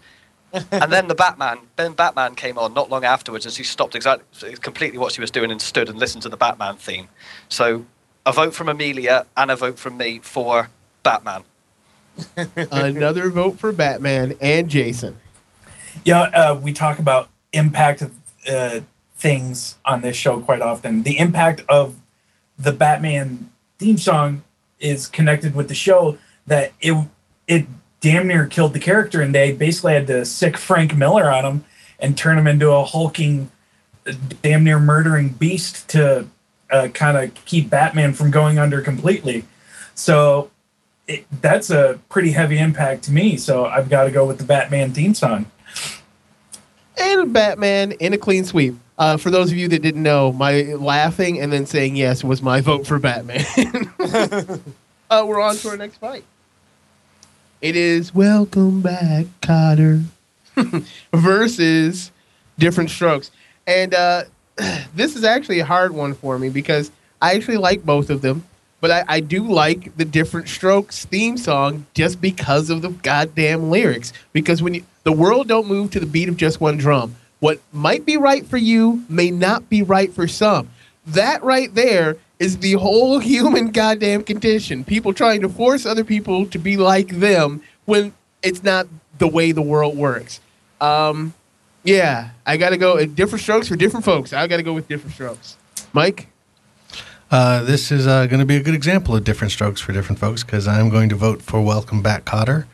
[0.53, 4.55] and then the Batman, then Batman came on not long afterwards, and she stopped exactly
[4.59, 7.09] completely what she was doing and stood and listened to the Batman theme.
[7.49, 7.87] So,
[8.25, 10.71] a vote from Amelia and a vote from me for
[11.03, 11.43] Batman.
[12.71, 15.17] Another vote for Batman and Jason.
[16.05, 18.13] Yeah, uh, we talk about impact of
[18.49, 18.81] uh,
[19.17, 21.03] things on this show quite often.
[21.03, 21.97] The impact of
[22.59, 24.43] the Batman theme song
[24.79, 27.07] is connected with the show that it
[27.47, 27.67] it
[28.01, 31.65] damn near killed the character, and they basically had to sick Frank Miller on him
[31.99, 33.51] and turn him into a hulking,
[34.43, 36.27] damn near murdering beast to
[36.71, 39.45] uh, kind of keep Batman from going under completely.
[39.95, 40.51] So
[41.09, 43.37] it, that's a pretty heavy impact to me.
[43.37, 45.47] So I've got to go with the Batman theme song.
[47.01, 48.75] And Batman in a clean sweep.
[48.99, 52.43] Uh, for those of you that didn't know, my laughing and then saying yes was
[52.43, 53.45] my vote for Batman.
[55.11, 56.25] uh, we're on to our next fight.
[57.61, 60.05] It is Welcome Back, Kotter
[61.13, 62.11] versus
[62.59, 63.31] Different Strokes.
[63.67, 64.25] And uh,
[64.95, 68.45] this is actually a hard one for me because I actually like both of them,
[68.81, 73.71] but I, I do like the Different Strokes theme song just because of the goddamn
[73.71, 74.13] lyrics.
[74.33, 77.59] Because when you, the world don't move to the beat of just one drum, what
[77.73, 80.69] might be right for you may not be right for some.
[81.07, 84.85] That right there is the whole human goddamn condition.
[84.85, 88.13] People trying to force other people to be like them when
[88.43, 88.87] it's not
[89.17, 90.41] the way the world works.
[90.79, 91.33] Um,
[91.85, 92.99] yeah, I got to go.
[92.99, 94.35] uh, Different strokes for different folks.
[94.35, 95.57] I got to go with different strokes.
[95.95, 96.27] Mike?
[97.31, 100.19] Uh, this is uh, going to be a good example of different strokes for different
[100.19, 102.67] folks because I'm going to vote for Welcome Back, Kotter.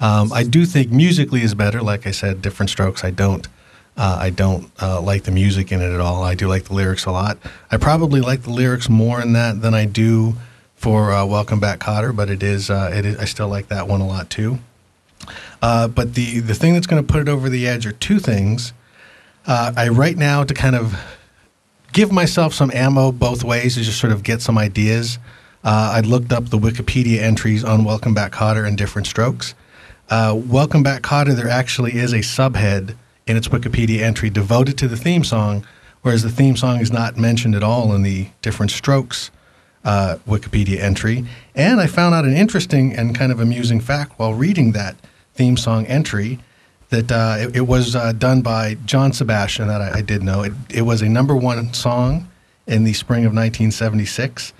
[0.00, 1.82] Um, I do think musically is better.
[1.82, 3.04] Like I said, different strokes.
[3.04, 3.46] I don't.
[3.96, 6.22] Uh, I don't uh, like the music in it at all.
[6.22, 7.36] I do like the lyrics a lot.
[7.68, 10.34] I probably like the lyrics more in that than I do
[10.76, 12.14] for uh, Welcome Back, Kotter.
[12.14, 12.70] But it is.
[12.70, 13.18] Uh, it is.
[13.18, 14.60] I still like that one a lot too.
[15.60, 18.20] Uh, but the the thing that's going to put it over the edge are two
[18.20, 18.72] things.
[19.46, 20.94] Uh, I right now to kind of
[21.92, 25.18] give myself some ammo both ways to just sort of get some ideas.
[25.64, 29.54] Uh, I looked up the Wikipedia entries on Welcome Back Kotter and Different Strokes.
[30.10, 34.88] Uh, Welcome Back Kotter, there actually is a subhead in its Wikipedia entry devoted to
[34.88, 35.66] the theme song,
[36.00, 39.30] whereas the theme song is not mentioned at all in the Different Strokes
[39.84, 41.26] uh, Wikipedia entry.
[41.54, 44.96] And I found out an interesting and kind of amusing fact while reading that
[45.34, 46.38] theme song entry
[46.88, 49.68] that uh, it, it was uh, done by John Sebastian.
[49.68, 50.42] That I, I did know.
[50.42, 52.30] It, it was a number one song
[52.66, 54.54] in the spring of 1976.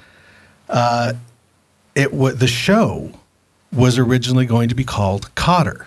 [0.68, 1.14] Uh,
[1.94, 3.12] it wa the show
[3.72, 5.86] was originally going to be called Kotter,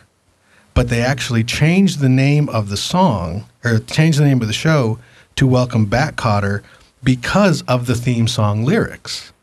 [0.73, 4.53] but they actually changed the name of the song or changed the name of the
[4.53, 4.99] show
[5.35, 6.63] to Welcome Back Kotter
[7.03, 9.33] because of the theme song lyrics.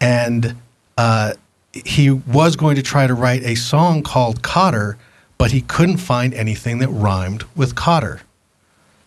[0.00, 0.56] And
[0.96, 1.34] uh,
[1.72, 4.96] he was going to try to write a song called Kotter,
[5.38, 8.20] but he couldn't find anything that rhymed with Kotter.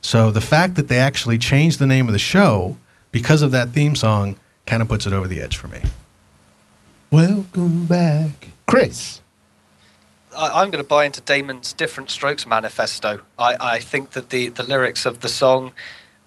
[0.02, 2.78] So the fact that they actually changed the name of the show
[3.12, 5.82] because of that theme song kind of puts it over the edge for me.
[7.14, 9.22] Welcome back, Chris.
[10.35, 13.22] I, I'm going to buy into Damon's Different Strokes manifesto.
[13.38, 15.73] I, I think that the, the lyrics of the song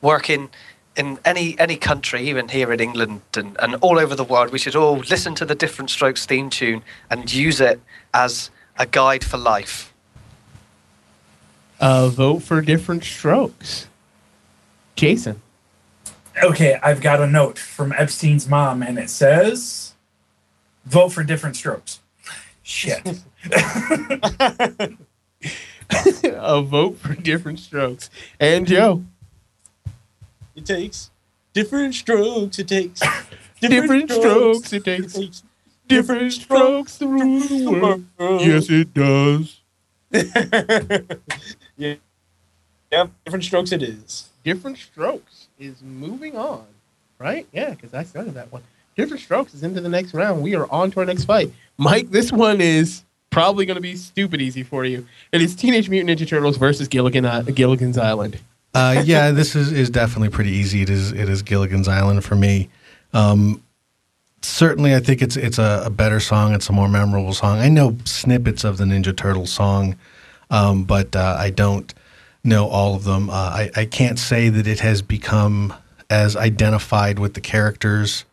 [0.01, 0.49] work in,
[0.97, 4.53] in any any country, even here in England and, and all over the world.
[4.53, 7.81] We should all listen to the Different Strokes theme tune and use it
[8.15, 9.93] as a guide for life.
[11.81, 13.89] Uh, vote for different strokes.
[14.95, 15.43] Jason.
[16.45, 19.86] Okay, I've got a note from Epstein's mom, and it says,
[20.87, 22.01] "Vote for different strokes."
[22.63, 23.21] Shit.
[26.25, 28.11] a vote for different strokes.
[28.41, 29.05] And Joe.
[30.57, 31.11] It takes
[31.53, 32.59] different strokes.
[32.59, 33.01] It takes
[33.61, 35.43] Different strokes it takes.
[35.87, 38.41] Different strokes to rule the world.
[38.41, 39.61] Yes, it does.
[41.77, 41.95] yeah.
[42.91, 43.11] Yep.
[43.25, 43.73] Different strokes.
[43.73, 44.31] It is.
[44.45, 46.65] Different Strokes is moving on,
[47.19, 47.49] right?
[47.53, 48.63] Yeah, because I started that one.
[48.97, 50.43] Different Strokes is into the next round.
[50.43, 51.53] We are on to our next fight.
[51.77, 55.07] Mike, this one is probably going to be stupid easy for you.
[55.33, 58.39] It is Teenage Mutant Ninja Turtles versus Gilligan, uh, Gilligan's Island.
[58.75, 60.83] Uh, yeah, this is, is definitely pretty easy.
[60.83, 62.69] It is it is Gilligan's Island for me.
[63.15, 63.63] Um,
[64.43, 66.55] certainly, I think it's it's a, a better song.
[66.55, 67.59] It's a more memorable song.
[67.59, 69.97] I know snippets of the Ninja Turtles song,
[70.51, 71.93] um, but uh, I don't
[72.45, 73.31] know all of them.
[73.31, 75.73] Uh, I, I can't say that it has become
[76.11, 78.26] as identified with the characters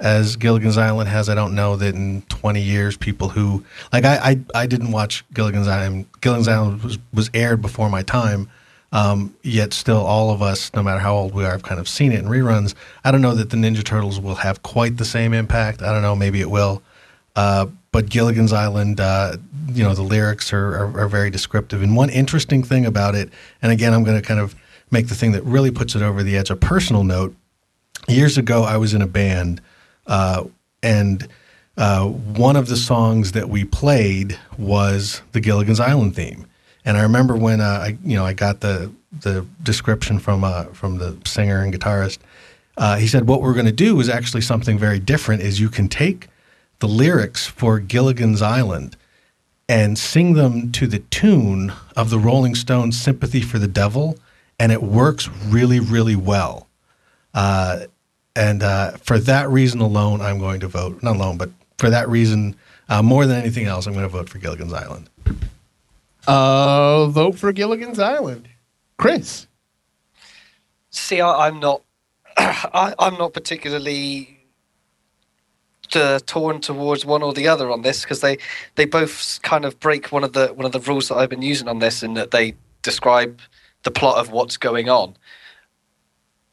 [0.00, 1.28] as Gilligan's Island has.
[1.28, 4.16] I don't know that in 20 years, people who like I
[4.54, 6.06] I, I didn't watch Gilligan's Island.
[6.20, 8.50] Gilligan's Island was, was aired before my time.
[8.92, 11.88] Um, yet still, all of us, no matter how old we are, have kind of
[11.88, 12.74] seen it in reruns.
[13.04, 15.80] I don't know that the Ninja Turtles will have quite the same impact.
[15.80, 16.82] I don't know, maybe it will.
[17.36, 19.36] Uh, but Gilligan's Island, uh,
[19.68, 21.82] you know, the lyrics are, are, are very descriptive.
[21.82, 23.30] And one interesting thing about it,
[23.62, 24.56] and again, I'm going to kind of
[24.90, 27.34] make the thing that really puts it over the edge a personal note.
[28.08, 29.60] Years ago, I was in a band,
[30.06, 30.44] uh,
[30.82, 31.28] and
[31.76, 36.46] uh, one of the songs that we played was the Gilligan's Island theme.
[36.84, 40.64] And I remember when uh, I, you know, I got the the description from uh,
[40.66, 42.18] from the singer and guitarist.
[42.76, 45.42] Uh, he said, "What we're going to do is actually something very different.
[45.42, 46.28] Is you can take
[46.78, 48.96] the lyrics for Gilligan's Island
[49.68, 54.18] and sing them to the tune of the Rolling Stones' "Sympathy for the Devil,"
[54.58, 56.68] and it works really, really well.
[57.34, 57.80] Uh,
[58.36, 61.02] and uh, for that reason alone, I'm going to vote.
[61.02, 62.56] Not alone, but for that reason,
[62.88, 65.10] uh, more than anything else, I'm going to vote for Gilligan's Island.
[66.26, 68.48] Uh, vote for Gilligan's Island.
[68.98, 69.46] Chris.
[70.90, 71.82] See, I, I'm not.
[72.36, 74.40] I, I'm not particularly
[75.94, 78.38] uh, torn towards one or the other on this because they
[78.74, 81.42] they both kind of break one of the one of the rules that I've been
[81.42, 83.40] using on this in that they describe
[83.82, 85.16] the plot of what's going on.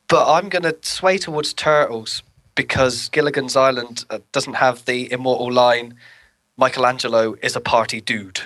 [0.08, 2.24] But I'm going to sway towards Turtles
[2.56, 5.96] because Gilligan's Island uh, doesn't have the immortal line,
[6.58, 8.42] Michelangelo is a party dude.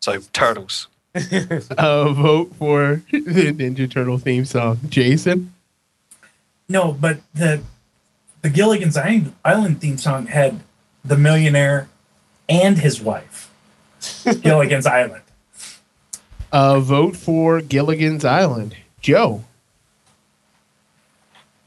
[0.00, 0.88] So, Turtles.
[1.78, 4.80] Uh, vote for the Ninja Turtle theme song.
[4.88, 5.54] Jason.
[6.68, 7.62] No, but the
[8.42, 10.58] the Gilligan's Island Island theme song had
[11.04, 11.88] the millionaire
[12.48, 13.48] and his wife.
[14.42, 15.22] Gilligan's Island.
[16.50, 18.76] Uh, vote for Gilligan's Island.
[19.00, 19.44] Joe.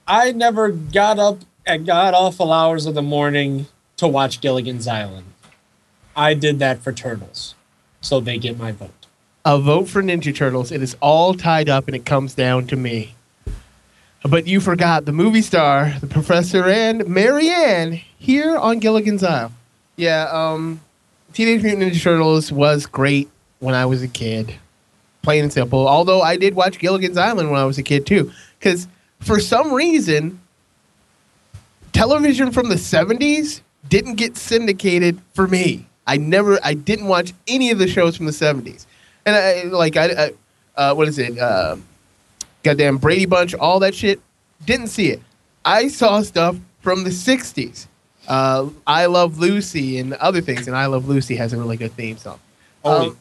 [0.08, 3.68] I never got up at god awful hours of the morning
[3.98, 5.26] to watch Gilligan's Island.
[6.16, 7.56] I did that for Turtles,
[8.00, 9.08] so they get my vote.
[9.44, 10.72] A vote for Ninja Turtles.
[10.72, 13.16] It is all tied up and it comes down to me.
[14.24, 19.52] But you forgot the movie star, the professor, and Mary Ann here on Gilligan's Isle.
[19.96, 20.82] Yeah, um,
[21.34, 23.30] Teenage Mutant Ninja Turtles was great
[23.60, 24.56] when I was a kid.
[25.22, 25.88] Plain and simple.
[25.88, 28.32] Although I did watch Gilligan's Island when I was a kid too.
[28.58, 28.88] Because
[29.20, 30.40] for some reason,
[31.94, 35.88] television from the 70s didn't get syndicated for me.
[36.06, 38.86] I never, I didn't watch any of the shows from the 70s.
[39.26, 40.32] And I, like, I, I
[40.78, 41.38] uh, what is it?
[41.38, 41.78] Uh,
[42.64, 44.22] goddamn Brady Bunch, all that shit.
[44.66, 45.22] Didn't see it.
[45.66, 47.88] I saw stuff from the 60s.
[48.28, 50.68] Uh, I Love Lucy and other things.
[50.68, 52.40] And I Love Lucy has a really good theme song.
[52.86, 53.18] Oh, Um,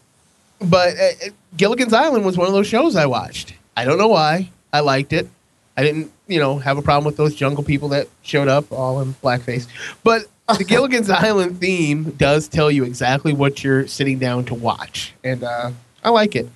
[0.61, 3.55] but uh, uh, Gilligan's Island was one of those shows I watched.
[3.77, 4.51] I don't know why.
[4.73, 5.29] I liked it.
[5.77, 9.01] I didn't, you know, have a problem with those jungle people that showed up all
[9.01, 9.67] in blackface.
[10.03, 10.27] But
[10.57, 15.45] the Gilligan's Island theme does tell you exactly what you're sitting down to watch, and
[15.45, 15.73] uh,
[16.03, 16.49] I like it.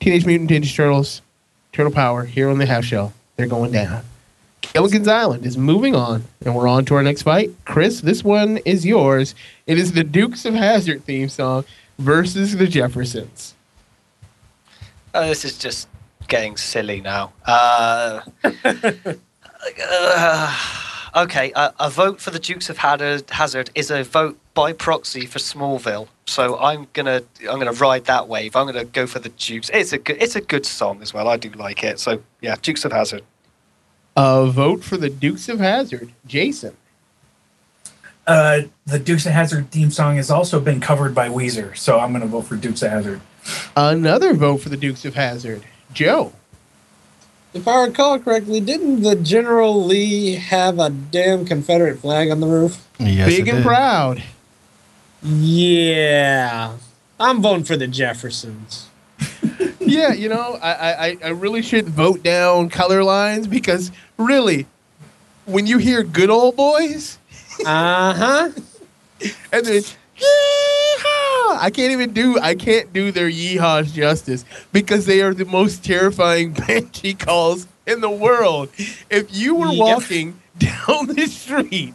[0.00, 1.22] Teenage Mutant Ninja Turtles,
[1.72, 3.12] Turtle Power, here on the half shell.
[3.36, 4.04] They're going down.
[4.60, 7.50] Gilligan's Island is moving on, and we're on to our next fight.
[7.64, 9.34] Chris, this one is yours.
[9.66, 11.64] It is the Dukes of Hazzard theme song
[11.98, 13.54] versus the Jeffersons.
[15.14, 15.88] Oh, this is just
[16.28, 17.32] getting silly now.
[17.46, 18.20] Uh,
[19.82, 20.54] uh,
[21.16, 25.26] okay, a, a vote for the Dukes of Hazzard, Hazzard is a vote by proxy
[25.26, 26.08] for Smallville.
[26.26, 28.54] So I'm gonna I'm gonna ride that wave.
[28.54, 29.70] I'm gonna go for the Dukes.
[29.72, 31.28] It's a good it's a good song as well.
[31.28, 31.98] I do like it.
[31.98, 33.24] So yeah, Dukes of Hazzard.
[34.16, 36.12] A vote for the Dukes of Hazzard.
[36.26, 36.76] Jason.
[38.26, 42.10] Uh, the Dukes of Hazzard theme song has also been covered by Weezer, so I'm
[42.10, 43.22] going to vote for Dukes of Hazzard.
[43.74, 45.64] Another vote for the Dukes of Hazzard.
[45.92, 46.32] Joe.
[47.54, 52.46] If I recall correctly, didn't the General Lee have a damn Confederate flag on the
[52.46, 52.86] roof?
[52.98, 53.64] Yes, Big it and did.
[53.66, 54.22] proud.
[55.22, 56.76] Yeah.
[57.18, 58.88] I'm voting for the Jeffersons.
[59.80, 60.70] yeah, you know, I,
[61.08, 64.66] I, I really should vote down color lines because really,
[65.46, 67.18] when you hear good old boys
[67.66, 68.50] Uh huh.
[69.52, 69.82] and then
[71.48, 75.44] yeehaw, I can't even do I can't do their yeehaws justice because they are the
[75.44, 78.70] most terrifying banshee calls in the world.
[79.10, 81.94] If you were walking down the street,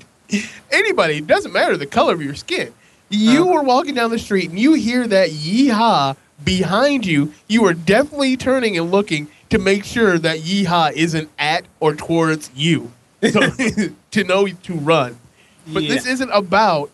[0.71, 2.73] anybody, it doesn't matter the color of your skin.
[3.09, 3.53] You oh.
[3.53, 8.35] were walking down the street and you hear that yeehaw behind you, you are definitely
[8.37, 12.91] turning and looking to make sure that yeehaw isn't at or towards you.
[13.31, 13.41] So
[14.11, 15.19] to know to run.
[15.67, 16.89] But this isn't about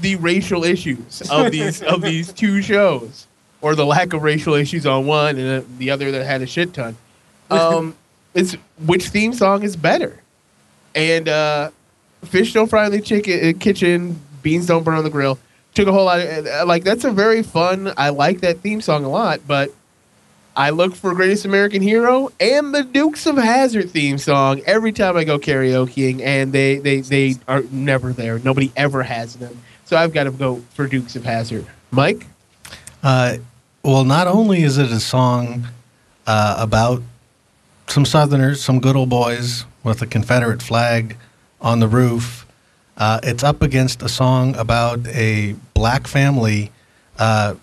[0.00, 3.26] the racial issues of these of these two shows,
[3.60, 6.72] or the lack of racial issues on one and the other that had a shit
[6.74, 6.96] ton.
[7.50, 7.96] Um,
[8.34, 8.54] it's
[8.84, 10.20] which theme song is better,
[10.94, 11.70] and uh,
[12.24, 15.38] fish don't fry in the chicken uh, kitchen, beans don't burn on the grill.
[15.74, 17.92] Took a whole lot of uh, like that's a very fun.
[17.96, 19.70] I like that theme song a lot, but
[20.54, 25.16] I look for Greatest American Hero and the Dukes of Hazzard theme song every time
[25.16, 28.38] I go karaokeing, and they they they are never there.
[28.38, 29.58] Nobody ever has them,
[29.92, 31.66] so I've got to go for Dukes of Hazzard.
[31.90, 32.24] Mike,
[33.02, 33.36] Uh,
[33.82, 35.68] well, not only is it a song
[36.26, 37.02] uh, about
[37.88, 41.18] some Southerners, some good old boys with a Confederate flag
[41.60, 42.46] on the roof,
[42.96, 46.72] uh, it's up against a song about a black family
[47.18, 47.54] uh,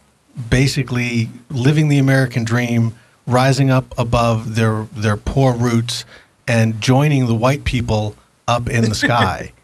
[0.51, 2.93] basically living the American dream,
[3.25, 6.05] rising up above their their poor roots,
[6.47, 8.15] and joining the white people
[8.47, 9.51] up in the sky.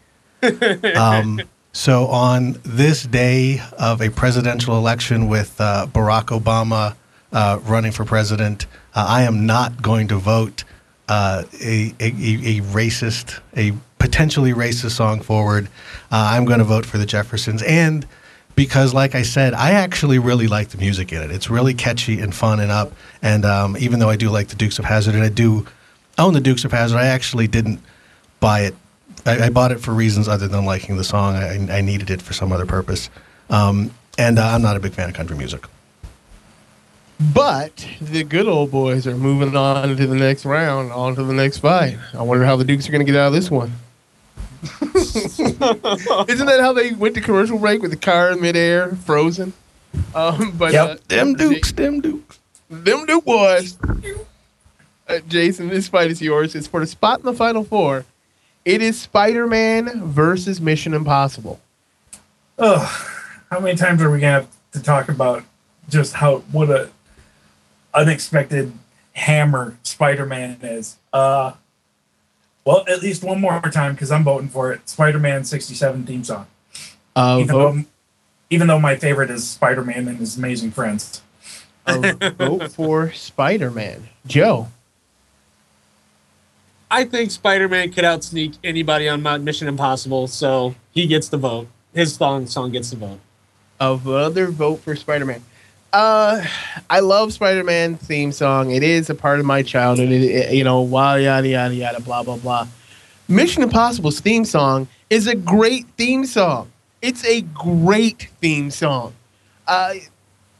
[0.94, 1.40] Um,
[1.76, 6.96] so on this day of a presidential election with uh, Barack Obama
[7.32, 10.64] uh, running for president, uh, I am not going to vote
[11.10, 15.66] uh, a, a, a racist, a potentially racist song forward.
[16.10, 18.06] Uh, I'm going to vote for the Jeffersons, and
[18.54, 21.30] because, like I said, I actually really like the music in it.
[21.30, 22.94] It's really catchy and fun and up.
[23.20, 25.66] And um, even though I do like the Dukes of Hazzard, and I do
[26.16, 27.80] own the Dukes of Hazzard, I actually didn't
[28.40, 28.74] buy it.
[29.26, 31.34] I, I bought it for reasons other than liking the song.
[31.36, 33.10] I, I needed it for some other purpose.
[33.50, 35.64] Um, and uh, I'm not a big fan of country music.
[37.34, 41.32] but the good old boys are moving on to the next round, on to the
[41.34, 41.98] next fight.
[42.14, 43.72] I wonder how the Dukes are going to get out of this one.
[44.94, 45.58] Isn't
[46.46, 49.52] that how they went to commercial break with the car in midair, frozen?
[50.14, 50.88] Um, but Yep.
[50.88, 52.38] uh, Them Dukes, them Dukes.
[52.68, 53.78] them Duke boys.
[55.08, 56.54] Uh, Jason, this fight is yours.
[56.54, 58.04] It's for the spot in the final four.
[58.66, 61.60] It is Spider-Man versus Mission Impossible.
[62.58, 63.06] Ugh,
[63.48, 65.44] how many times are we gonna have to talk about
[65.88, 66.90] just how what a
[67.94, 68.72] unexpected
[69.12, 70.96] hammer Spider-Man is?
[71.12, 71.52] Uh,
[72.64, 74.88] well, at least one more time because I'm voting for it.
[74.88, 76.48] Spider-Man '67 theme song.
[77.14, 77.84] Uh, Even vote, though,
[78.50, 81.22] even though my favorite is Spider-Man and his amazing friends.
[81.86, 84.08] uh, vote for Spider-Man.
[84.26, 84.72] Joe.
[86.90, 91.68] I think Spider Man could outsneak anybody on Mission Impossible, so he gets the vote.
[91.94, 93.18] His song song gets the vote.
[93.80, 95.42] of other vote for Spider-Man.
[95.92, 96.44] Uh,
[96.88, 98.70] I love Spider-Man theme song.
[98.70, 100.10] It is a part of my childhood.
[100.10, 102.66] It, it- you know, wah yada yada yada blah blah blah.
[103.28, 106.70] Mission Impossible's theme song is a great theme song.
[107.02, 109.14] It's a great theme song.
[109.66, 109.94] Uh,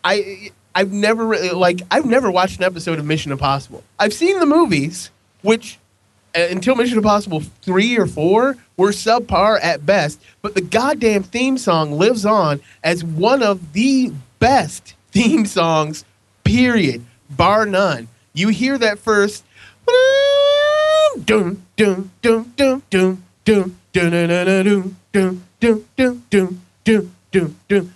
[0.04, 3.82] I I've never really like I've never watched an episode of Mission Impossible.
[3.98, 5.10] I've seen the movies,
[5.42, 5.78] which
[6.36, 10.20] until Mission Impossible three or four were subpar at best.
[10.42, 16.04] But the goddamn theme song lives on as one of the best theme songs,
[16.44, 18.08] period, bar none.
[18.34, 19.44] You hear that first
[21.24, 27.94] dum dum dum dum dum dum dum dum dum dum dum dum dum dum dum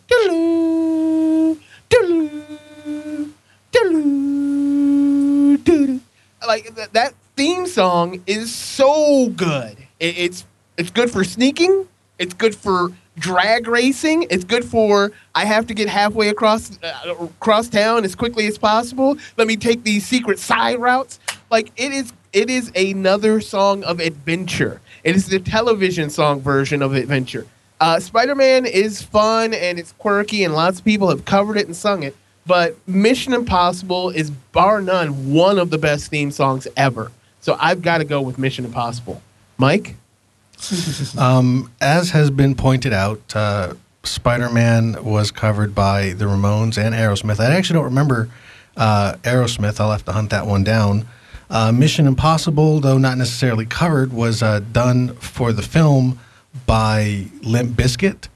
[3.70, 6.00] dum dum
[6.46, 9.78] like that theme song is so good.
[9.98, 10.44] It, it's
[10.76, 11.88] it's good for sneaking.
[12.18, 14.26] It's good for drag racing.
[14.28, 18.58] It's good for I have to get halfway across uh, across town as quickly as
[18.58, 19.16] possible.
[19.38, 21.18] Let me take these secret side routes.
[21.50, 24.82] Like it is it is another song of adventure.
[25.02, 27.46] It is the television song version of adventure.
[27.80, 31.64] Uh, Spider Man is fun and it's quirky, and lots of people have covered it
[31.66, 32.14] and sung it.
[32.44, 37.10] But Mission Impossible is bar none one of the best theme songs ever.
[37.40, 39.22] So I've got to go with Mission Impossible.
[39.58, 39.96] Mike?
[41.16, 43.72] Um, as has been pointed out, uh,
[44.02, 47.40] Spider Man was covered by the Ramones and Aerosmith.
[47.40, 48.28] I actually don't remember
[48.76, 49.80] uh, Aerosmith.
[49.80, 51.06] I'll have to hunt that one down.
[51.48, 56.18] Uh, Mission Impossible, though not necessarily covered, was uh, done for the film
[56.66, 58.28] by Limp Bizkit.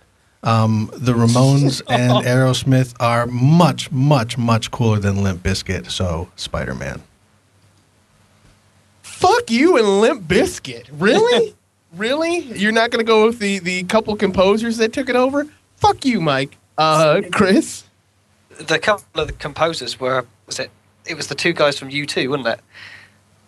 [0.43, 5.91] Um, the Ramones and Aerosmith are much, much, much cooler than Limp Bizkit.
[5.91, 7.03] So Spider Man.
[9.25, 10.89] Fuck you and Limp Bizkit.
[10.93, 11.55] Really?
[11.97, 12.41] really?
[12.41, 15.47] You're not going to go with the, the couple composers that took it over?
[15.77, 16.59] Fuck you, Mike.
[16.77, 17.85] Uh, Chris?
[18.59, 20.71] The couple of the composers were was it?
[21.07, 22.61] It was the two guys from U2, wasn't it?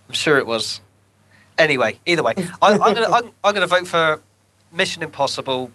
[0.09, 0.81] I'm sure it was.
[1.59, 4.20] Anyway, either way, I, I'm gonna I'm, I'm gonna vote for
[4.73, 5.70] Mission Impossible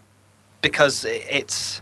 [0.61, 1.81] because it's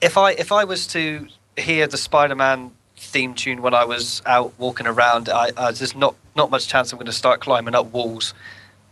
[0.00, 1.26] if I if I was to
[1.56, 6.14] hear the Spider-Man theme tune when I was out walking around, I, I there's not
[6.40, 8.32] not much chance I'm going to start climbing up walls.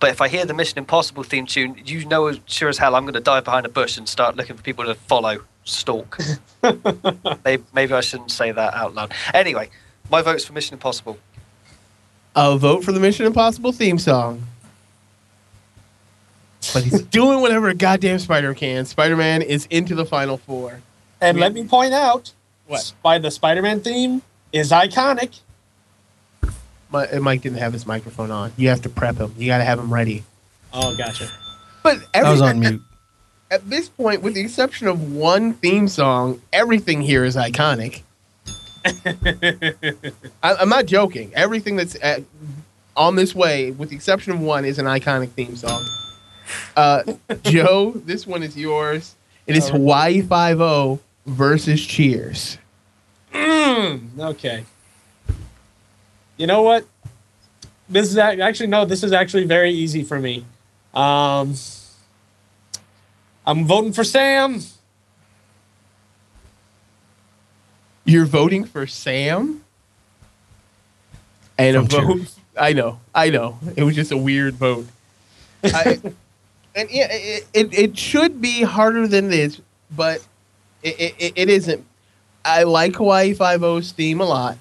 [0.00, 3.04] But if I hear the Mission Impossible theme tune, you know sure as hell I'm
[3.04, 6.18] going to dive behind a bush and start looking for people to follow, stalk.
[7.44, 9.14] maybe, maybe I shouldn't say that out loud.
[9.32, 9.70] Anyway,
[10.10, 11.16] my vote's for Mission Impossible.
[12.36, 14.42] I'll vote for the Mission Impossible theme song.
[16.74, 18.84] But he's doing whatever a goddamn Spider can.
[18.84, 20.82] Spider Man is into the final four.
[21.22, 22.34] And let me point out,
[22.66, 22.92] What?
[23.02, 24.20] by the Spider-Man theme
[24.52, 25.40] is iconic.
[26.92, 28.52] Mi- Mike didn't have his microphone on.
[28.56, 29.34] You have to prep him.
[29.36, 30.24] You got to have him ready.
[30.72, 31.28] Oh, gotcha.
[31.82, 32.82] But I was on mute.
[33.50, 38.02] At this point, with the exception of one theme song, everything here is iconic.
[38.84, 41.32] I, I'm not joking.
[41.34, 42.22] Everything that's at,
[42.96, 45.82] on this way, with the exception of one, is an iconic theme song.
[46.76, 47.04] Uh,
[47.42, 49.14] Joe, this one is yours.
[49.46, 52.58] It is Hawaii Five O versus Cheers.
[53.32, 54.64] Mm, okay.
[56.38, 56.86] You know what?
[57.88, 58.84] This is actually no.
[58.84, 60.44] This is actually very easy for me.
[60.94, 61.54] Um,
[63.46, 64.60] I'm voting for Sam.
[68.04, 69.64] You're voting for Sam,
[71.58, 72.34] and a vote.
[72.58, 73.58] I know, I know.
[73.76, 74.86] It was just a weird vote.
[75.64, 76.00] I,
[76.74, 79.60] and yeah, it, it, it should be harder than this,
[79.94, 80.26] but
[80.82, 81.84] it, it, it isn't.
[82.44, 84.58] I like Hawaii Five O's theme a lot,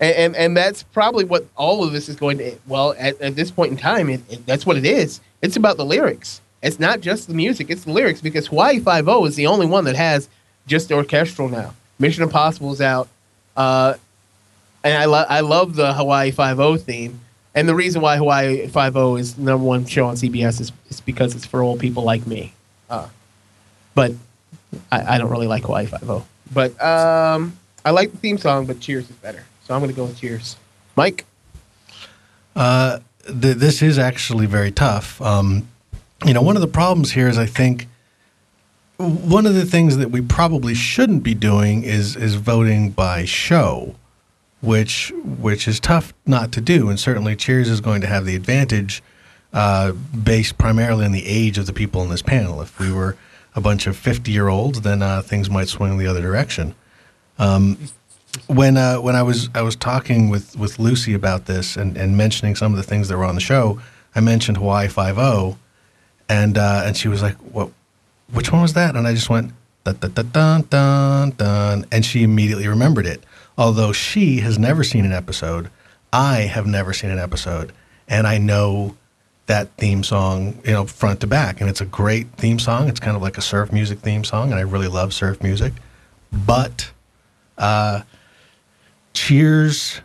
[0.00, 2.56] and, and and that's probably what all of this is going to.
[2.66, 5.20] Well, at, at this point in time, it, it, that's what it is.
[5.42, 6.40] It's about the lyrics.
[6.62, 9.66] It's not just the music; it's the lyrics because Hawaii Five O is the only
[9.66, 10.28] one that has
[10.66, 11.74] just orchestral now.
[11.98, 13.08] Mission Impossible is out,
[13.56, 13.94] uh,
[14.82, 17.20] and I love I love the Hawaii Five O theme.
[17.52, 20.72] And the reason why Hawaii Five O is the number one show on CBS is,
[20.88, 22.54] is because it's for old people like me.
[22.88, 23.08] Uh,
[23.94, 24.12] but
[24.90, 26.24] I, I don't really like Hawaii Five O.
[26.52, 29.44] But um, I like the theme song, but Cheers is better.
[29.70, 30.56] So I'm going to go with Cheers.
[30.96, 31.24] Mike,
[32.56, 35.22] Uh, th- this is actually very tough.
[35.22, 35.68] Um,
[36.26, 37.86] you know, one of the problems here is I think
[38.96, 43.94] one of the things that we probably shouldn't be doing is is voting by show,
[44.60, 46.88] which which is tough not to do.
[46.88, 49.04] And certainly, Cheers is going to have the advantage
[49.52, 52.60] uh, based primarily on the age of the people in this panel.
[52.60, 53.16] If we were
[53.54, 56.74] a bunch of fifty year olds, then uh, things might swing the other direction
[58.46, 62.16] when uh, when I was I was talking with, with Lucy about this and, and
[62.16, 63.80] mentioning some of the things that were on the show,
[64.14, 65.56] I mentioned Hawaii Five O,
[66.28, 67.70] and uh, and she was like, "What?
[68.32, 69.52] Which one was that?" And I just went
[69.84, 73.24] dun dun dun dun dun, and she immediately remembered it.
[73.58, 75.70] Although she has never seen an episode,
[76.12, 77.72] I have never seen an episode,
[78.08, 78.96] and I know
[79.46, 82.88] that theme song, you know, front to back, and it's a great theme song.
[82.88, 85.72] It's kind of like a surf music theme song, and I really love surf music,
[86.32, 86.92] but.
[87.58, 88.00] Uh,
[89.30, 90.00] Cheers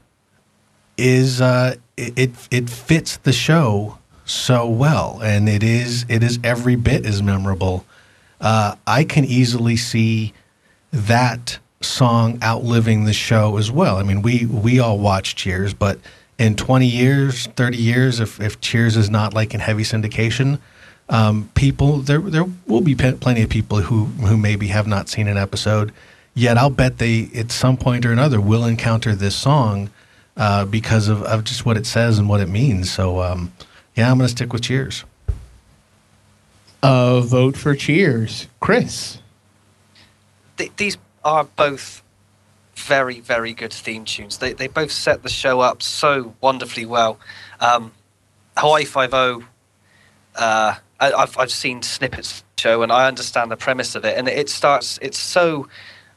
[0.99, 6.37] is uh, it, it it fits the show so well, and it is it is
[6.43, 7.85] every bit as memorable.
[8.39, 10.33] Uh, I can easily see
[10.91, 13.97] that song outliving the show as well.
[13.97, 15.97] I mean, we we all watch Cheers, but
[16.37, 20.59] in 20 years, 30 years, if, if Cheers is not like in heavy syndication,
[21.09, 25.27] um, people there there will be plenty of people who who maybe have not seen
[25.27, 25.91] an episode
[26.35, 26.57] yet.
[26.57, 29.89] I'll bet they at some point or another will encounter this song
[30.37, 32.91] uh, because of, of just what it says and what it means.
[32.91, 33.51] So um,
[33.95, 35.03] yeah, I'm going to stick with Cheers.
[36.83, 39.17] Uh, vote for Cheers, Chris.
[40.57, 42.03] th- these are both
[42.75, 44.37] very, very good theme tunes.
[44.37, 47.17] They, they both set the show up so wonderfully well.
[47.59, 47.91] Um,
[48.57, 49.43] Hawaii Five O.
[50.35, 54.05] Uh, I- I've I've seen snippets of the show and I understand the premise of
[54.05, 54.15] it.
[54.17, 54.99] And it starts.
[55.01, 55.67] It's so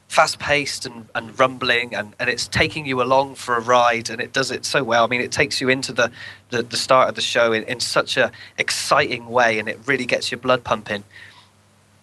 [0.08, 4.20] fast paced and, and rumbling and, and it's taking you along for a ride and
[4.20, 5.04] it does it so well.
[5.04, 6.10] I mean, it takes you into the,
[6.50, 10.06] the, the start of the show in, in such a exciting way and it really
[10.06, 11.04] gets your blood pumping.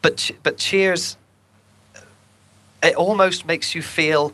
[0.01, 1.17] But but Cheers
[2.85, 4.33] it almost makes you feel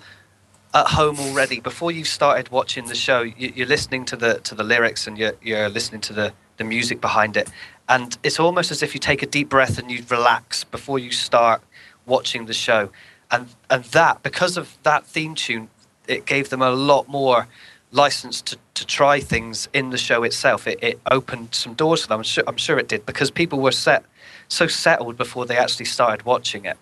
[0.74, 4.56] at home already before you've started watching the show you, you're listening to the to
[4.56, 7.50] the lyrics and you're, you're listening to the the music behind it
[7.88, 11.12] and it's almost as if you take a deep breath and you relax before you
[11.12, 11.62] start
[12.06, 12.90] watching the show
[13.32, 15.70] and and that because of that theme tune
[16.08, 17.48] it gave them a lot more
[17.92, 22.08] license to, to try things in the show itself it, it opened some doors for
[22.08, 24.04] them I'm sure, I'm sure it did because people were set
[24.48, 26.78] so settled before they actually started watching it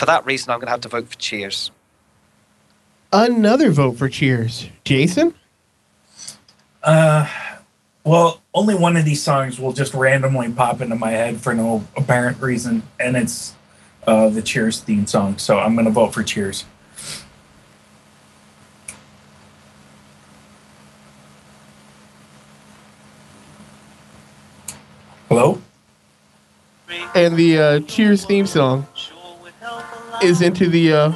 [0.00, 1.70] for that reason, I'm going to have to vote for Cheers.
[3.12, 5.34] Another vote for Cheers, Jason.
[6.82, 7.28] Uh,
[8.02, 11.84] well, only one of these songs will just randomly pop into my head for no
[11.98, 13.54] apparent reason, and it's
[14.06, 15.38] uh, the Cheers theme song.
[15.38, 16.64] So I'm going to vote for Cheers.
[25.28, 25.60] Hello?
[27.14, 28.86] And the uh, Cheers theme song
[30.22, 31.12] is into the uh,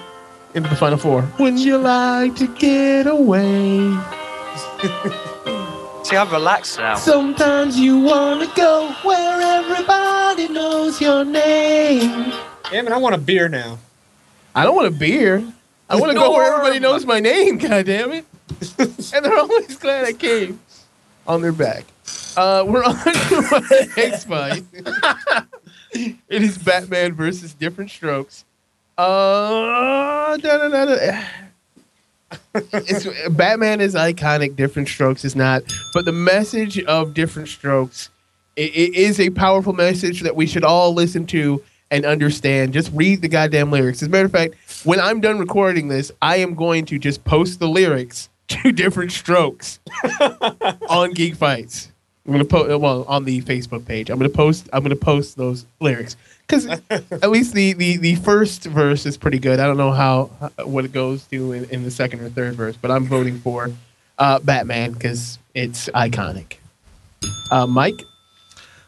[0.55, 1.29] into the final four.
[1.39, 3.81] Wouldn't you like to get away?
[6.05, 6.95] See, I'm relaxed now.
[6.95, 12.33] Sometimes you wanna go where everybody knows your name.
[12.75, 13.79] Damn it, I want a beer now.
[14.53, 15.45] I don't want a beer.
[15.89, 17.59] I want to go where everybody knows my name.
[17.59, 18.25] God damn it!
[19.15, 20.59] and they're always glad I came
[21.25, 21.85] on their back.
[22.37, 23.61] Uh, we're on to our
[23.97, 24.65] next fight.
[25.95, 28.45] it is Batman versus Different Strokes.
[28.99, 30.69] Uh, da,
[33.31, 34.57] Batman is iconic.
[34.57, 35.63] Different Strokes is not.
[35.93, 38.11] But the message of Different Strokes
[38.57, 42.73] it, it is a powerful message that we should all listen to and understand.
[42.73, 44.03] Just read the goddamn lyrics.
[44.03, 44.55] As a matter of fact,
[44.85, 49.13] when I'm done recording this, I am going to just post the lyrics to Different
[49.13, 49.81] Strokes
[50.89, 51.91] on Geek Fights.
[52.27, 54.09] I'm gonna post well on the Facebook page.
[54.09, 54.69] I'm gonna post.
[54.73, 56.17] I'm gonna post those lyrics
[56.47, 59.61] because at least the, the the first verse is pretty good.
[59.61, 60.31] I don't know how
[60.65, 63.71] what it goes to in, in the second or third verse, but I'm voting for
[64.19, 66.55] uh, Batman because it's iconic.
[67.51, 68.01] Uh, Mike,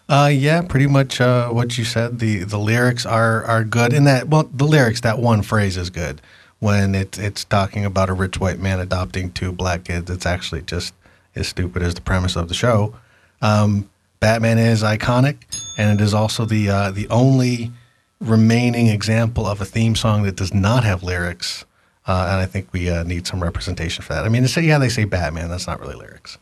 [0.08, 2.20] Uh, yeah, pretty much uh, what you said.
[2.20, 3.92] The the lyrics are are good.
[3.92, 6.20] In that, well, the lyrics that one phrase is good.
[6.58, 10.62] When it, it's talking about a rich white man adopting two black kids, it's actually
[10.62, 10.94] just
[11.34, 12.94] as stupid as the premise of the show.
[13.42, 15.36] Um, Batman is iconic,
[15.76, 17.72] and it is also the uh, the only
[18.20, 21.64] remaining example of a theme song that does not have lyrics.
[22.06, 24.24] Uh, and I think we uh, need some representation for that.
[24.24, 25.50] I mean, say, yeah, they say Batman.
[25.50, 26.38] That's not really lyrics.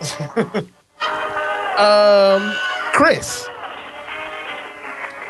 [1.78, 2.52] um,
[2.92, 3.46] Chris.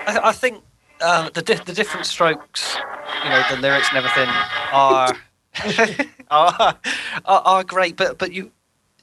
[0.06, 0.64] I, I think
[1.00, 2.76] uh, the di- the different strokes,
[3.22, 4.28] you know, the lyrics and everything
[4.72, 5.14] are
[6.30, 6.78] are,
[7.24, 8.50] are are great, but but you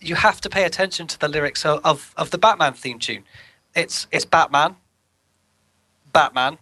[0.02, 3.24] you have to pay attention to the lyrics of of, of the Batman theme tune.
[3.76, 4.76] It's it's Batman,
[6.14, 6.58] Batman,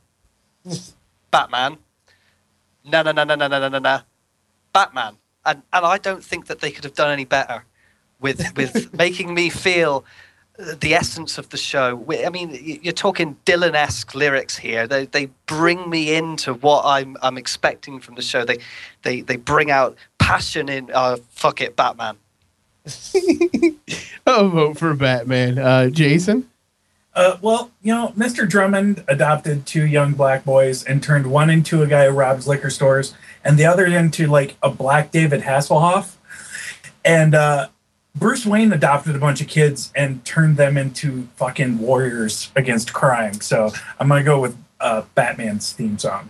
[1.31, 1.77] Batman,
[2.83, 4.01] na na na na na na na na na,
[4.73, 7.63] Batman, and and I don't think that they could have done any better
[8.19, 10.03] with with making me feel
[10.57, 12.05] the essence of the show.
[12.25, 14.87] I mean, you're talking Dylan-esque lyrics here.
[14.87, 18.45] They they bring me into what I'm I'm expecting from the show.
[18.45, 18.59] They
[19.01, 20.91] they they bring out passion in.
[20.93, 22.17] Uh, fuck it, Batman.
[24.27, 25.57] I'll vote for Batman.
[25.57, 26.49] Uh, Jason.
[27.15, 28.49] Uh, well, you know, Mr.
[28.49, 32.71] Drummond adopted two young black boys and turned one into a guy who robs liquor
[32.71, 33.13] stores
[33.43, 36.15] and the other into like a black David Hasselhoff.
[37.05, 37.67] And uh,
[38.15, 43.33] Bruce Wayne adopted a bunch of kids and turned them into fucking warriors against crime.
[43.41, 46.29] So I'm going to go with uh, Batman's theme song.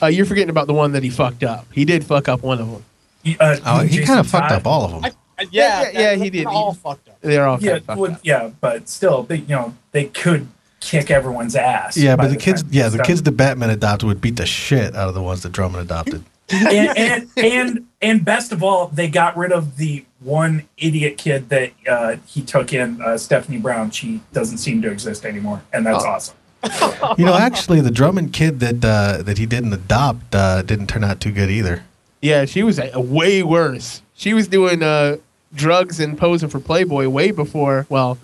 [0.00, 1.66] Uh, you're forgetting about the one that he fucked up.
[1.72, 2.84] He did fuck up one of them.
[3.24, 5.04] He- Uh, Oh, he kind of fucked up all of them.
[5.38, 6.46] I, Yeah, yeah, yeah, yeah, he did.
[6.46, 7.18] All He- fucked up.
[7.22, 8.20] They're all Yeah, fucked well, up.
[8.22, 10.46] yeah, but still, they, you know, they could
[10.80, 11.96] kick everyone's ass.
[11.96, 13.06] Yeah, but the kids, yeah, the done.
[13.06, 16.24] kids that Batman adopted would beat the shit out of the ones that Drummond adopted.
[16.52, 21.48] and, and and and best of all, they got rid of the one idiot kid
[21.48, 23.90] that uh, he took in, uh, Stephanie Brown.
[23.90, 26.08] She doesn't seem to exist anymore, and that's Oh.
[26.08, 26.36] awesome.
[27.18, 31.02] You know, actually, the Drummond kid that uh, that he didn't adopt uh, didn't turn
[31.04, 31.82] out too good either.
[32.20, 34.00] Yeah, she was uh, way worse.
[34.14, 35.16] She was doing uh,
[35.54, 37.84] drugs and posing for Playboy way before.
[37.88, 38.16] Well,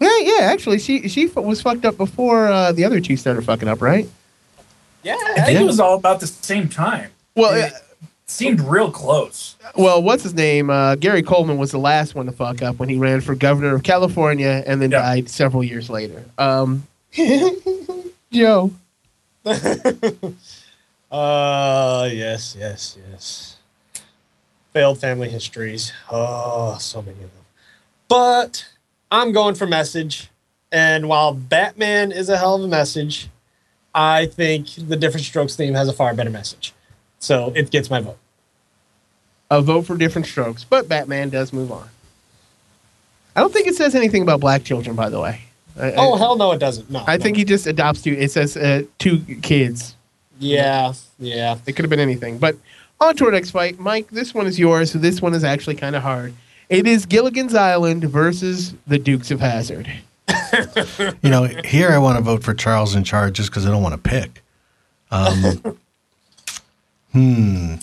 [0.00, 0.38] yeah, yeah.
[0.40, 3.80] Actually, she she f- was fucked up before uh, the other two started fucking up,
[3.80, 4.08] right?
[5.04, 5.16] Yeah.
[5.16, 5.60] I think Yeah.
[5.60, 7.10] it was all about the same time.
[7.36, 7.72] Well, it
[8.28, 9.56] seemed real close.
[9.74, 10.70] Well, what's his name?
[10.70, 13.74] Uh, Gary Coleman was the last one to fuck up when he ran for governor
[13.74, 15.00] of California and then Yeah.
[15.00, 16.24] died several years later.
[16.38, 16.86] Um,
[18.32, 18.70] Joe.
[21.10, 23.56] Uh, yes, yes, yes.
[24.74, 25.90] Failed family histories.
[26.10, 27.44] Oh, so many of them.
[28.08, 28.66] But
[29.10, 30.28] I'm going for message.
[30.70, 33.30] And while Batman is a hell of a message,
[33.94, 36.74] I think the Different Strokes theme has a far better message.
[37.18, 38.18] So it gets my vote.
[39.50, 41.88] A vote for different strokes, but Batman does move on.
[43.34, 45.42] I don't think it says anything about black children, by the way.
[45.80, 46.90] I, Oh, I, hell no, it doesn't.
[46.90, 47.04] No.
[47.06, 47.22] I no.
[47.22, 48.12] think he just adopts two.
[48.12, 49.94] It says uh, two kids.
[50.38, 51.58] Yeah, yeah.
[51.66, 52.38] It could have been anything.
[52.38, 52.56] But
[53.00, 53.78] on to our next fight.
[53.78, 56.34] Mike, this one is yours, so this one is actually kind of hard.
[56.68, 59.90] It is Gilligan's Island versus the Dukes of Hazzard.
[61.22, 63.82] You know, here I want to vote for Charles in charge just because I don't
[63.82, 64.42] want to pick.
[65.10, 65.78] Um,
[67.18, 67.74] hmm.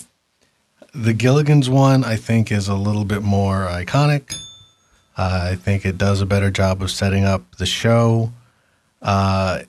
[0.94, 4.34] The Gilligan's one, I think, is a little bit more iconic.
[5.16, 8.32] Uh, I think it does a better job of setting up the show.
[9.02, 9.60] Uh,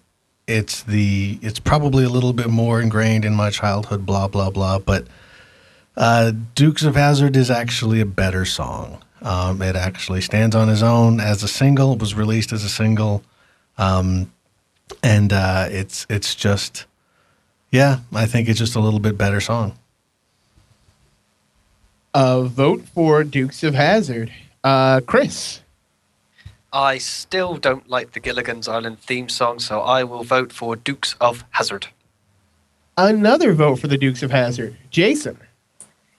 [0.47, 4.05] it's the it's probably a little bit more ingrained in my childhood.
[4.05, 4.79] Blah blah blah.
[4.79, 5.07] But
[5.97, 9.03] uh, Dukes of Hazzard is actually a better song.
[9.21, 11.93] Um, it actually stands on its own as a single.
[11.93, 13.23] It was released as a single,
[13.77, 14.31] um,
[15.03, 16.85] and uh, it's it's just
[17.71, 17.99] yeah.
[18.13, 19.77] I think it's just a little bit better song.
[22.13, 24.31] Uh, vote for Dukes of Hazzard.
[24.63, 25.61] Uh, Chris.
[26.73, 31.15] I still don't like the Gilligan's Island theme song, so I will vote for Dukes
[31.21, 31.87] of Hazzard.
[32.97, 34.75] Another vote for the Dukes of Hazzard.
[34.89, 35.37] Jason.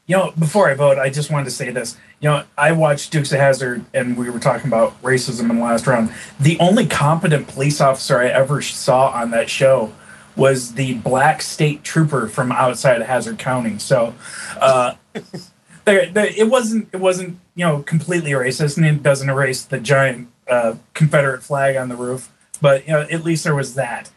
[0.07, 1.97] You know, before I vote, I just wanted to say this.
[2.21, 5.63] You know, I watched Dukes of Hazzard, and we were talking about racism in the
[5.63, 6.13] last round.
[6.41, 9.93] The only competent police officer I ever saw on that show
[10.39, 13.79] was the black state trooper from outside of Hazard County.
[13.79, 14.15] So,
[14.61, 14.95] uh,
[15.87, 20.77] it wasn't it wasn't you know completely racist, and it doesn't erase the giant uh,
[20.95, 22.33] Confederate flag on the roof.
[22.61, 24.11] But you know, at least there was that.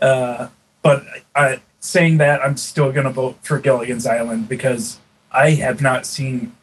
[0.00, 0.48] Uh,
[0.82, 4.98] but uh, saying that, I'm still going to vote for Gilligan's Island because
[5.32, 6.54] I have not seen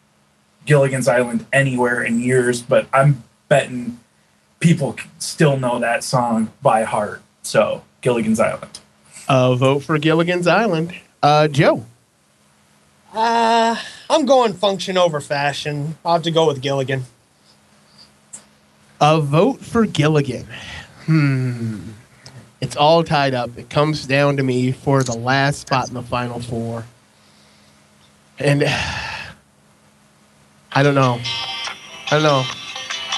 [0.66, 2.62] Gilligan's Island anywhere in years.
[2.62, 4.00] But I'm betting
[4.60, 7.22] people still know that song by heart.
[7.42, 8.80] So Gilligan's Island.
[9.32, 10.94] Uh, vote for Gilligan's Island.
[11.24, 11.86] Uh, Joe.
[13.14, 13.78] Uh,
[14.10, 15.98] I'm going function over fashion.
[16.04, 17.06] I'll have to go with Gilligan.
[19.00, 20.48] A vote for Gilligan.
[21.06, 21.92] Hmm.
[22.60, 23.58] It's all tied up.
[23.58, 26.84] It comes down to me for the last spot in the final four.
[28.38, 28.64] And
[30.74, 31.22] I don't know.
[32.08, 32.44] I don't know.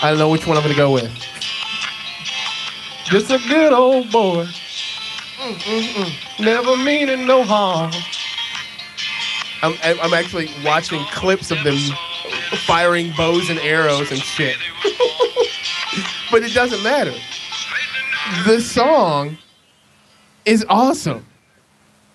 [0.04, 1.12] I don't know which one I'm going to go with.
[3.06, 4.48] Just a good old boy.
[5.44, 6.40] Mm-mm-mm.
[6.40, 7.92] Never meaning no harm.
[9.62, 11.78] I'm, I'm actually watching clips of them
[12.66, 14.56] firing bows and arrows and shit.
[16.32, 17.14] but it doesn't matter.
[18.46, 19.38] The song
[20.46, 21.26] is awesome.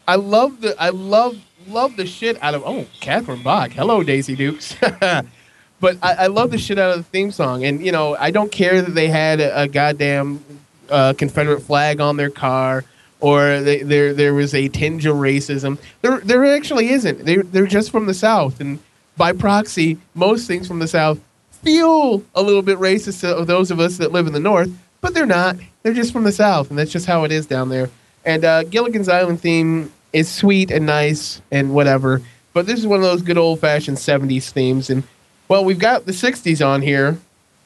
[0.07, 3.73] I love the I love love the shit out of oh Catherine Bach.
[3.73, 4.75] Hello Daisy Dukes.
[5.01, 8.31] but I, I love the shit out of the theme song, and you know I
[8.31, 10.43] don't care that they had a, a goddamn
[10.89, 12.85] uh, Confederate flag on their car
[13.21, 15.79] or they, there there was a tinge of racism.
[16.03, 17.25] There there actually isn't.
[17.25, 18.79] They they're just from the South, and
[19.17, 21.21] by proxy, most things from the South
[21.51, 24.71] feel a little bit racist to those of us that live in the North,
[25.01, 25.57] but they're not.
[25.83, 27.91] They're just from the South, and that's just how it is down there.
[28.25, 32.23] And uh, Gilligan's Island theme is sweet and nice and whatever,
[32.53, 34.91] but this is one of those good old fashioned '70s themes.
[34.91, 35.03] And
[35.49, 37.19] well, we've got the '60s on here.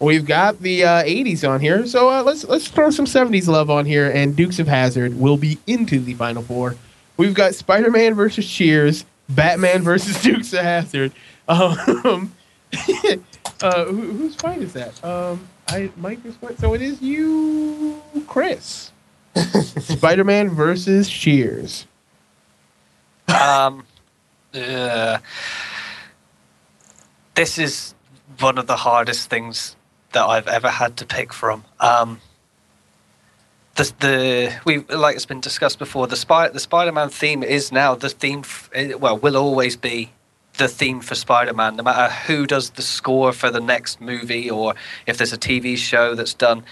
[0.03, 3.71] We've got the uh, 80s on here, so uh, let's let's throw some 70s love
[3.71, 6.75] on here, and Dukes of Hazzard will be into the final four.
[7.17, 11.13] We've got Spider-Man versus Cheers, Batman versus Dukes of Hazzard.
[11.47, 12.35] Um,
[13.63, 15.05] uh, who, whose fight is that?
[15.05, 16.59] Um, I Mike is what?
[16.59, 18.91] So it is you, Chris.
[19.37, 21.87] Spider-Man versus Cheers.
[23.29, 23.85] Um,
[24.53, 25.19] uh,
[27.37, 27.95] this is
[28.41, 29.77] one of the hardest things
[30.13, 31.65] that I've ever had to pick from.
[31.81, 32.21] Um,
[33.77, 36.07] the the we like it's been discussed before.
[36.07, 38.41] The spy the Spider-Man theme is now the theme.
[38.41, 40.13] f- Well, will always be
[40.59, 44.75] the theme for Spider-Man, no matter who does the score for the next movie or
[45.07, 46.65] if there's a TV show that's done.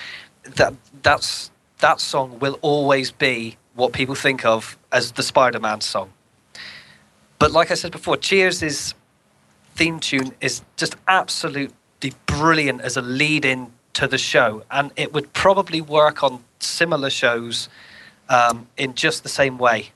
[0.44, 1.50] That that's
[1.80, 6.12] that song will always be what people think of as the Spider-Man song.
[7.38, 8.94] But like I said before, Cheers' is
[9.76, 10.96] theme tune is just
[12.00, 17.10] absolutely brilliant as a lead-in to the show, and it would probably work on similar
[17.10, 17.68] shows
[18.28, 19.90] um, in just the same way.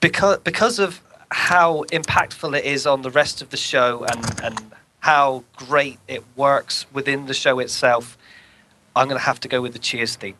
[0.00, 1.00] Because because of
[1.30, 6.22] how impactful it is on the rest of the show and and how great it
[6.36, 8.16] works within the show itself,
[8.94, 10.36] I'm going to have to go with the Cheers theme.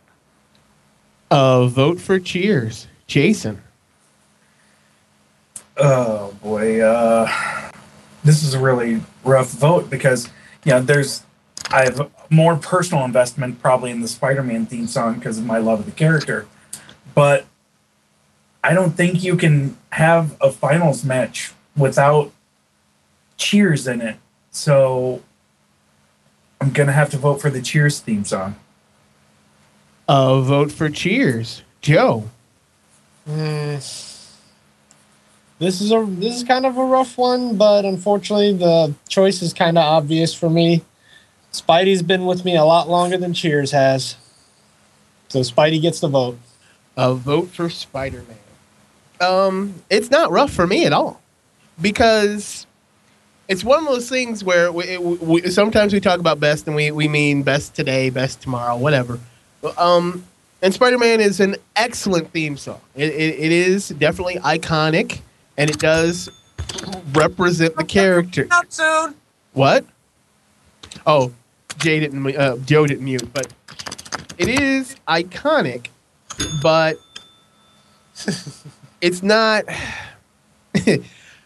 [1.31, 3.63] Uh, vote for Cheers, Jason.
[5.77, 7.27] Oh boy, uh,
[8.25, 10.29] this is a really rough vote because
[10.65, 11.23] yeah, there's
[11.71, 15.81] I have more personal investment probably in the Spider-Man theme song because of my love
[15.81, 16.47] of the character,
[17.15, 17.47] but
[18.65, 22.33] I don't think you can have a finals match without
[23.39, 24.17] Cheers in it.
[24.53, 25.23] So
[26.61, 28.55] I'm gonna have to vote for the Cheers theme song.
[30.07, 32.29] Uh, vote for Cheers, Joe.
[33.27, 33.79] Hmm.
[35.63, 39.55] This is a this is kind of a rough one, but unfortunately the choice is
[39.55, 40.83] kind of obvious for me.
[41.53, 44.17] Spidey's been with me a lot longer than Cheers has.
[45.29, 46.37] So Spidey gets the vote.
[46.97, 49.31] A vote for Spider Man.
[49.31, 51.23] Um, it's not rough for me at all
[51.81, 52.67] because
[53.47, 56.91] it's one of those things where we, we, sometimes we talk about best and we,
[56.91, 59.21] we mean best today, best tomorrow, whatever.
[59.79, 60.25] Um,
[60.61, 62.81] and Spider Man is an excellent theme song.
[62.97, 65.21] It, it, it is definitely iconic
[65.57, 66.31] and it does
[67.13, 68.49] represent the character.
[68.69, 69.15] Soon.
[69.53, 69.85] What?
[71.07, 71.33] Oh,
[71.79, 72.37] Jay didn't.
[72.37, 73.53] Uh, Joe didn't mute, but
[74.39, 75.89] it is iconic,
[76.63, 76.97] but
[79.01, 79.65] it's not.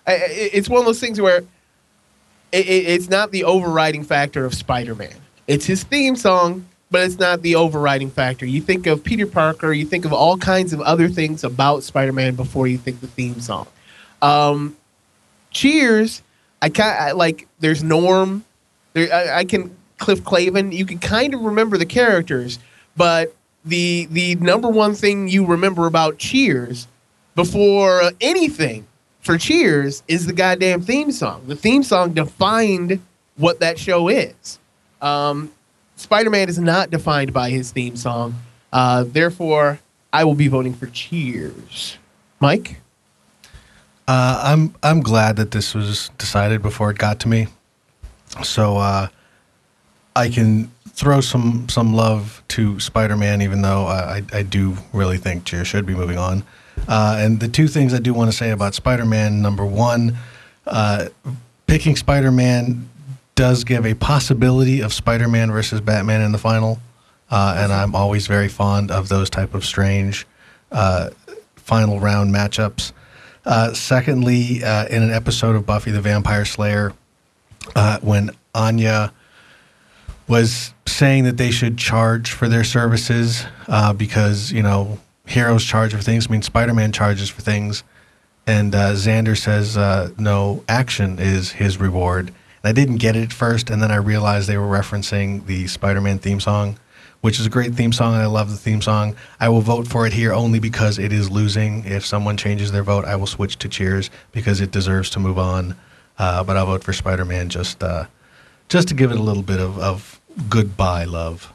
[0.09, 5.17] It's one of those things where it, it, it's not the overriding factor of Spider-Man.
[5.49, 8.47] It's his theme song, but it's not the overriding factor.
[8.47, 12.37] You think of Peter Parker, you think of all kinds of other things about Spider-Man
[12.37, 13.67] before you think the theme song.
[14.23, 14.77] Um,
[15.51, 16.23] Cheers,
[16.61, 17.49] I I, like.
[17.61, 18.45] There's Norm.
[18.93, 20.73] There, I, I can Cliff Clavin.
[20.73, 22.59] You can kind of remember the characters,
[22.97, 23.35] but
[23.65, 26.89] the the number one thing you remember about Cheers
[27.35, 28.87] before anything
[29.21, 31.43] for Cheers is the goddamn theme song.
[31.47, 33.01] The theme song defined
[33.37, 34.59] what that show is.
[35.01, 35.53] Um,
[35.97, 38.35] Spider Man is not defined by his theme song.
[38.73, 39.81] Uh, therefore,
[40.13, 41.99] I will be voting for Cheers.
[42.41, 42.81] Mike?
[44.09, 47.49] Uh, I'm I'm glad that this was decided before it got to me,
[48.45, 49.09] so uh,
[50.15, 55.45] I can throw some some love to Spider-Man, even though I, I do really think
[55.45, 56.45] Cheer should be moving on.
[56.87, 60.17] Uh, and the two things I do want to say about Spider-Man: number one,
[60.67, 61.09] uh,
[61.67, 62.89] picking Spider-Man
[63.35, 66.79] does give a possibility of Spider-Man versus Batman in the final,
[67.29, 70.27] uh, and I'm always very fond of those type of strange
[70.71, 71.11] uh,
[71.57, 72.93] final round matchups.
[73.47, 76.93] Uh, secondly, uh, in an episode of Buffy the Vampire Slayer,
[77.77, 79.13] uh, when Anya
[80.27, 85.95] was saying that they should charge for their services uh, because, you know, heroes charge
[85.95, 87.85] for things, I mean, Spider Man charges for things.
[88.49, 92.29] And uh, Xander says, uh, no, action is his reward.
[92.29, 95.69] And I didn't get it at first, and then I realized they were referencing the
[95.69, 96.79] Spider Man theme song,
[97.21, 99.17] which is a great theme song, and I love the theme song.
[99.41, 101.85] I will vote for it here only because it is losing.
[101.85, 105.39] If someone changes their vote, I will switch to Cheers because it deserves to move
[105.39, 105.77] on.
[106.19, 108.07] Uh, but I'll vote for Spider Man just uh,
[108.69, 111.53] just to give it a little bit of, of goodbye love.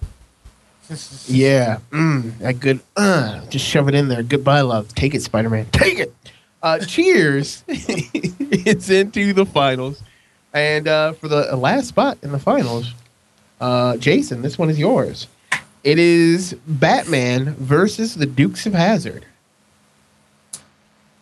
[1.26, 2.82] Yeah, mm, that good.
[2.98, 4.24] Uh, just shove it in there.
[4.24, 4.94] Goodbye, love.
[4.94, 5.68] Take it, Spider Man.
[5.72, 6.14] Take it.
[6.62, 7.64] Uh, cheers.
[7.68, 10.04] it's into the finals,
[10.54, 12.94] and uh, for the last spot in the finals,
[13.62, 15.28] uh, Jason, this one is yours.
[15.84, 19.26] It is Batman versus the Dukes of Hazzard.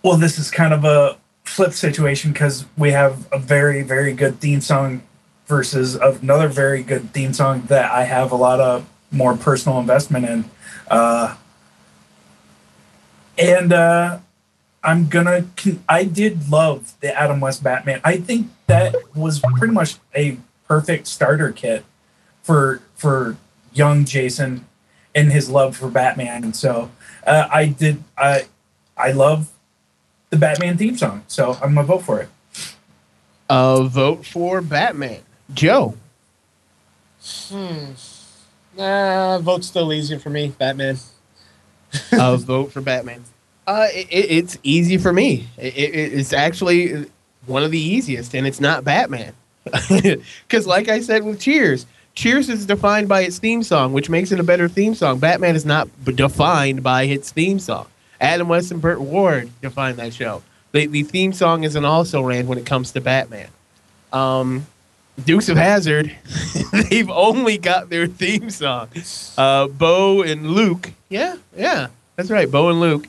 [0.03, 4.39] Well, this is kind of a flip situation because we have a very, very good
[4.39, 5.01] theme song
[5.47, 10.25] versus another very good theme song that I have a lot of more personal investment
[10.25, 10.45] in.
[10.89, 11.35] Uh,
[13.37, 14.19] and uh,
[14.83, 15.45] I'm gonna.
[15.87, 18.01] I did love the Adam West Batman.
[18.03, 20.37] I think that was pretty much a
[20.67, 21.85] perfect starter kit
[22.43, 23.37] for for
[23.73, 24.65] young Jason
[25.15, 26.43] and his love for Batman.
[26.43, 26.91] And so
[27.25, 28.03] uh, I did.
[28.17, 28.45] I
[28.97, 29.51] I love
[30.29, 32.29] the Batman theme song, so I'm gonna vote for it.
[33.49, 35.21] Uh, vote for Batman.
[35.53, 35.95] Joe.
[37.49, 37.91] Hmm.
[38.77, 40.53] Nah, vote's still easier for me.
[40.57, 40.97] Batman.
[42.13, 43.23] uh, vote for Batman.
[43.67, 45.47] Uh, it, it- it's easy for me.
[45.57, 47.09] It, it, it's actually
[47.45, 49.33] one of the easiest, and it's not Batman.
[49.89, 54.31] Because, like I said with Cheers, Cheers is defined by its theme song, which makes
[54.31, 55.19] it a better theme song.
[55.19, 57.87] Batman is not defined by its theme song.
[58.19, 60.43] Adam West and Burt Ward defined that show.
[60.71, 63.49] The, the theme song is an also ran when it comes to Batman.
[64.11, 64.67] Um,
[65.25, 66.15] Dukes of Hazzard,
[66.89, 68.89] they've only got their theme song.
[69.37, 72.49] Uh, Bo and Luke, yeah, yeah, that's right.
[72.49, 73.07] Bo and Luke,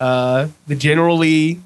[0.00, 1.60] uh, the General Lee.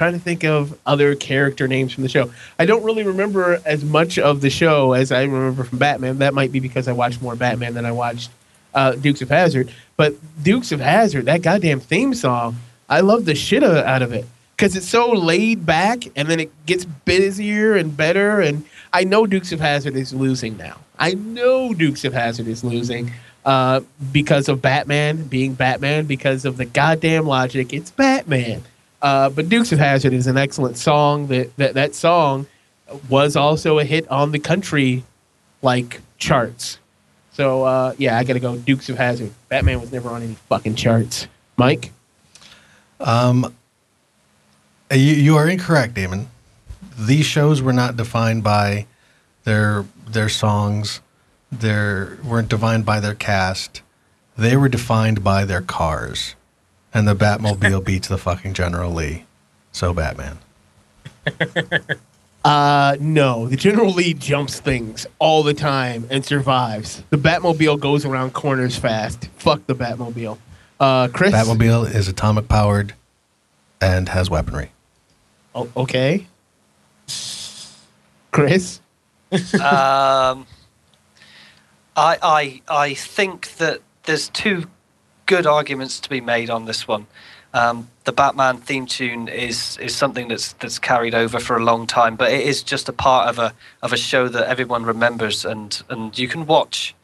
[0.00, 2.32] Trying to think of other character names from the show.
[2.58, 6.20] I don't really remember as much of the show as I remember from Batman.
[6.20, 8.30] That might be because I watched more Batman than I watched
[8.72, 9.70] uh, Dukes of Hazzard.
[9.98, 12.56] But Dukes of Hazzard, that goddamn theme song,
[12.88, 14.24] I love the shit out of it
[14.56, 18.40] because it's so laid back, and then it gets busier and better.
[18.40, 18.64] And
[18.94, 20.78] I know Dukes of Hazzard is losing now.
[20.98, 23.12] I know Dukes of Hazzard is losing
[23.44, 23.82] uh,
[24.12, 27.74] because of Batman being Batman, because of the goddamn logic.
[27.74, 28.62] It's Batman.
[29.02, 31.28] Uh, but Dukes of Hazzard is an excellent song.
[31.28, 32.46] That that that song
[33.08, 35.04] was also a hit on the country
[35.62, 36.78] like charts.
[37.32, 39.30] So uh, yeah, I gotta go Dukes of Hazzard.
[39.48, 41.26] Batman was never on any fucking charts.
[41.56, 41.92] Mike,
[42.98, 43.54] Um,
[44.90, 46.28] you, you are incorrect, Damon.
[46.98, 48.86] These shows were not defined by
[49.44, 51.00] their their songs.
[51.52, 53.82] They weren't defined by their cast.
[54.36, 56.34] They were defined by their cars,
[56.92, 59.24] and the Batmobile beats the fucking General Lee.
[59.72, 60.38] So Batman.
[62.44, 67.02] uh, no, the General Lee jumps things all the time and survives.
[67.10, 69.28] The Batmobile goes around corners fast.
[69.36, 70.38] Fuck the Batmobile.
[70.78, 72.94] Uh, Chris, Batmobile is atomic powered
[73.80, 74.70] and has weaponry.
[75.54, 76.26] Oh, okay.
[78.30, 78.80] Chris,
[79.32, 80.46] um,
[81.96, 84.66] I, I, I think that there's two
[85.30, 87.06] good arguments to be made on this one.
[87.54, 91.86] Um, the Batman theme tune is is something that's that's carried over for a long
[91.86, 95.44] time, but it is just a part of a of a show that everyone remembers,
[95.44, 96.96] and and you can watch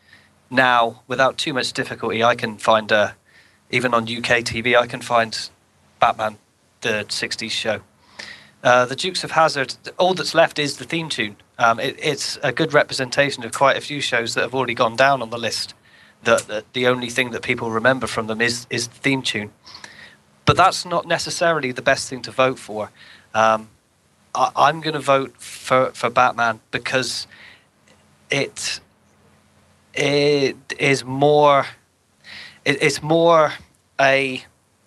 [0.50, 2.24] now without too much difficulty.
[2.24, 3.12] I can find uh,
[3.70, 5.32] even on UK TV, I can find
[6.00, 6.38] Batman,
[6.80, 7.80] the '60s show.
[8.64, 11.36] Uh, the Dukes of Hazzard, all that's left is the theme tune.
[11.58, 14.96] Um, it, it's a good representation of quite a few shows that have already gone
[14.96, 15.74] down on the list.
[16.24, 19.52] That, the only thing that people remember from them is is the theme tune.
[20.44, 22.90] But that's not necessarily the best thing to vote for.
[23.34, 23.68] Um,
[24.34, 27.26] I, I'm going to vote for, for Batman because
[28.30, 28.80] it
[29.94, 31.66] it is more
[32.64, 33.52] it, it's more
[34.00, 34.44] a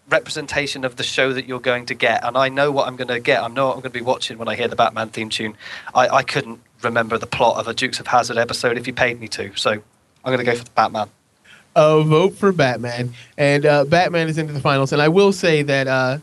[0.10, 2.24] representation of the show that you're going to get.
[2.24, 3.42] And i know what i'm going to get.
[3.42, 5.56] I know what i'm going to be watching when i hear the batman theme tune.
[5.96, 9.20] I, I couldn't remember the plot of a dukes of hazzard episode if you paid
[9.20, 9.56] me to.
[9.56, 9.82] So i'm
[10.26, 11.10] going to go for the batman
[11.76, 14.92] uh, vote for Batman, and uh, Batman is into the finals.
[14.94, 16.18] And I will say that uh,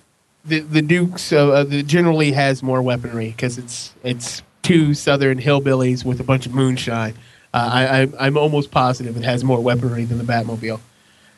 [0.44, 5.38] the the Dukes uh, the General Lee has more weaponry because it's it's two Southern
[5.40, 7.14] hillbillies with a bunch of moonshine.
[7.54, 10.80] Uh, I, I I'm almost positive it has more weaponry than the Batmobile.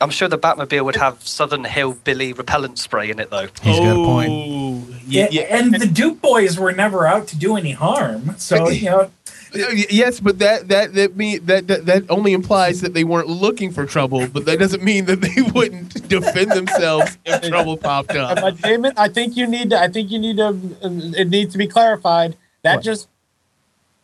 [0.01, 3.91] i'm sure the batmobile would have southern hillbilly repellent spray in it though He's got
[3.91, 4.29] a point.
[4.31, 5.57] Oh, Yeah, yeah, yeah.
[5.57, 8.35] and the Duke boys were never out to do any harm.
[8.37, 9.09] So you know, y-
[9.53, 13.71] Yes, but that that that mean that, that that only implies that they weren't looking
[13.71, 18.19] for trouble, but that doesn't mean that they wouldn't defend themselves if trouble popped Uh,
[18.25, 18.39] up.
[18.41, 19.79] But Damon, I think you need to.
[19.79, 20.47] I think you need to.
[20.47, 22.35] um, It needs to be clarified.
[22.61, 22.83] That What?
[22.83, 23.07] just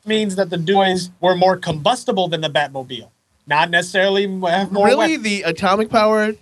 [0.05, 3.09] means that the Boys were more combustible than the Batmobile.
[3.47, 4.85] Not necessarily have more.
[4.87, 5.23] really, weapons.
[5.23, 6.37] the atomic powered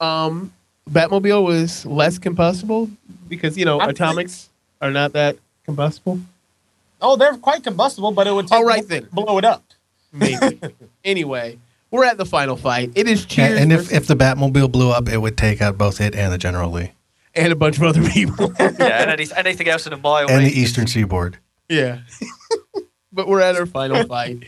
[0.00, 0.52] um,
[0.90, 2.90] Batmobile was less combustible
[3.28, 4.50] because you know I'm- atomics
[4.82, 6.20] are not that combustible.
[7.04, 9.04] Oh, they're quite combustible, but it would take All right, then.
[9.04, 9.62] to blow it up.
[10.12, 10.60] Maybe.
[11.04, 11.58] anyway,
[11.90, 12.92] we're at the final fight.
[12.94, 15.76] It is Cheers And, and if, if the Batmobile blew up, it would take out
[15.76, 16.92] both it and the General Lee
[17.34, 18.52] and a bunch of other people.
[18.60, 20.50] yeah and any, anything else in a mile and the.
[20.50, 21.38] Eastern Seaboard.
[21.68, 22.00] Yeah.
[23.12, 24.44] but we're at our final fight.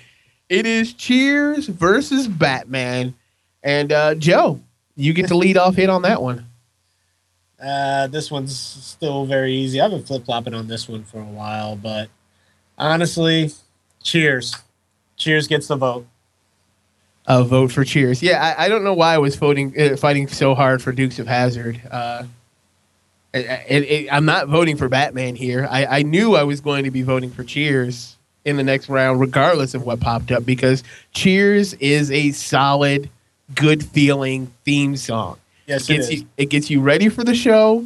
[0.48, 3.14] It is Cheers versus Batman.
[3.62, 4.60] And uh, Joe,
[4.94, 6.46] you get to lead off hit on that one.
[7.60, 9.80] Uh, this one's still very easy.
[9.80, 12.10] I've been flip flopping on this one for a while, but
[12.78, 13.50] honestly,
[14.02, 14.54] cheers.
[15.16, 16.06] Cheers gets the vote.
[17.26, 18.22] A vote for Cheers.
[18.22, 21.18] Yeah, I, I don't know why I was voting, uh, fighting so hard for Dukes
[21.18, 21.80] of Hazzard.
[21.90, 22.24] Uh,
[23.34, 25.66] it, it, it- I'm not voting for Batman here.
[25.68, 29.18] I, I knew I was going to be voting for Cheers in the next round,
[29.18, 33.10] regardless of what popped up, because Cheers is a solid,
[33.56, 35.38] good feeling theme song.
[35.66, 36.20] Yes, it it gets is.
[36.20, 37.84] you it gets you ready for the show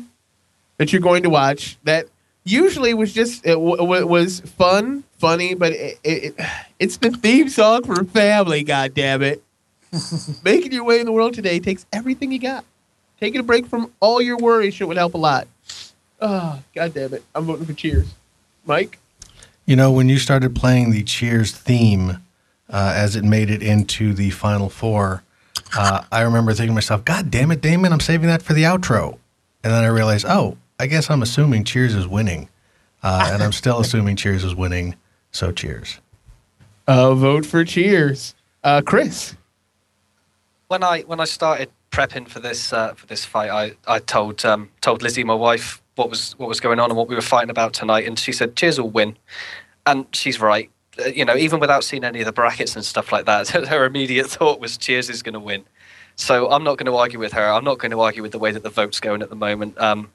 [0.77, 2.09] that you're going to watch that
[2.51, 6.47] usually was just it w- w- was fun funny but it, it, it-
[6.79, 9.43] it's the theme song for family god damn it
[10.45, 12.65] Making your way in the world today takes everything you got.
[13.19, 15.49] Taking a break from all your worries sure would help a lot.
[16.21, 17.25] Oh, God damn it.
[17.35, 18.07] I'm voting for Cheers.
[18.65, 19.01] Mike?
[19.67, 22.23] You know, when you started playing the Cheers theme
[22.69, 25.25] uh, as it made it into the final four,
[25.77, 28.63] uh, I remember thinking to myself, God damn it, Damon, I'm saving that for the
[28.63, 29.19] outro.
[29.65, 32.49] And then I realized, oh, I guess I'm assuming Cheers is winning.
[33.03, 34.97] Uh, and I'm still assuming Cheers is winning.
[35.31, 36.01] So cheers.
[36.87, 38.35] Uh, vote for Cheers.
[38.65, 39.37] Uh, Chris?
[40.71, 44.45] when I when I started prepping for this uh, for this fight, I, I told
[44.47, 47.21] um, told Lizzie, my wife, what was what was going on and what we were
[47.21, 49.17] fighting about tonight, and she said, "Cheers will win,"
[49.85, 50.71] and she's right.
[50.99, 53.85] Uh, you know, even without seeing any of the brackets and stuff like that, her
[53.85, 55.65] immediate thought was Cheers is going to win.
[56.15, 57.49] So I'm not going to argue with her.
[57.49, 59.77] I'm not going to argue with the way that the vote's going at the moment.
[59.81, 60.11] Um,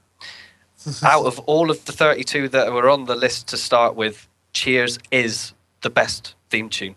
[1.04, 5.00] out of all of the 32 that were on the list to start with, Cheers
[5.12, 6.96] is the best theme tune.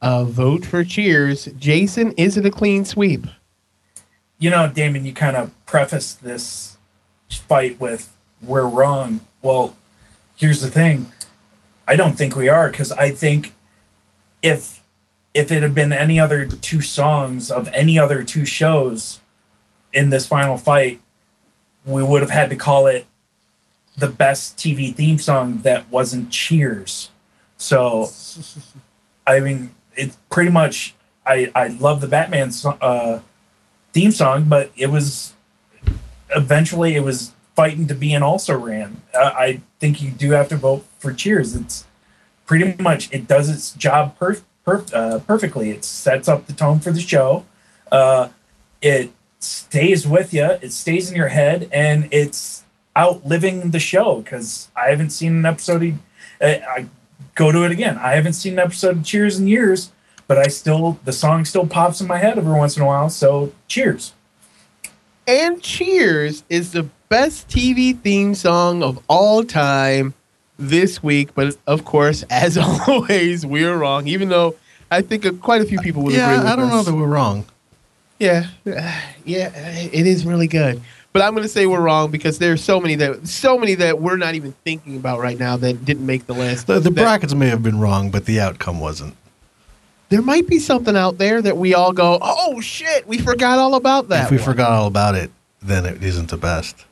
[0.00, 1.46] Uh, vote for Cheers.
[1.58, 3.26] Jason, is it a clean sweep?
[4.38, 6.78] You know, Damon, you kind of prefaced this
[7.28, 9.76] fight with "we're wrong." Well,
[10.36, 11.10] here's the thing:
[11.86, 13.54] I don't think we are because I think
[14.42, 14.82] if
[15.34, 19.20] if it had been any other two songs of any other two shows
[19.92, 21.00] in this final fight,
[21.88, 23.06] we would have had to call it
[23.96, 27.10] the best TV theme song that wasn't Cheers.
[27.56, 28.10] So,
[29.26, 30.94] I mean, it's pretty much.
[31.26, 33.20] I I love the Batman uh,
[33.92, 35.34] theme song, but it was
[36.30, 39.02] eventually it was fighting to be an also ran.
[39.12, 41.56] Uh, I think you do have to vote for Cheers.
[41.56, 41.86] It's
[42.46, 45.70] pretty much it does its job per, per, uh, perfectly.
[45.70, 47.44] It sets up the tone for the show.
[47.90, 48.28] Uh,
[48.80, 50.44] it stays with you.
[50.44, 52.64] It stays in your head, and it's
[52.96, 54.20] outliving the show.
[54.20, 55.82] Because I haven't seen an episode.
[55.82, 55.94] Of,
[56.40, 56.86] uh, I
[57.34, 57.98] go to it again.
[57.98, 59.92] I haven't seen an episode of Cheers in years,
[60.26, 63.10] but I still the song still pops in my head every once in a while.
[63.10, 64.12] So Cheers.
[65.26, 70.14] And Cheers is the best TV theme song of all time
[70.58, 71.34] this week.
[71.34, 72.58] But of course, as
[72.88, 74.06] always, we're wrong.
[74.08, 74.56] Even though
[74.90, 77.44] I think quite a few people would agree Yeah, I don't know that we're wrong.
[78.18, 80.80] Yeah, yeah, it is really good.
[81.12, 84.00] But I'm going to say we're wrong because there's so many that so many that
[84.00, 86.66] we're not even thinking about right now that didn't make the list.
[86.66, 89.14] The, the That- brackets may have been wrong, but the outcome wasn't.
[90.10, 93.74] there might be something out there that we all go, "Oh shit, we forgot all
[93.74, 95.30] about that." if we one." forgot all about it,
[95.62, 96.84] then it isn't the best.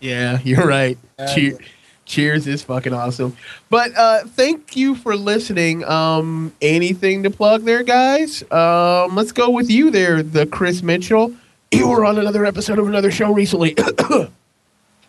[0.00, 0.98] Yeah, you're right.
[1.34, 1.58] Cheer-
[2.06, 3.36] cheers is fucking awesome.
[3.68, 5.84] But uh thank you for listening.
[5.84, 8.42] Um anything to plug there, guys?
[8.50, 11.34] Um let's go with you there, the Chris Mitchell.
[11.72, 13.74] You were on another episode of another show recently.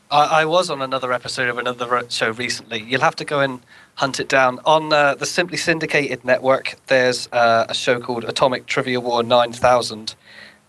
[0.09, 2.81] I, I was on another episode of another show recently.
[2.81, 3.59] You'll have to go and
[3.95, 4.59] hunt it down.
[4.65, 10.15] On uh, the Simply Syndicated network, there's uh, a show called Atomic Trivia War 9000.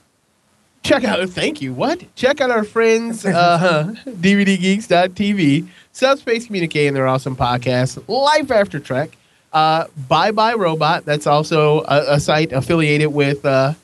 [0.83, 1.73] check out thank you.
[1.73, 2.05] What?
[2.15, 9.17] Check out our friends uh DVDgeeks.tv, Subspace Communique and their awesome podcast, Life After Trek.
[9.53, 11.05] Uh Bye Bye Robot.
[11.05, 13.75] That's also a, a site affiliated with uh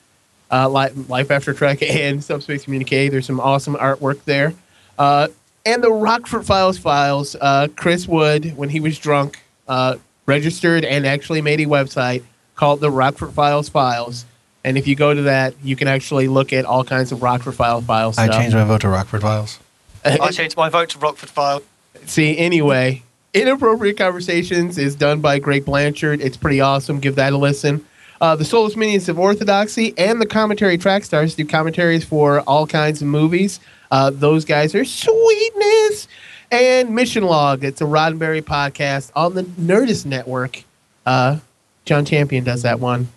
[0.51, 3.09] uh, Life After Trek and Subspace Communique.
[3.11, 4.55] There's some awesome artwork there.
[4.99, 5.29] Uh,
[5.67, 7.37] and the Rockford Files files.
[7.39, 9.39] Uh, Chris Wood, when he was drunk,
[9.69, 9.97] uh,
[10.27, 12.23] registered and actually made a website
[12.55, 14.25] called the Rockford Files Files.
[14.65, 17.55] And if you go to that, you can actually look at all kinds of Rockford
[17.55, 18.19] File files.
[18.19, 19.59] I changed my vote to Rockford Files.
[20.05, 21.63] I changed my vote to Rockford File.
[22.07, 23.03] See, anyway,
[23.35, 26.21] Inappropriate Conversations is done by Greg Blanchard.
[26.21, 26.99] It's pretty awesome.
[26.99, 27.85] Give that a listen.
[28.21, 32.67] Uh, the Soulless Minions of Orthodoxy and the Commentary Track Stars do commentaries for all
[32.67, 33.61] kinds of movies.
[33.91, 36.09] Uh, those guys are sweetness.
[36.51, 37.63] And Mission Log.
[37.63, 40.65] It's a Roddenberry podcast on the Nerdist Network.
[41.05, 41.39] Uh,
[41.85, 43.09] John Champion does that one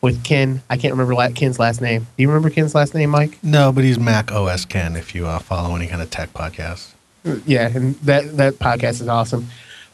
[0.00, 0.62] with Ken.
[0.70, 2.06] I can't remember la- Ken's last name.
[2.16, 3.38] Do you remember Ken's last name, Mike?
[3.42, 6.92] No, but he's Mac OS Ken if you uh, follow any kind of tech podcast.
[7.46, 9.48] Yeah, and that that podcast is awesome.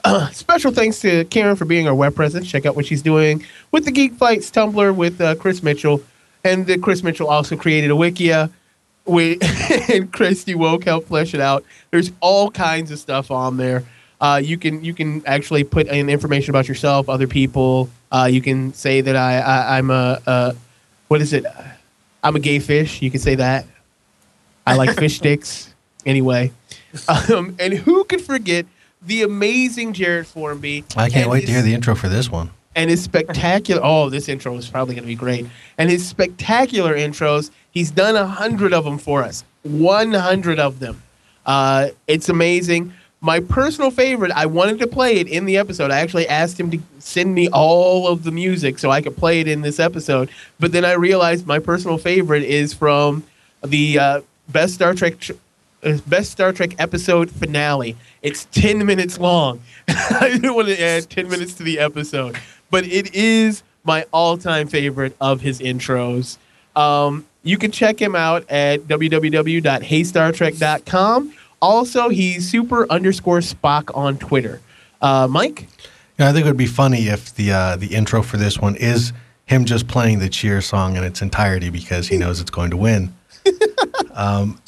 [0.05, 2.49] Uh, special thanks to Karen for being our web presence.
[2.51, 6.03] Check out what she's doing with the Geek Fights Tumblr with uh, Chris Mitchell,
[6.45, 8.51] and uh, Chris Mitchell also created a Wikia.
[9.07, 9.39] We
[9.93, 11.65] and Christy Woke helped flesh it out.
[11.91, 13.85] There's all kinds of stuff on there.
[14.25, 17.91] Uh, you can you can actually put in information about yourself, other people.
[18.11, 20.57] Uh, you can say that I, I I'm a, a
[21.09, 21.45] what is it?
[22.23, 23.03] I'm a gay fish.
[23.03, 23.67] You can say that.
[24.67, 25.75] I like fish sticks.
[26.07, 26.53] Anyway,
[27.07, 28.65] um, and who could forget
[29.03, 30.85] the amazing Jared Formby?
[30.97, 32.49] I can't wait to hear the intro for this one.
[32.75, 33.83] and his spectacular.
[33.85, 35.45] Oh, this intro is probably going to be great.
[35.77, 37.51] And his spectacular intros.
[37.73, 39.45] He's done a hundred of them for us.
[39.65, 41.03] One hundred of them.
[41.45, 42.95] Uh, it's amazing.
[43.25, 44.31] My personal favorite.
[44.33, 45.91] I wanted to play it in the episode.
[45.91, 49.41] I actually asked him to send me all of the music so I could play
[49.41, 50.29] it in this episode.
[50.61, 53.25] But then I realized my personal favorite is from
[53.65, 54.21] the uh,
[54.51, 55.21] best Star Trek.
[55.21, 55.33] Tr-
[55.83, 57.97] uh, Best Star Trek episode finale.
[58.21, 59.63] It's 10 minutes long.
[59.89, 62.39] I didn't want to add 10 minutes to the episode,
[62.71, 66.37] but it is my all time favorite of his intros.
[66.77, 71.33] Um, you can check him out at www.heystartrek.com.
[71.61, 74.61] Also, he's super underscore Spock on Twitter.
[75.01, 75.69] Uh, Mike?
[76.19, 78.77] Yeah, I think it would be funny if the uh, the intro for this one
[78.77, 79.13] is
[79.47, 82.77] him just playing the cheer song in its entirety because he knows it's going to
[82.77, 83.15] win.
[84.15, 84.59] um,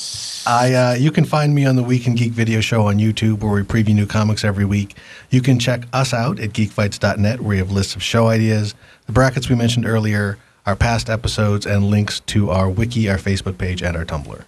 [0.47, 3.43] I uh, you can find me on the Week in Geek video show on YouTube
[3.43, 4.97] where we preview new comics every week.
[5.31, 8.75] You can check us out at geekfights.net where we have lists of show ideas,
[9.07, 13.57] the brackets we mentioned earlier, our past episodes, and links to our wiki, our Facebook
[13.57, 14.43] page, and our Tumblr.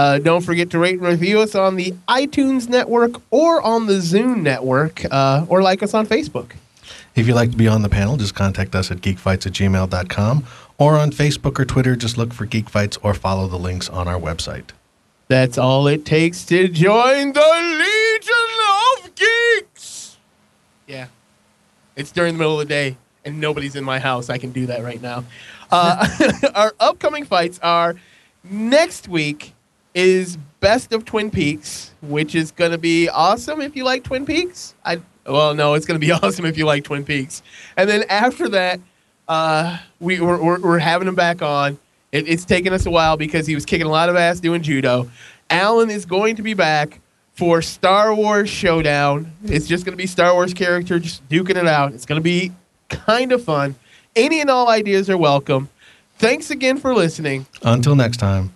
[0.00, 3.98] Uh, don't forget to rate and review us on the iTunes network or on the
[3.98, 6.52] Zune network, uh, or like us on Facebook.
[7.14, 10.46] If you'd like to be on the panel, just contact us at geekfights at gmail.com
[10.78, 14.08] or on Facebook or Twitter, just look for Geek Fights or follow the links on
[14.08, 14.70] our website.
[15.28, 20.16] That's all it takes to join the Legion of Geeks.
[20.86, 21.08] Yeah.
[21.94, 22.96] It's during the middle of the day
[23.26, 24.30] and nobody's in my house.
[24.30, 25.24] I can do that right now.
[25.70, 26.08] Uh,
[26.54, 27.96] our upcoming fights are
[28.42, 29.52] next week
[29.94, 34.26] is Best of Twin Peaks, which is going to be awesome if you like Twin
[34.26, 34.74] Peaks.
[34.84, 37.42] I well, no, it's going to be awesome if you like Twin Peaks.
[37.76, 38.80] And then after that,
[39.28, 41.78] uh, we we're, we're, we're having him back on.
[42.12, 44.62] It, it's taken us a while because he was kicking a lot of ass doing
[44.62, 45.10] judo.
[45.48, 47.00] Alan is going to be back
[47.34, 49.32] for Star Wars Showdown.
[49.44, 51.92] It's just going to be Star Wars character just duking it out.
[51.92, 52.52] It's going to be
[52.88, 53.76] kind of fun.
[54.16, 55.68] Any and all ideas are welcome.
[56.18, 57.46] Thanks again for listening.
[57.62, 58.52] Until next time,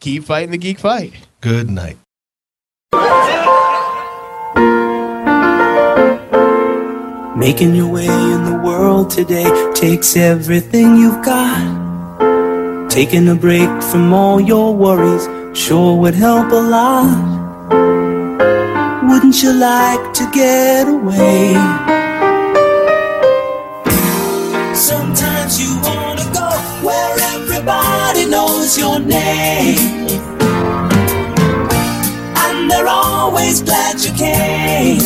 [0.00, 1.12] Keep fighting the geek fight.
[1.42, 1.98] good night.
[7.36, 12.88] Making your way in the world today takes everything you've got.
[12.90, 17.28] Taking a break from all your worries sure would help a lot.
[19.04, 21.52] Wouldn't you like to get away?
[24.74, 25.99] Sometimes you wanna go where
[28.70, 30.06] knows your name.
[32.36, 35.00] And they're always glad you came.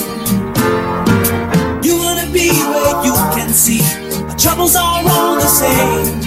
[1.83, 3.81] You wanna be where you can see
[4.29, 6.21] our troubles are all the same.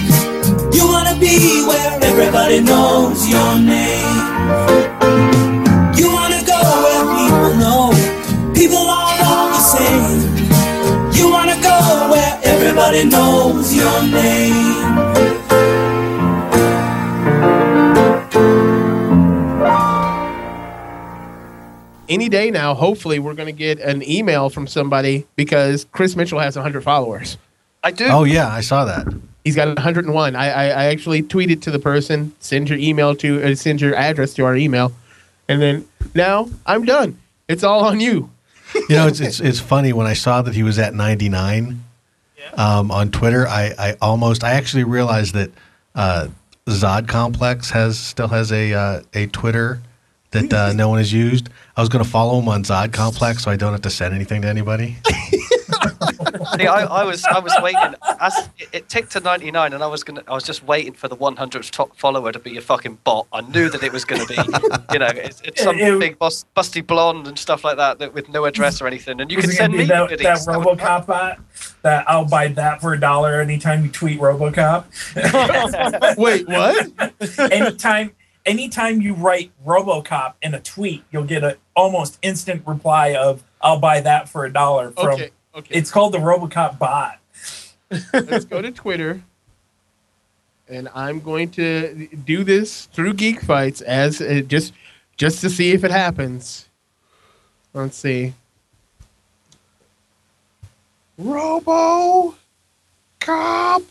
[0.72, 4.24] You wanna be where everybody knows your name.
[5.96, 7.92] You wanna go where people know
[8.54, 10.20] people are all the same.
[11.12, 15.07] You wanna go where everybody knows your name.
[22.08, 26.38] Any day now, hopefully, we're going to get an email from somebody because Chris Mitchell
[26.38, 27.36] has 100 followers.
[27.84, 28.06] I do.
[28.06, 29.06] Oh, yeah, I saw that.
[29.44, 30.36] He's got 101.
[30.36, 33.94] I, I, I actually tweeted to the person, send your email to, uh, send your
[33.94, 34.92] address to our email,
[35.48, 37.18] and then now I'm done.
[37.46, 38.30] It's all on you.
[38.74, 41.82] You know, it's, it's, it's funny when I saw that he was at 99
[42.54, 45.50] um, on Twitter, I, I almost, I actually realized that
[45.94, 46.28] uh,
[46.66, 49.80] Zod Complex has still has a, uh, a Twitter
[50.30, 51.48] that uh, no one has used.
[51.76, 54.14] I was going to follow him on Zod Complex so I don't have to send
[54.14, 54.96] anything to anybody.
[56.56, 59.86] See, I, I was I was waiting as it, it ticked to 99 and I
[59.86, 62.98] was gonna I was just waiting for the 100th top follower to be a fucking
[63.04, 63.26] bot.
[63.32, 64.34] I knew that it was gonna be
[64.92, 67.98] you know it's, it's some It- it- big bus, busty blonde and stuff like that,
[67.98, 69.20] that with no address or anything.
[69.20, 71.38] And you can send me that, that That RoboCop bot?
[71.82, 74.84] That I'll buy that for a dollar anytime you tweet RoboCop.
[76.18, 77.52] Wait, what?
[77.52, 78.10] anytime
[78.48, 83.78] anytime you write RoboCop in a tweet, you'll get an almost instant reply of "I'll
[83.78, 85.30] buy that for a dollar." From Okay.
[85.54, 85.74] Okay.
[85.74, 87.18] it's called the RoboCop bot.
[88.12, 89.22] Let's go to Twitter.
[90.68, 94.74] And I'm going to do this through Geek Fights as uh, just
[95.16, 96.68] just to see if it happens.
[97.72, 98.34] Let's see.
[101.16, 102.36] Robo
[103.20, 103.82] Cop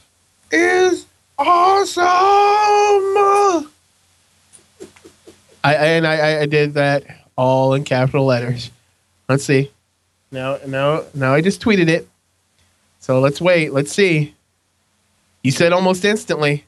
[0.52, 1.06] is
[1.38, 2.06] awesome.
[5.64, 7.04] I and I, I did that
[7.36, 8.72] all in capital letters.
[9.30, 9.72] Let's see.
[10.32, 12.08] Now now now I just tweeted it.
[13.00, 13.74] So let's wait.
[13.74, 14.34] Let's see.
[15.44, 16.66] You said almost instantly.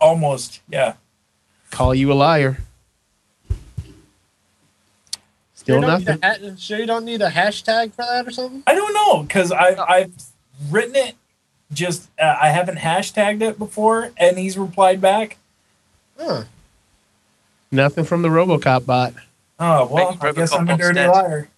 [0.00, 0.94] Almost, yeah.
[1.70, 2.58] Call you a liar.
[5.54, 6.24] Still You don't need nothing.
[6.24, 8.62] a ha- sure you don't need a hashtag for that or something?
[8.66, 10.12] I don't know because I I've
[10.70, 11.16] written it.
[11.72, 15.36] Just uh, I haven't hashtagged it before, and he's replied back.
[16.18, 16.44] Huh.
[17.72, 19.14] Nothing from the RoboCop bot.
[19.58, 21.08] Oh well, I guess I'm a dirty dead.
[21.08, 21.48] liar.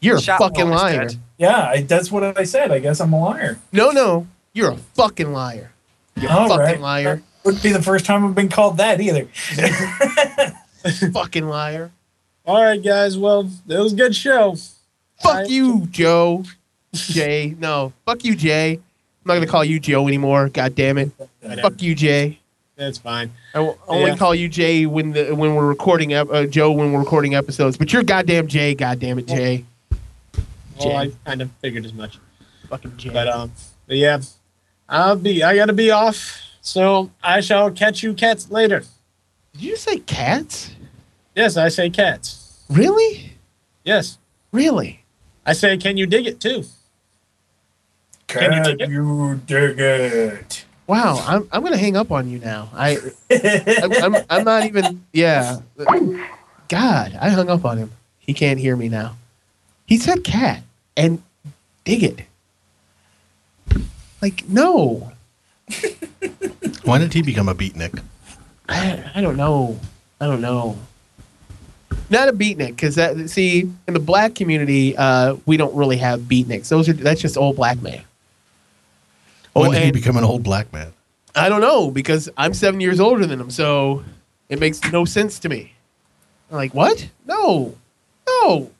[0.00, 1.08] You're a Shatner fucking is liar.
[1.08, 1.16] dead.
[1.38, 2.70] Yeah, I, that's what I said.
[2.72, 3.58] I guess I'm a liar.
[3.72, 4.26] No, no.
[4.52, 5.72] You're a fucking liar.
[6.16, 6.80] You're a All fucking right.
[6.80, 7.22] liar.
[7.44, 9.26] Wouldn't be the first time I've been called that either.
[11.12, 11.90] fucking liar.
[12.44, 13.16] All right, guys.
[13.16, 14.56] Well, it was a good show.
[15.22, 16.44] Fuck I- you, Joe.
[16.92, 17.54] Jay.
[17.58, 17.92] No.
[18.04, 18.72] Fuck you, Jay.
[18.74, 18.80] I'm
[19.24, 20.48] not gonna call you Joe anymore.
[20.48, 21.12] God damn it.
[21.62, 22.39] Fuck you, Jay.
[22.80, 23.30] That's fine.
[23.54, 24.16] I will only Yeah.
[24.16, 27.76] call you Jay when the when we're recording ep- uh, Joe when we're recording episodes.
[27.76, 28.74] But you're goddamn Jay.
[28.74, 29.66] goddamn it, Jay.
[30.78, 32.18] Well, I kind of figured as much.
[32.70, 33.10] Fucking Jay.
[33.10, 33.52] But um,
[33.86, 34.22] but yeah,
[34.88, 35.42] I'll be.
[35.42, 36.40] I gotta be off.
[36.62, 38.84] So I shall catch you cats later.
[39.52, 40.70] Did you say cats?
[41.36, 42.62] Yes, I say cats.
[42.70, 43.34] Really?
[43.84, 44.16] Yes,
[44.52, 45.04] Really?
[45.44, 46.64] I say, can you dig it too?
[48.26, 48.90] Can you dig it?
[48.90, 50.64] you dig it?
[50.90, 51.24] Wow.
[51.26, 52.68] I'm I'm gonna hang up on you now.
[52.74, 52.98] I
[53.30, 55.04] I'm, I'm, I'm not even.
[55.12, 55.60] Yeah.
[56.68, 57.92] God, I hung up on him.
[58.18, 59.16] He can't hear me now.
[59.86, 60.62] He said cat
[60.96, 61.22] and
[61.84, 62.20] dig it.
[64.20, 65.12] Like no,
[66.84, 68.02] Why did he become a beatnik?
[68.68, 69.78] I, I don't know.
[70.20, 70.78] I don't know.
[72.08, 76.20] Not a beatnik, because that see in the black community, uh, we don't really have
[76.22, 76.68] beatniks.
[76.68, 78.02] Those are that's just old black man.
[79.52, 80.92] When Oh, did he become an old black man?
[81.34, 84.04] I don't know because I'm seven years older than him, so
[84.48, 85.72] it makes no sense to me.
[86.50, 87.08] I'm like, what?
[87.26, 87.76] No,
[88.28, 88.70] no.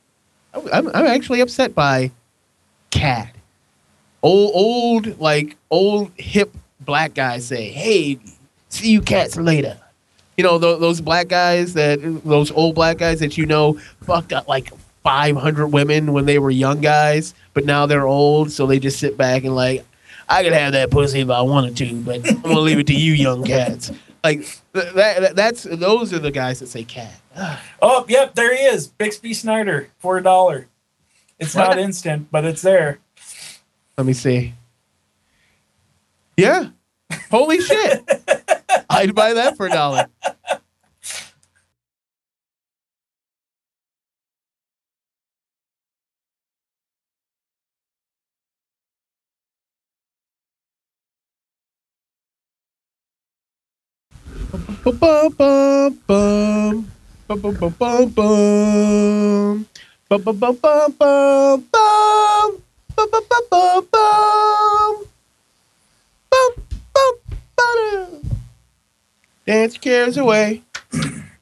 [0.54, 2.10] I'm, I'm actually upset by
[2.90, 3.34] cat.
[4.22, 8.18] Old, old, like old hip black guys say, "Hey,
[8.68, 9.78] see you cats later."
[10.36, 14.32] You know tho- those black guys that those old black guys that you know fucked
[14.32, 18.78] up like 500 women when they were young guys, but now they're old, so they
[18.78, 19.84] just sit back and like,
[20.30, 22.94] I could have that pussy if I wanted to, but I'm gonna leave it to
[22.94, 23.90] you, young cats.
[24.22, 27.20] Like that, that that's those are the guys that say cat.
[27.82, 28.86] Oh, yep, there he is.
[28.86, 30.68] Bixby Snyder for a dollar.
[31.38, 33.00] It's not instant, but it's there.
[33.98, 34.54] Let me see.
[36.36, 36.68] Yeah.
[37.30, 38.08] Holy shit.
[38.90, 40.06] I'd buy that for a dollar.
[69.46, 70.62] Dance cares away.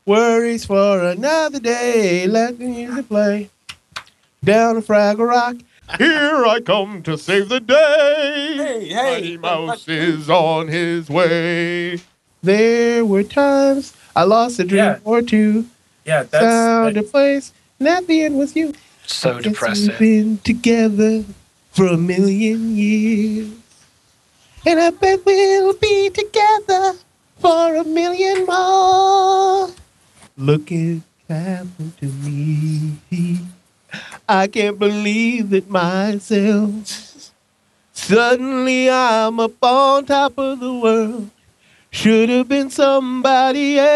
[0.05, 2.27] Worries for another day.
[2.27, 3.51] Let the music play.
[4.43, 5.57] Down in Fraggle Rock.
[5.97, 8.55] Here I come to save the day.
[8.57, 8.95] Hey, hey.
[8.95, 12.01] Mighty Mouse is on his way.
[12.49, 15.05] There were times I lost a dream Yeah.
[15.05, 15.67] or two.
[16.07, 18.73] Yeah, Found that's a place, and at the end was you.
[19.05, 19.89] So Guess depressing.
[19.89, 21.25] We've been together
[21.77, 23.53] for a million years.
[24.65, 26.97] And I bet we'll be together
[27.37, 29.69] for a million more.
[30.39, 32.97] Look at what happened to me.
[34.27, 37.31] I can't believe it myself.
[37.93, 41.29] Suddenly I'm up on top of the world.
[41.91, 43.89] Should have been somebody else.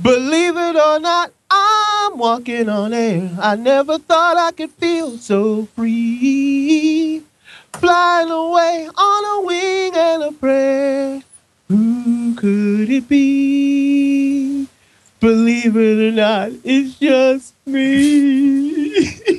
[0.00, 3.30] Believe it or not, I'm walking on air.
[3.40, 7.22] I never thought I could feel so free.
[7.74, 11.22] Flying away on a wing and a prayer.
[11.68, 14.66] Who could it be?
[15.20, 19.20] Believe it or not, it's just me.